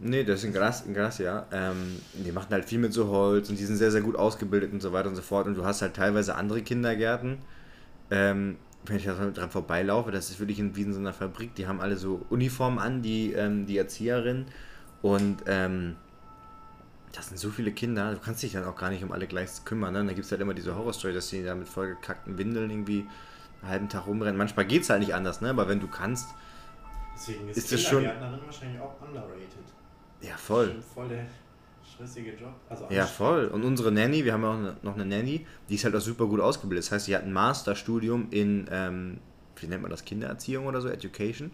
[0.00, 1.46] Nee, das ist in Gras, in Gras ja.
[1.52, 4.72] Ähm, die machen halt viel mit so Holz und die sind sehr, sehr gut ausgebildet
[4.72, 5.46] und so weiter und so fort.
[5.46, 7.38] Und du hast halt teilweise andere Kindergärten.
[8.10, 11.54] Ähm, wenn ich da dran vorbeilaufe, das ist wirklich in, wie in so einer Fabrik.
[11.54, 14.46] Die haben alle so Uniformen an, die, ähm, die Erzieherinnen.
[15.02, 15.96] Und ähm,
[17.14, 19.48] das sind so viele Kinder, du kannst dich dann auch gar nicht um alle gleich
[19.64, 19.92] kümmern.
[19.92, 20.00] Ne?
[20.00, 23.06] Und Da gibt es halt immer diese Horrorstory, dass die da mit vollgekackten Windeln irgendwie
[23.62, 24.36] einen halben Tag rumrennen.
[24.36, 25.50] Manchmal geht es halt nicht anders, ne?
[25.50, 26.28] aber wenn du kannst,
[27.16, 29.46] Deswegen ist, Ist das schon- wahrscheinlich auch underrated.
[30.20, 30.74] ja voll.
[30.94, 31.24] Voll der
[31.84, 32.52] stressige Job.
[32.68, 33.46] Also Ja, voll.
[33.46, 36.00] Und unsere Nanny, wir haben ja auch eine, noch eine Nanny, die ist halt auch
[36.00, 36.84] super gut ausgebildet.
[36.86, 39.18] Das heißt, sie hat ein Masterstudium in, ähm,
[39.56, 41.52] wie nennt man das, Kindererziehung oder so, Education.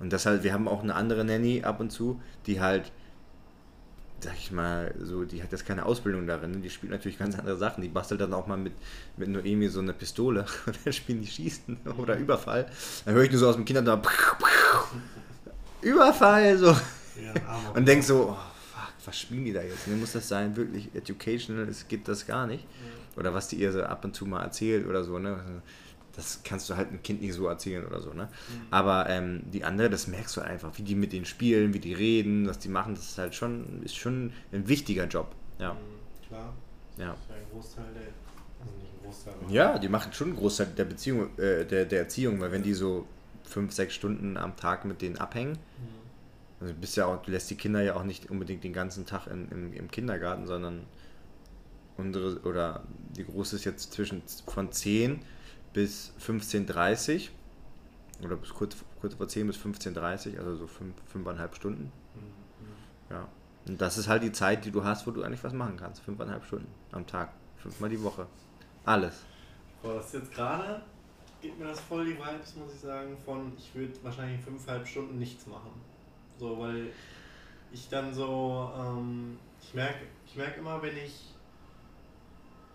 [0.00, 2.90] Und das halt, wir haben auch eine andere Nanny ab und zu, die halt,
[4.20, 6.62] sag ich mal, so, die hat jetzt keine Ausbildung darin.
[6.62, 7.82] Die spielt natürlich ganz andere Sachen.
[7.82, 8.72] Die bastelt dann auch mal mit,
[9.16, 12.66] mit Noemi so eine Pistole und dann spielen die Schießen oder Überfall.
[13.04, 14.02] Dann höre ich nur so aus dem Kinderzimmer,
[15.80, 16.66] Überfall, so.
[16.66, 17.34] Ja,
[17.74, 18.36] Und denk so, oh,
[18.72, 19.86] fuck, was spielen die da jetzt?
[19.86, 21.68] Ne, muss das sein, wirklich educational?
[21.68, 22.64] Es gibt das gar nicht.
[23.16, 25.62] Oder was die ihr so ab und zu mal erzählt oder so, ne?
[26.18, 28.28] Das kannst du halt einem Kind nicht so erzählen oder so, ne?
[28.72, 31.94] Aber ähm, die andere, das merkst du einfach, wie die mit denen spielen, wie die
[31.94, 35.32] reden, was die machen, das ist halt schon, ist schon ein wichtiger Job.
[35.60, 35.74] Ja.
[35.74, 35.78] Mhm,
[36.26, 36.52] Klar.
[36.98, 37.10] Ja.
[37.10, 38.02] Das ist ja ein Großteil der.
[38.60, 42.00] Also nicht ein Großteil, Ja, die machen schon einen Großteil der Beziehung, äh, der, der
[42.00, 43.06] Erziehung, weil wenn die so
[43.44, 45.56] fünf, sechs Stunden am Tag mit denen abhängen,
[46.60, 49.06] also du bist ja auch, du lässt die Kinder ja auch nicht unbedingt den ganzen
[49.06, 50.80] Tag in, im, im Kindergarten, sondern
[51.96, 52.82] unsere oder
[53.16, 55.20] die große ist jetzt zwischen von 10
[55.78, 57.28] bis 15.30
[58.24, 61.92] oder bis kurz, kurz vor 10 bis 15.30, also so fünf, fünfeinhalb Stunden.
[63.08, 63.28] Ja.
[63.64, 66.02] Und das ist halt die Zeit, die du hast, wo du eigentlich was machen kannst.
[66.02, 67.32] Fünfeinhalb Stunden am Tag.
[67.58, 68.26] Fünfmal die Woche.
[68.84, 69.24] Alles.
[69.80, 70.82] Boah, das ist jetzt gerade,
[71.40, 75.16] gibt mir das voll die Vibes, muss ich sagen, von ich würde wahrscheinlich fünfeinhalb Stunden
[75.20, 75.70] nichts machen.
[76.40, 76.90] So, weil
[77.70, 81.34] ich dann so, ähm, ich merke ich merk immer, wenn ich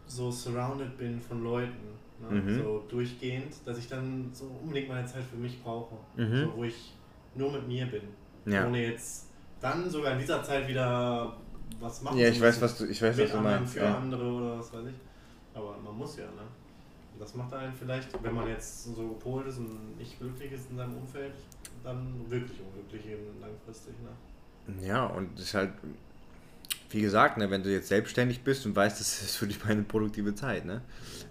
[0.07, 1.99] so surrounded bin von Leuten,
[2.29, 2.57] ne, Mhm.
[2.59, 5.95] so durchgehend, dass ich dann so unbedingt meine Zeit für mich brauche.
[6.15, 6.45] Mhm.
[6.45, 6.93] So, wo ich
[7.35, 8.03] nur mit mir bin.
[8.45, 8.67] Ja.
[8.67, 9.27] Ohne jetzt
[9.61, 11.37] dann sogar in dieser Zeit wieder
[11.79, 12.61] was machen Ja, zu ich weiß, müssen.
[12.61, 13.73] was du, ich weiß, was du meinst.
[13.73, 13.97] für Ja.
[13.97, 14.95] andere oder was weiß ich.
[15.57, 16.41] Aber man muss ja, ne?
[17.13, 20.69] Und Das macht einen vielleicht, wenn man jetzt so gepolt ist und nicht glücklich ist
[20.71, 21.33] in seinem Umfeld,
[21.83, 24.83] dann wirklich unglücklich eben langfristig, ne?
[24.85, 25.71] Ja, und das ist halt,
[26.93, 29.83] wie gesagt, ne, wenn du jetzt selbstständig bist und weißt, das ist für dich meine
[29.83, 30.81] produktive Zeit, ne?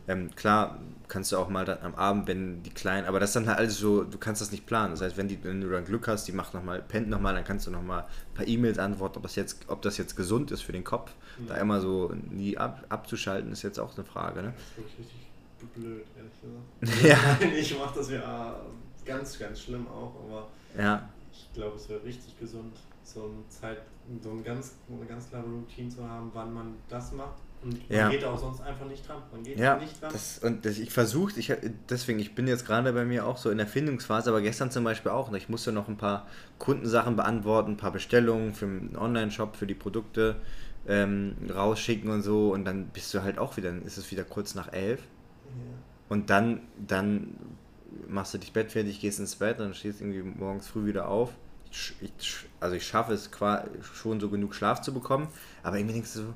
[0.08, 3.36] Ähm, klar, kannst du auch mal dann am Abend, wenn die Kleinen, aber das ist
[3.36, 4.92] dann halt alles so, du kannst das nicht planen.
[4.92, 7.44] Das heißt, wenn, die, wenn du dann Glück hast, die macht nochmal, pennt nochmal, dann
[7.44, 10.62] kannst du nochmal ein paar E-Mails antworten, ob das, jetzt, ob das jetzt gesund ist
[10.62, 11.12] für den Kopf.
[11.46, 14.52] Da immer so nie ab, abzuschalten, ist jetzt auch eine Frage, ne?
[14.56, 17.02] Das ist wirklich richtig blöd, ehrlich gesagt.
[17.08, 17.36] Ja.
[17.40, 18.60] Nein, ich mach das ja
[19.04, 22.74] ganz, ganz schlimm auch, aber Ja, ich glaube, es wäre richtig gesund,
[23.04, 23.78] so eine Zeit,
[24.22, 27.40] so eine ganz, eine ganz klare Routine zu haben, wann man das macht.
[27.62, 28.08] Und man Ja.
[28.08, 29.22] geht auch sonst einfach nicht dran.
[29.30, 30.10] Man geht Ja, nicht dran.
[30.12, 31.52] das, und das, ich versuche, ich,
[31.88, 34.82] deswegen, ich bin jetzt gerade bei mir auch so in der Findungsphase, aber gestern zum
[34.84, 35.30] Beispiel auch.
[35.30, 36.26] ne, Ich musste noch ein paar
[36.58, 40.36] Kundensachen beantworten, ein paar Bestellungen für einen Online-Shop, für die Produkte
[40.88, 42.52] ähm, rausschicken und so.
[42.52, 45.00] Und dann bist du halt auch wieder, dann ist es wieder kurz nach elf.
[45.46, 45.78] ja.
[46.08, 47.36] Und dann, dann
[48.08, 51.32] machst du dich bettfertig, gehst ins Bett, dann stehst du irgendwie morgens früh wieder auf.
[51.72, 51.94] Ich,
[52.60, 53.30] also ich schaffe es
[53.94, 55.28] schon so genug Schlaf zu bekommen,
[55.62, 56.34] aber irgendwie denkst du so,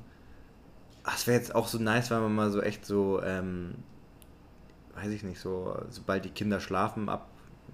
[1.03, 3.75] ach, es wäre jetzt auch so nice, wenn man mal so echt so, ähm,
[4.95, 7.29] weiß ich nicht, so, sobald die Kinder schlafen, ab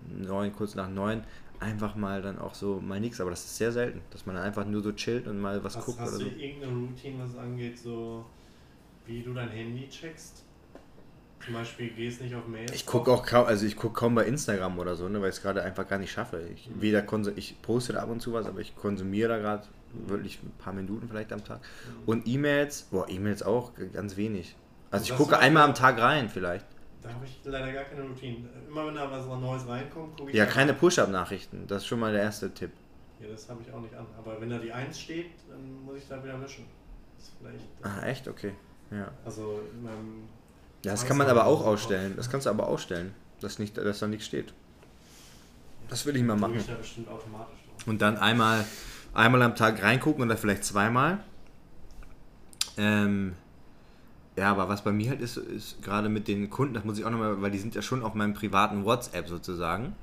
[0.10, 1.24] neun, kurz nach neun,
[1.60, 4.44] einfach mal dann auch so mal nichts, aber das ist sehr selten, dass man dann
[4.44, 6.36] einfach nur so chillt und mal was Hast, guckt hast oder du so.
[6.38, 8.26] irgendeine Routine, was angeht, so
[9.06, 10.44] wie du dein Handy checkst?
[11.46, 12.72] Zum Beispiel gehst nicht auf Mails.
[12.72, 15.36] Ich gucke auch kaum, also ich gucke kaum bei Instagram oder so, ne, weil ich
[15.36, 16.42] es gerade einfach gar nicht schaffe.
[16.54, 19.68] Ich, weder konsu ich poste da ab und zu was, aber ich konsumiere da gerade
[20.08, 21.60] wirklich ein paar Minuten vielleicht am Tag.
[22.06, 24.56] Und E-Mails, boah, E-Mails auch ganz wenig.
[24.92, 26.66] Also ich gucke einmal am Tag rein vielleicht.
[27.02, 28.48] Da habe ich leider gar keine Routine.
[28.68, 30.38] Immer wenn da was Neues reinkommt, gucke ich.
[30.38, 31.68] Ja, keine Push-Up-Nachrichten.
[31.68, 32.72] Das ist schon mal der erste Tipp.
[33.20, 34.06] Ja, das habe ich auch nicht an.
[34.18, 36.66] Aber wenn da die 1 steht, dann muss ich da wieder löschen.
[37.18, 37.68] Das ist vielleicht.
[37.82, 38.28] Ah, echt?
[38.28, 38.54] Okay.
[38.92, 39.12] Ja.
[39.26, 40.30] Also in meinem.
[40.84, 42.14] Ja, das kann man aber auch ausstellen.
[42.16, 44.54] Das kannst du aber ausstellen, dass, nicht, dass da nichts steht.
[45.90, 46.64] Das will ich mal machen.
[47.86, 48.66] Und dann einmal,
[49.14, 51.20] einmal am Tag reingucken oder vielleicht zweimal.
[52.78, 53.34] Ähm,
[54.36, 57.06] ja, aber was bei mir halt ist, ist gerade mit den Kunden, das muss ich
[57.06, 59.96] auch nochmal, weil die sind ja schon auf meinem privaten WhatsApp sozusagen.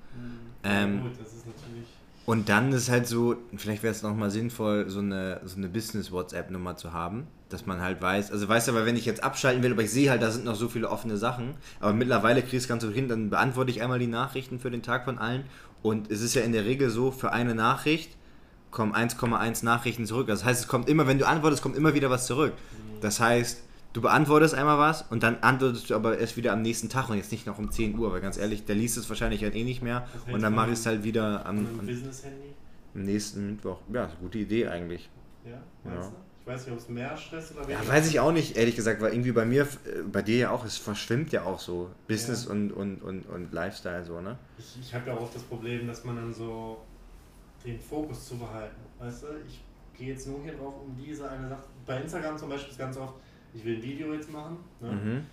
[0.62, 1.86] Ähm, ja, gut, das ist natürlich.
[2.26, 6.76] Und dann ist halt so, vielleicht wäre es nochmal sinnvoll, so eine, so eine Business-WhatsApp-Nummer
[6.76, 7.26] zu haben.
[7.50, 9.90] Dass man halt weiß, also weißt du, aber wenn ich jetzt abschalten will, aber ich
[9.90, 12.82] sehe halt, da sind noch so viele offene Sachen, aber mittlerweile kriege ich es ganz
[12.82, 15.44] so hin, dann beantworte ich einmal die Nachrichten für den Tag von allen
[15.82, 18.16] und es ist ja in der Regel so, für eine Nachricht
[18.70, 20.28] kommen 1,1 Nachrichten zurück.
[20.28, 22.52] Das heißt, es kommt immer, wenn du antwortest, kommt immer wieder was zurück.
[23.00, 26.88] Das heißt, du beantwortest einmal was und dann antwortest du aber erst wieder am nächsten
[26.88, 29.42] Tag und jetzt nicht noch um 10 Uhr, weil ganz ehrlich, der liest es wahrscheinlich
[29.42, 32.54] halt eh nicht mehr und dann du mache ich es halt wieder am, am Business-Handy?
[32.94, 33.78] nächsten Mittwoch.
[33.92, 35.08] Ja, gute Idee eigentlich.
[35.44, 36.16] Ja, meinst Ja.
[36.50, 37.88] Weiß nicht, ob es mehr Stress oder Ja, weniger.
[37.88, 40.64] weiß ich auch nicht, ehrlich gesagt, weil irgendwie bei mir, äh, bei dir ja auch,
[40.64, 41.90] es verschwimmt ja auch so.
[42.08, 42.52] Business Ja.
[42.52, 44.36] und, und, und, und Lifestyle so, ne?
[44.58, 46.82] Ich, ich habe ja auch oft das Problem, dass man dann so
[47.64, 48.76] den Fokus zu behalten.
[48.98, 49.62] Weißt du, ich
[49.96, 51.64] gehe jetzt nur hier drauf, um diese eine Sache.
[51.86, 53.14] Bei Instagram zum Beispiel ist ganz oft,
[53.54, 54.58] ich will ein Video jetzt machen.
[54.80, 54.92] Ne?
[54.92, 55.26] Mhm.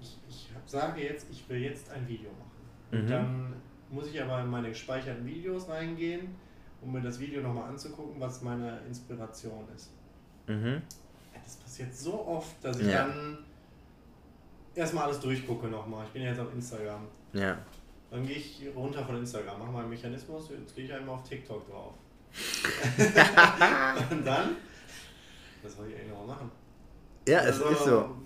[0.00, 3.04] Ich, ich sage jetzt, ich will jetzt ein Video machen.
[3.04, 3.08] Mhm.
[3.08, 3.52] dann
[3.90, 6.34] muss ich aber in meine gespeicherten Videos reingehen,
[6.82, 9.90] um mir das Video nochmal anzugucken, was meine Inspiration ist.
[10.46, 10.82] Mhm.
[11.44, 13.06] Das passiert so oft, dass ich Ja.
[13.06, 13.38] dann
[14.74, 16.04] erstmal alles durchgucke nochmal.
[16.06, 17.06] Ich bin ja jetzt auf Instagram.
[17.32, 17.58] Ja.
[18.10, 21.66] Dann gehe ich runter von Instagram, mache meinen Mechanismus, jetzt gehe ich einmal auf TikTok
[21.68, 21.94] drauf.
[24.10, 24.56] Und dann,
[25.62, 26.50] was soll ich eigentlich noch machen?
[27.26, 28.16] Ja, es Also, ist so.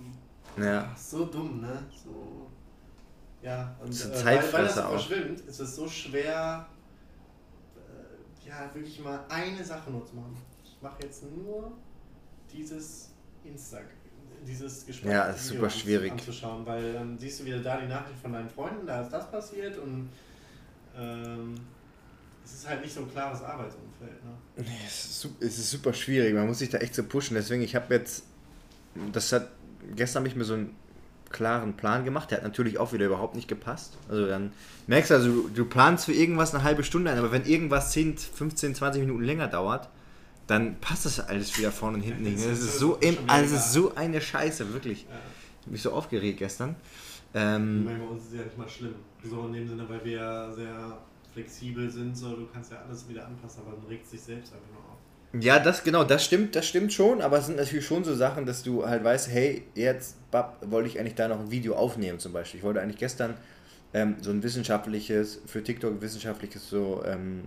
[0.62, 0.94] Ja.
[0.96, 1.82] So dumm, ne?
[2.04, 2.50] So.
[3.42, 6.66] Ja, und äh, weil, weil das so verschwimmt, ist es so schwer,
[7.76, 10.36] äh, ja, wirklich mal eine Sache nur zu machen.
[10.64, 11.70] Ich mache jetzt nur
[12.56, 13.10] dieses
[13.44, 13.88] Instagram,
[14.46, 15.12] dieses Gespräch.
[15.12, 16.12] Ja, ist super schwierig.
[16.12, 19.30] anzuschauen, weil dann siehst du wieder da die Nachricht von deinen Freunden, da ist das
[19.30, 20.08] passiert und
[20.96, 21.54] ähm,
[22.44, 24.24] es ist halt nicht so ein klares Arbeitsumfeld.
[24.24, 24.30] Ne?
[24.56, 27.34] Nee, Es ist, es ist super schwierig, man muss sich da echt so pushen.
[27.34, 28.24] Deswegen, ich habe jetzt,
[29.12, 29.48] das hat,
[29.94, 30.74] gestern habe ich mir so einen
[31.30, 33.98] klaren Plan gemacht, der hat natürlich auch wieder überhaupt nicht gepasst.
[34.08, 34.52] Also dann
[34.86, 37.90] merkst du, also du, du planst für irgendwas eine halbe Stunde ein, aber wenn irgendwas
[37.90, 39.88] 10, 15, 20 Minuten länger dauert,
[40.46, 42.38] dann passt das alles wieder vorne und hinten nicht.
[42.48, 45.02] Das ist so, im, also es ist so eine Scheiße, wirklich.
[45.02, 45.16] Ja.
[45.60, 46.76] Ich hab mich so aufgeregt gestern.
[47.32, 48.94] Ich Ähm, meine, bei uns ist es ja nicht mal schlimm.
[49.24, 50.98] So in dem Sinne, weil wir ja sehr
[51.32, 54.68] flexibel sind, so du kannst ja alles wieder anpassen, aber man regt sich selbst einfach
[54.70, 54.96] nur auf.
[55.44, 58.46] Ja, das genau, das stimmt, das stimmt schon, aber es sind natürlich schon so Sachen,
[58.46, 62.18] dass du halt weißt, hey, jetzt bab, wollte ich eigentlich da noch ein Video aufnehmen
[62.20, 62.58] zum Beispiel.
[62.58, 63.34] Ich wollte eigentlich gestern
[63.92, 67.42] ähm, so ein wissenschaftliches, für TikTok wissenschaftliches so, ähm,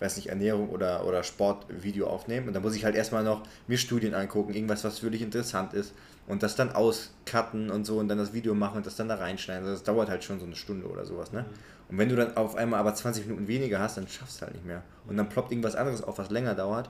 [0.00, 3.78] weiß nicht, Ernährung oder, oder Sportvideo aufnehmen und da muss ich halt erstmal noch mir
[3.78, 5.92] Studien angucken, irgendwas, was wirklich interessant ist
[6.26, 9.16] und das dann auscutten und so und dann das Video machen und das dann da
[9.16, 9.62] reinschneiden.
[9.64, 11.44] Also das dauert halt schon so eine Stunde oder sowas, ne?
[11.88, 14.54] Und wenn du dann auf einmal aber 20 Minuten weniger hast, dann schaffst du halt
[14.54, 14.82] nicht mehr.
[15.08, 16.88] Und dann ploppt irgendwas anderes auf, was länger dauert.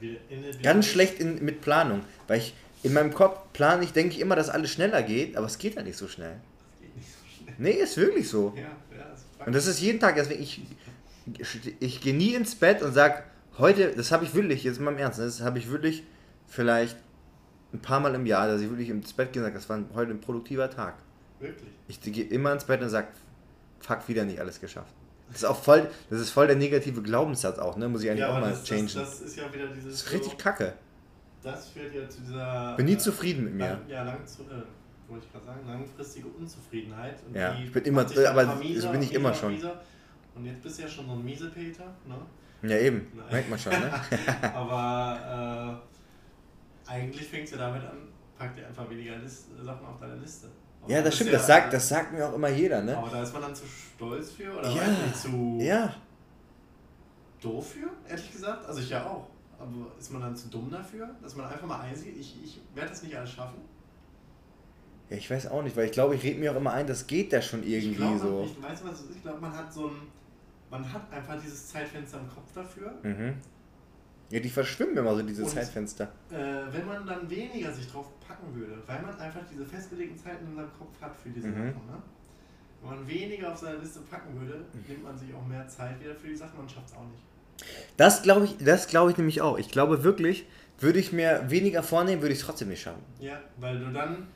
[0.00, 4.20] Wieder- Ganz schlecht in, mit Planung, weil ich in meinem Kopf plane ich, denke ich
[4.20, 6.34] immer, dass alles schneller geht, aber es geht ja nicht so schnell.
[6.34, 7.54] Das geht nicht so schnell.
[7.58, 8.52] Nee, ist wirklich so.
[8.56, 8.68] Ja, ja,
[9.14, 10.60] ist Und das ist jeden Tag, deswegen ich,
[11.80, 13.24] ich gehe nie ins Bett und sag,
[13.58, 16.02] heute, das habe ich wirklich, jetzt mal im Ernst, das habe ich wirklich
[16.46, 16.96] vielleicht
[17.72, 19.80] ein paar Mal im Jahr, dass ich wirklich ins Bett gehe und sage, das war
[19.94, 20.94] heute ein produktiver Tag.
[21.40, 21.70] wirklich.
[21.88, 23.08] Ich gehe immer ins Bett und sage,
[23.80, 24.92] fuck, wieder nicht alles geschafft.
[25.28, 27.88] Das ist auch voll, das ist voll der negative Glaubenssatz auch, ne?
[27.88, 28.84] Muss ich eigentlich Ja, auch mal das, changen.
[28.84, 29.84] das, das ist ja wieder dieses.
[29.84, 30.74] Das ist richtig so, kacke.
[31.42, 32.74] Das führt ja zu dieser.
[32.76, 33.68] Bin nie äh, zufrieden mit mir.
[33.70, 34.62] Lang, ja, lang zu, äh,
[35.08, 37.16] wollte ich gerade sagen, langfristige Unzufriedenheit.
[37.26, 38.60] Und Ja, die ich bin immer- aber das
[38.92, 39.54] bin ich immer schon.
[39.54, 39.80] mieser.
[40.34, 42.68] Und jetzt bist du ja schon so ein Miesepeter, ne?
[42.68, 43.06] Ja, eben.
[43.14, 43.26] Nein.
[43.30, 43.92] Merkt man schon, ne?
[44.54, 45.82] Aber
[46.86, 48.08] äh, eigentlich fängt es ja damit an,
[48.38, 50.48] pack dir einfach weniger List, Sachen auf deine Liste.
[50.82, 51.30] Aber Ja, das stimmt.
[51.30, 52.96] ja- Das sagt, das sagt mir auch immer jeder, ne?
[52.96, 54.82] Aber da ist man dann zu stolz für oder Ja.
[55.14, 55.94] zu Ja.
[57.40, 58.66] doof für, ehrlich gesagt.
[58.66, 59.28] Also ich ja auch.
[59.58, 62.90] Aber ist man dann zu dumm dafür, dass man einfach mal einsieht, ich, ich werde
[62.90, 63.58] das nicht alles schaffen?
[65.08, 67.06] Ja, ich weiß auch nicht, weil ich glaube, ich rede mir auch immer ein, das
[67.06, 68.42] geht ja schon ich irgendwie glaube, so.
[68.44, 69.96] ich weiß was, ich glaube, man hat so ein,
[70.72, 72.92] man hat einfach dieses Zeitfenster im Kopf dafür.
[73.04, 73.34] Mhm.
[74.30, 76.04] Ja, die verschwimmen immer so, diese Und- Zeitfenster.
[76.30, 76.36] Äh,
[76.72, 80.56] wenn man dann weniger sich drauf packen würde, weil man einfach diese festgelegten Zeiten in
[80.56, 81.52] seinem Kopf hat für diese Mhm.
[81.54, 82.02] Sachen, ne?
[82.80, 86.14] Wenn man weniger auf seine Liste packen würde, nimmt man sich auch mehr Zeit wieder
[86.16, 87.22] für die Sachen und schafft es auch nicht.
[87.96, 89.56] Das glaube ich, das glaube ich nämlich auch.
[89.58, 90.46] Ich glaube wirklich,
[90.80, 93.02] würde ich mir weniger vornehmen, würde ich es trotzdem nicht schaffen.
[93.20, 94.26] Ja, weil du dann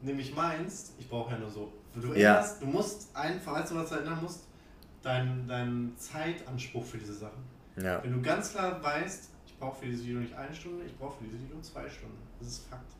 [0.00, 1.72] nämlich meinst, ich brauche ja nur so.
[1.94, 2.36] Du, Ja.
[2.36, 4.48] erinnerst, du musst einfach, weißt du, was du erinnern musst?
[5.02, 7.42] Deinen dein Zeitanspruch für diese Sachen.
[7.76, 8.02] Ja.
[8.02, 11.18] Wenn du ganz klar weißt, ich brauche für dieses Video nicht eine Stunde, ich brauche
[11.18, 12.18] für dieses Video zwei Stunden.
[12.38, 12.92] Das ist Fakt.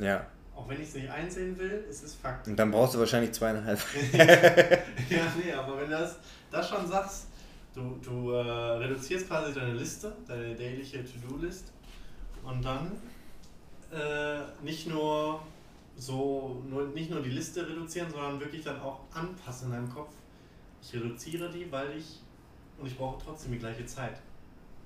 [0.00, 0.26] Ja.
[0.56, 2.48] Auch wenn ich es nicht einsehen will, ist es Fakt.
[2.48, 3.80] Und dann brauchst du wahrscheinlich zweieinhalb.
[4.12, 6.16] ja, nee, aber wenn du das,
[6.50, 7.26] das schon sagst,
[7.74, 11.72] du, du äh, reduzierst quasi deine Liste, deine dailiche To-Do-List
[12.44, 12.92] und dann
[13.92, 15.40] äh, nicht nur
[15.96, 20.12] so, nur, nicht nur die Liste reduzieren, sondern wirklich dann auch anpassen in deinem Kopf.
[20.86, 22.20] Ich reduziere die, weil ich,
[22.78, 24.20] und ich brauche trotzdem die gleiche Zeit.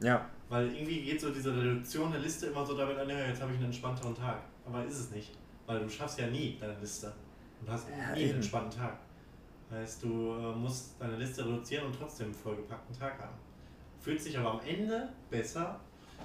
[0.01, 0.25] Ja.
[0.49, 3.51] Weil irgendwie geht so diese Reduktion der Liste immer so damit an, ja, jetzt habe
[3.51, 4.41] ich einen entspannteren Tag.
[4.65, 5.33] Aber ist es nicht.
[5.67, 7.13] Weil du schaffst ja nie deine Liste.
[7.61, 8.29] Und du hast Ja, nie eben.
[8.31, 8.97] einen entspannten Tag.
[9.71, 13.35] Heißt, du äh, musst deine Liste reduzieren und trotzdem einen vollgepackten Tag haben.
[14.01, 15.79] Fühlt sich aber am Ende besser,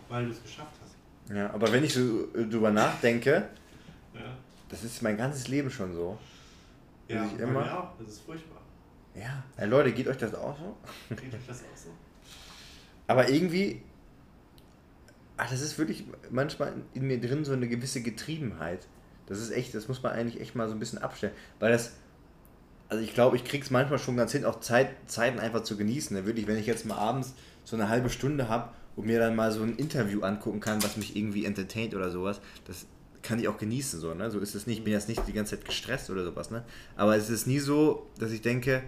[0.08, 0.96] weil du es geschafft hast.
[1.36, 3.50] Ja, aber wenn ich so äh, drüber nachdenke,
[4.14, 4.38] Ja,
[4.70, 6.18] das ist mein ganzes Leben schon so.
[7.08, 7.98] ja ich immer- auch.
[8.00, 8.62] Das ist furchtbar.
[9.16, 9.44] Ja.
[9.58, 9.66] ja.
[9.66, 10.78] Leute, geht euch das auch so?
[11.10, 11.90] Geht euch das auch so?
[13.08, 13.82] Aber irgendwie,
[15.38, 18.88] ach, das ist wirklich manchmal in mir drin so eine gewisse Getriebenheit.
[19.26, 21.34] Das ist echt, das muss man eigentlich echt mal so ein bisschen abstellen.
[21.60, 21.94] Weil das,
[22.90, 26.16] also ich glaube, ich krieg's manchmal schon ganz hin, auch Zeit, Zeiten einfach zu genießen.
[26.16, 26.26] Ne?
[26.26, 27.34] Wirklich, wenn ich jetzt mal abends
[27.64, 30.98] so eine halbe Stunde habe und mir dann mal so ein Interview angucken kann, was
[30.98, 32.86] mich irgendwie entertaint oder sowas, das
[33.22, 34.00] kann ich auch genießen.
[34.00, 34.30] So, ne?
[34.30, 34.80] so ist es nicht.
[34.80, 36.52] Ich bin jetzt nicht die ganze Zeit gestresst oder sowas.
[36.52, 36.64] Ne?
[36.96, 38.84] Aber es ist nie so, dass ich denke,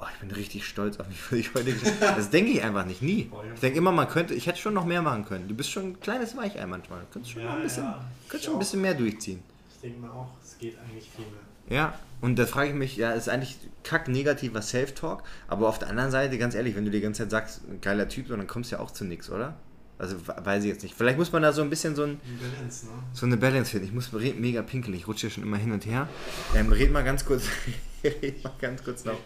[0.00, 1.74] oh, ich bin richtig stolz auf mich, was ich heute.
[2.00, 3.30] Das denke ich einfach nicht, nie.
[3.32, 3.38] Ja.
[3.54, 5.48] Ich denke immer, man könnte, ich hätte schon noch mehr machen können.
[5.48, 7.00] Du bist schon ein kleines Weichei manchmal.
[7.00, 8.04] Du könntest schon Ja, ein bisschen, ja.
[8.28, 9.42] könntest schon ein bisschen mehr durchziehen.
[9.74, 11.40] Ich denke mir auch, es geht eigentlich viel mehr.
[11.70, 15.88] Ja, und da frage ich mich, ja, ist eigentlich kack negativer Self-Talk, aber auf der
[15.90, 18.72] anderen Seite, ganz ehrlich, wenn du die ganze Zeit sagst, ein geiler Typ, dann kommst
[18.72, 19.54] du ja auch zu nichts, oder?
[19.98, 20.94] Also we- weiß ich jetzt nicht.
[20.94, 22.92] Vielleicht muss man da so ein bisschen so, ein, Balance, ne?
[23.12, 23.86] so eine Balance finden.
[23.86, 26.08] Ich muss mega pinkeln, ich rutsche hier schon immer hin und her.
[26.54, 27.42] Ähm, red mal ganz kurz,
[28.04, 29.18] red mal ganz kurz noch,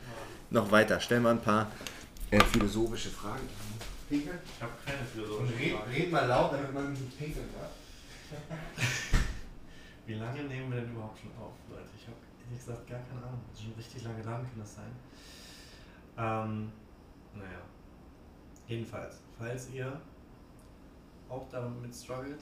[0.53, 1.01] noch weiter.
[1.01, 1.71] Stell mal ein paar
[2.31, 3.49] äh, philosophische Fragen.
[4.09, 4.39] Pinkeln?
[4.45, 5.91] Ich habe keine philosophische Frage.
[5.91, 7.71] red mal laut, damit man nicht pinkeln kann.
[10.07, 11.89] Wie lange nehmen wir denn überhaupt schon auf, Leute?
[11.97, 13.41] Ich habe ehrlich gesagt gar keine Ahnung.
[13.51, 14.93] Das ist schon richtig lange lang, kann das sein?
[16.19, 16.73] Ähm,
[17.35, 17.63] naja.
[18.67, 20.01] Jedenfalls, falls ihr
[21.29, 22.41] auch damit struggelt,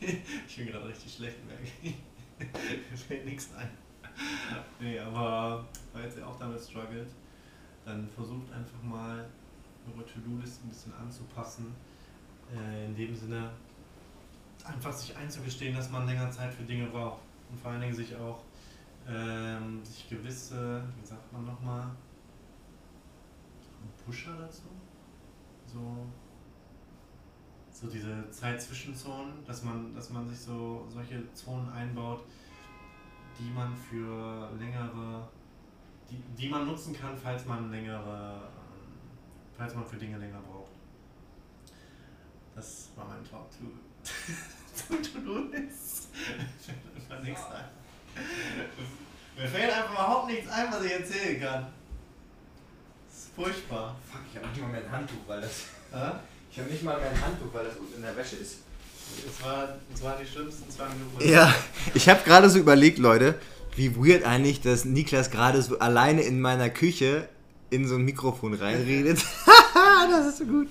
[0.00, 1.94] ich bin gerade richtig schlecht, merke ich.
[2.90, 3.70] Mir fällt nichts ein.
[4.78, 7.08] Nee, aber falls ihr auch damit struggelt,
[7.84, 9.28] dann versucht einfach mal
[9.86, 11.74] eure To-Do-Liste ein bisschen anzupassen.
[12.54, 13.50] Äh, in dem Sinne,
[14.64, 17.22] einfach sich einzugestehen, dass man länger Zeit für Dinge braucht.
[17.50, 18.40] Und vor allen Dingen sich auch
[19.08, 21.90] ähm, sich gewisse, wie sagt man nochmal,
[24.04, 24.62] Pusher dazu?
[25.66, 26.06] So,
[27.70, 32.24] so diese Zeit Zwischenzonen, dass man, dass man sich so solche Zonen einbaut,
[33.40, 35.28] die man für längere,
[36.10, 38.98] die, die man nutzen kann, falls man längere, ähm,
[39.56, 40.72] falls man für Dinge länger braucht.
[42.54, 43.64] Das war mein Talk to
[44.88, 46.08] To-Do-List.
[46.94, 47.64] Mir fällt nichts ein.
[49.36, 51.66] Mir fällt einfach überhaupt nichts ein, was ich erzählen kann.
[53.08, 53.96] Das ist furchtbar.
[54.10, 55.66] Fuck, ich habe nicht mal mehr ein Handtuch, weil das.
[55.92, 56.20] Ja?
[56.50, 58.58] Ich habe nicht mal mehr ein Handtuch, weil das in der Wäsche ist.
[59.26, 61.28] Das, war, das waren die schlimmsten zwei Minuten.
[61.28, 61.54] Ja,
[61.94, 63.34] ich habe gerade so überlegt, Leute,
[63.76, 67.28] wie weird eigentlich, dass Niklas gerade so alleine in meiner Küche
[67.70, 69.24] in so ein Mikrofon reinredet.
[70.10, 70.68] das ist so gut.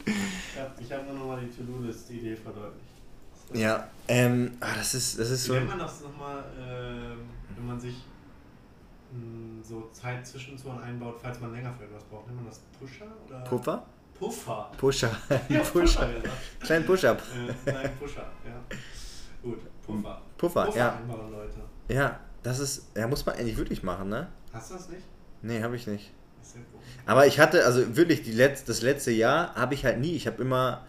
[0.79, 2.85] Ich habe nur nochmal die To-Do-List-Idee verdeutlicht.
[3.53, 5.53] Ja, ähm, ah, das ist, das ist so.
[5.53, 7.17] nennt man das nochmal, ähm,
[7.55, 7.95] wenn man sich
[9.11, 12.27] mh, so Zeit Zwischenzonen einbaut, falls man länger für etwas braucht?
[12.27, 13.07] Nennt man das Pusher?
[13.27, 13.39] Oder?
[13.39, 13.85] Puffer?
[14.19, 14.71] Puffer.
[14.77, 15.11] Pusher.
[15.49, 16.05] Ja, Pusher.
[16.05, 16.31] Puffer, ja.
[16.59, 17.21] Kleinen Push-Up.
[17.65, 18.77] Äh, nein, Pusher, ja.
[19.41, 20.21] Gut, Puffer.
[20.37, 20.95] Puffer, ja.
[20.95, 21.61] einbauen, Leute.
[21.87, 24.27] Ja, das ist, ja, muss man eigentlich wirklich machen, ne?
[24.51, 25.03] Hast du das nicht?
[25.41, 26.11] Nee, habe ich nicht.
[26.41, 26.81] Ist ja gut.
[27.05, 30.15] Aber ich hatte, also wirklich, die Letz-, das letzte Jahr habe ich halt nie.
[30.15, 30.85] Ich habe immer,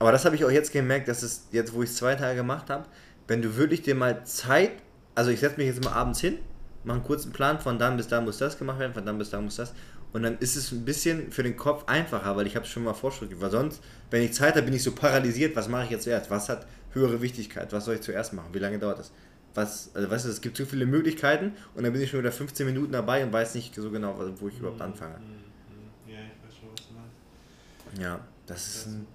[0.00, 2.36] aber das habe ich auch jetzt gemerkt, dass es jetzt, wo ich es zwei Tage
[2.36, 2.86] gemacht habe,
[3.28, 4.72] wenn du wirklich dir mal Zeit,
[5.14, 6.38] also ich setze mich jetzt mal abends hin,
[6.82, 9.30] mache einen kurzen Plan, von dann bis da muss das gemacht werden, von dann bis
[9.30, 9.72] da muss das.
[10.14, 12.94] Und dann ist es ein bisschen für den Kopf einfacher, weil ich habe schon mal
[12.94, 13.82] Vorschrift, weil sonst,
[14.12, 16.30] wenn ich Zeit habe, bin ich so paralysiert, was mache ich jetzt zuerst?
[16.30, 17.72] Was hat höhere Wichtigkeit?
[17.72, 18.50] Was soll ich zuerst machen?
[18.52, 19.10] Wie lange dauert das?
[19.54, 22.30] Was, also weißt du, es gibt so viele Möglichkeiten und dann bin ich schon wieder
[22.30, 25.18] 15 Minuten dabei und weiß nicht so genau, wo ich überhaupt anfange.
[25.18, 26.12] Mhm, mhm.
[26.12, 28.00] Ja, ich weiß schon, was du meinst.
[28.00, 29.06] Ja, das ist ein,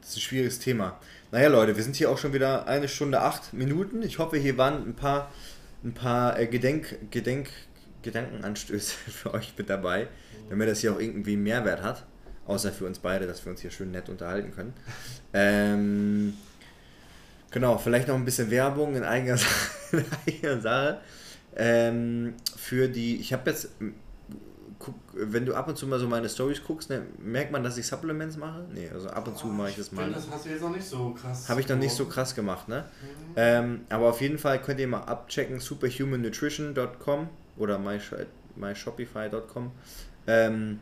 [0.00, 0.98] das ist ein schwieriges Thema.
[1.30, 4.02] Naja, Leute, wir sind hier auch schon wieder eine Stunde acht Minuten.
[4.02, 5.30] Ich hoffe, hier waren ein paar,
[5.84, 7.48] ein paar äh, Gedenk, Gedenk,
[8.02, 10.08] Gedankenanstöße für euch mit dabei,
[10.48, 12.06] damit das hier auch irgendwie einen Mehrwert hat.
[12.46, 14.72] Außer für uns beide, dass wir uns hier schön nett unterhalten können.
[15.34, 16.32] Ähm,
[17.50, 19.68] genau, vielleicht noch ein bisschen Werbung in eigener Sache.
[19.92, 21.00] In eigener Sache.
[21.54, 23.68] Ähm, für die, ich habe jetzt
[24.78, 27.76] guck, wenn du ab und zu mal so meine Stories guckst, ne, merkt man, dass
[27.76, 28.64] ich Supplements mache?
[28.72, 30.04] Nee, also ab und zu mache ich das mal.
[30.04, 31.48] finde, das hast du jetzt noch nicht so krass.
[31.48, 32.84] Habe ich noch nicht so krass gemacht, ne?
[33.02, 33.32] Mhm.
[33.36, 38.26] Ähm, aber auf jeden Fall könnt ihr mal abchecken, superhumannutrition.com oder mysh-
[38.56, 39.72] myshopify.com.
[40.28, 40.78] Ähm,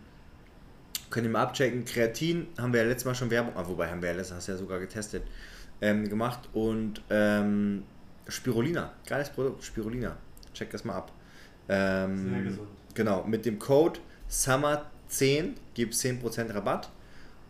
[1.09, 1.85] könnt ihr mal abchecken.
[1.85, 4.49] Kreatin haben wir ja letztes Mal schon Werbung, ah, wobei haben wir ja letztes hast
[4.49, 5.23] ja sogar getestet,
[5.81, 6.49] ähm, gemacht.
[6.53, 7.85] Und ähm,
[8.29, 10.17] Spirulina, geiles Produkt, Spirulina.
[10.53, 11.13] Check das mal ab.
[11.69, 12.69] Ähm, Sehr gesund.
[12.95, 16.91] Genau, mit dem Code SUMMER10 gibt es 10% Rabatt.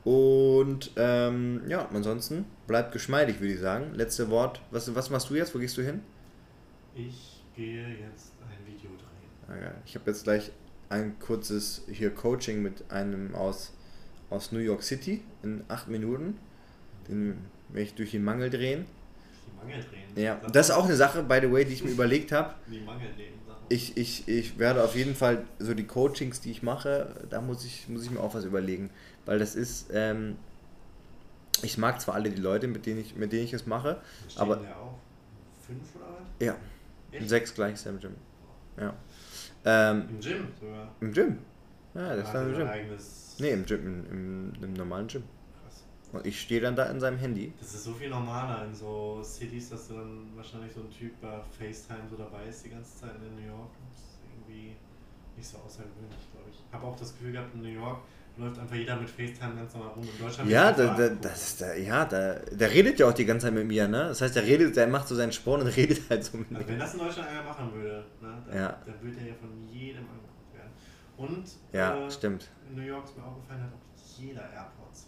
[0.04, 3.92] Und ähm, ja, ansonsten bleibt geschmeidig, würde ich sagen.
[3.94, 4.60] Letzte Wort.
[4.70, 5.54] Was, was machst du jetzt?
[5.54, 6.00] Wo gehst du hin?
[6.94, 9.62] Ich gehe jetzt ein Video drehen.
[9.64, 9.72] Ah.
[9.84, 10.52] Ich habe jetzt gleich
[10.88, 13.72] ein kurzes hier Coaching mit einem aus,
[14.30, 16.38] aus New York City in acht Minuten.
[17.08, 17.38] Den
[17.68, 18.86] werde ich durch den Mangel drehen.
[19.46, 20.24] Die Mangel drehen.
[20.24, 22.54] Ja, das ist auch eine Sache, by the way, die ich mir überlegt habe.
[22.66, 23.36] Die Mangel drehen.
[23.68, 27.64] Ich, ich, ich werde auf jeden Fall so die Coachings, die ich mache, da muss
[27.64, 28.90] ich, muss ich mir auch was überlegen.
[29.24, 30.36] Weil das ist, ähm,
[31.62, 34.00] ich mag zwar alle die Leute, mit denen ich, mit denen ich es mache,
[34.36, 34.98] aber auch
[35.66, 36.46] fünf oder was?
[36.46, 36.56] ja,
[37.10, 37.28] Echt?
[37.28, 38.14] sechs gleich im Gym.
[38.78, 38.94] Ja.
[39.66, 40.94] Ähm, Im Gym sogar.
[41.00, 41.38] Im Gym.
[41.94, 42.68] Ja, das ist Hat dann im Gym.
[43.38, 45.24] Nee, im Gym, im, im, im normalen Gym.
[45.62, 45.84] Krass.
[46.12, 47.52] Und ich stehe dann da in seinem Handy.
[47.58, 51.20] Das ist so viel normaler in so Cities, dass du dann wahrscheinlich so ein Typ
[51.20, 53.70] bei FaceTime so dabei ist die ganze Zeit in New York.
[53.90, 54.76] Das ist irgendwie
[55.36, 56.62] nicht so außergewöhnlich, glaube ich.
[56.72, 58.00] Habe auch das Gefühl gehabt, in New York
[58.38, 60.02] läuft einfach jeder mit FaceTime ganz normal rum.
[60.12, 63.24] In Deutschland Ja, da, da, das ist da, ja, da, der redet ja auch die
[63.24, 64.08] ganze Zeit mit mir, ne?
[64.08, 66.60] Das heißt, der redet, der macht so seinen Sport und redet halt so mit Also
[66.62, 66.68] mir.
[66.68, 68.82] wenn das in Deutschland einer machen würde, ne, dann, Ja.
[68.84, 70.72] dann würde er ja von jedem angeguckt werden.
[71.16, 72.48] Und Ja, äh, stimmt.
[72.68, 75.06] in New York ist mir aufgefallen, hat auch jeder AirPods.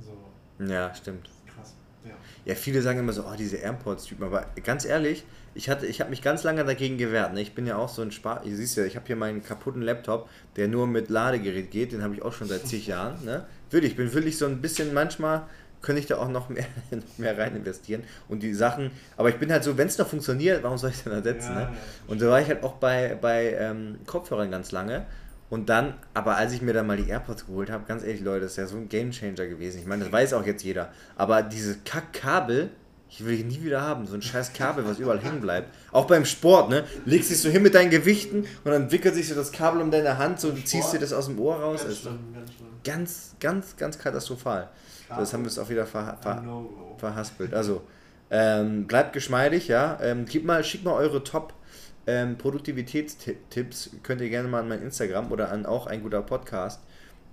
[0.00, 0.32] So,
[0.64, 1.30] Ja, stimmt.
[1.46, 1.74] krass.
[2.04, 2.10] Ja.
[2.44, 5.24] Ja, viele sagen immer so, oh, diese AirPods-Typen, aber ganz ehrlich,
[5.54, 7.32] ich hatte, ich habe mich ganz lange dagegen gewehrt.
[7.34, 7.40] Ne?
[7.40, 8.42] Ich bin ja auch so ein Spar.
[8.44, 11.92] Ihr siehst ja, ich habe hier meinen kaputten Laptop, der nur mit Ladegerät geht.
[11.92, 13.24] Den habe ich auch schon seit zig Jahren.
[13.24, 13.44] Ne?
[13.70, 15.44] Wirklich, ich bin wirklich so ein bisschen manchmal
[15.84, 18.90] könnte ich da auch noch mehr, noch mehr rein investieren und die Sachen.
[19.16, 21.52] Aber ich bin halt so, wenn es noch funktioniert, warum soll ich denn ersetzen?
[21.52, 21.60] Ja, ne?
[21.60, 21.74] ja.
[22.06, 25.04] Und so war ich halt auch bei, bei ähm, Kopfhörern ganz lange.
[25.50, 28.40] Und dann, aber als ich mir dann mal die AirPods geholt habe, ganz ehrlich, Leute,
[28.40, 29.78] das ist ja so ein Gamechanger gewesen.
[29.78, 30.90] Ich meine, das weiß auch jetzt jeder.
[31.16, 32.70] Aber diese Kackkabel,
[33.08, 34.06] ich will nie wieder haben.
[34.06, 35.74] So ein scheiß Kabel, was überall hängen bleibt.
[35.92, 36.84] Auch beim Sport, ne?
[37.04, 39.90] Legst dich so hin mit deinen Gewichten und dann wickelt sich so das Kabel um
[39.90, 41.84] deine Hand so und ziehst dir das aus dem Ohr raus.
[41.84, 42.50] Ganz schlimm, ganz
[42.84, 44.68] ganz, ganz, ganz katastrophal.
[45.08, 46.96] So, das haben wir es auch wieder ver, ver, No-Go.
[46.98, 47.52] verhaspelt.
[47.54, 47.82] Also,
[48.30, 49.98] ähm, bleibt geschmeidig, ja.
[50.00, 51.54] Ähm, gib mal, schickt mal eure Top
[52.06, 53.90] ähm, Produktivitätstipps.
[54.02, 56.80] Könnt ihr gerne mal an mein Instagram oder an auch ein guter Podcast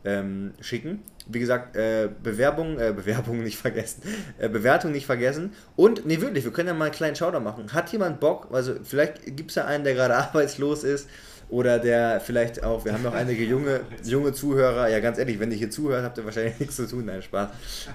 [0.06, 1.00] ähm, schicken.
[1.28, 4.02] Wie gesagt, äh, Bewerbung, äh, Bewerbung nicht vergessen,
[4.40, 5.54] äh, Bewertung nicht vergessen.
[5.76, 7.74] Und, nee, wirklich, wir können ja mal einen kleinen Schauder machen.
[7.74, 11.08] Hat jemand Bock, also vielleicht gibt es ja einen, der gerade arbeitslos ist
[11.50, 15.52] oder der vielleicht auch, wir haben noch einige junge, junge Zuhörer, ja ganz ehrlich, wenn
[15.52, 17.50] ihr hier zuhört, habt ihr wahrscheinlich nichts zu tun, nein, Spaß.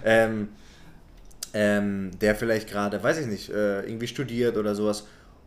[0.04, 0.48] Ähm,
[1.54, 5.06] ähm, der vielleicht gerade, weiß ich nicht, äh, irgendwie studiert oder sowas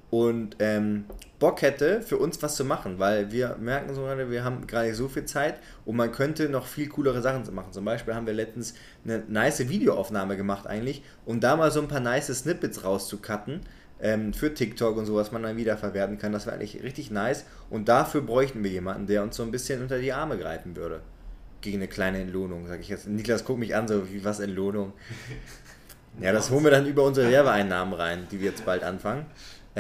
[0.09, 1.05] und ähm,
[1.39, 4.93] Bock hätte, für uns was zu machen, weil wir merken so gerade, wir haben gerade
[4.93, 7.71] so viel Zeit und man könnte noch viel coolere Sachen machen.
[7.71, 8.73] Zum Beispiel haben wir letztens
[9.05, 13.61] eine nice Videoaufnahme gemacht eigentlich, um da mal so ein paar nice Snippets rauszucutten
[14.01, 16.33] ähm, für TikTok und so, was man dann wieder verwerten kann.
[16.33, 19.81] Das wäre eigentlich richtig nice und dafür bräuchten wir jemanden, der uns so ein bisschen
[19.81, 20.99] unter die Arme greifen würde.
[21.61, 23.07] Gegen eine kleine Entlohnung, sage ich jetzt.
[23.07, 24.93] Niklas guckt mich an, so wie was Entlohnung.
[26.21, 29.25] Ja, das holen wir dann über unsere Werbeeinnahmen rein, die wir jetzt bald anfangen.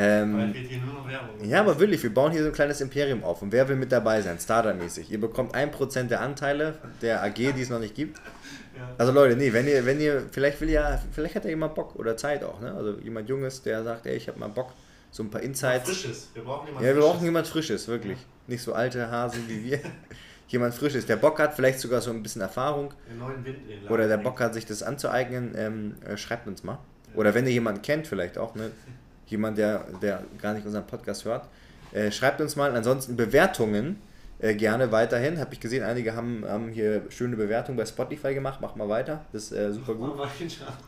[0.01, 1.43] Ähm, Weil wird hier nur noch Werbung.
[1.43, 3.41] ja, aber wirklich, wir bauen hier so ein kleines Imperium auf.
[3.41, 4.39] Und wer will mit dabei sein?
[4.39, 5.11] Starter-mäßig.
[5.11, 8.19] Ihr bekommt 1% der Anteile der AG, die es noch nicht gibt.
[8.77, 8.87] Ja.
[8.97, 11.97] Also Leute, nee, wenn ihr, wenn ihr, vielleicht will ja, vielleicht hat ja jemand Bock
[11.97, 12.73] oder Zeit auch, ne?
[12.73, 14.71] Also jemand Junges, der sagt, ey, ich habe mal Bock,
[15.11, 15.89] so ein paar Insights.
[15.89, 16.29] Frisches.
[16.33, 17.11] Wir brauchen jemanden Ja, wir Frisches.
[17.11, 18.17] brauchen jemand Frisches, wirklich.
[18.47, 19.79] Nicht so alte Hasen wie wir.
[20.47, 22.93] jemand Frisches, der Bock hat, vielleicht sogar so ein bisschen Erfahrung.
[23.11, 23.57] Den neuen Wind
[23.89, 24.15] Oder der.
[24.17, 26.79] Bock hat, sich das anzueignen, ähm, äh, schreibt uns mal.
[27.15, 28.71] Oder wenn ihr jemanden kennt, vielleicht auch, ne?
[29.29, 31.47] Jemand, der, der gar nicht unseren Podcast hört,
[31.91, 32.75] äh, schreibt uns mal.
[32.75, 34.01] Ansonsten Bewertungen
[34.39, 35.39] äh, gerne weiterhin.
[35.39, 38.59] Habe ich gesehen, einige haben, haben hier schöne Bewertungen bei Spotify gemacht.
[38.61, 39.25] Mach mal weiter.
[39.31, 40.17] Das ist äh, super gut.
[40.17, 40.27] Mal.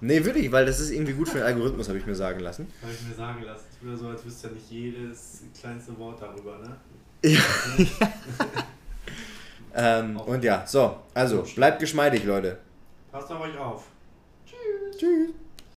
[0.01, 2.67] Nee, wirklich, weil das ist irgendwie gut für den Algorithmus, habe ich mir sagen lassen.
[2.81, 3.65] Habe ich mir sagen lassen.
[3.71, 6.77] Es wird so, als wüsste ja nicht jedes kleinste Wort darüber, ne?
[9.73, 12.57] Ähm, und ja, so, also bleibt geschmeidig, Leute.
[13.11, 13.85] Passt auf euch auf.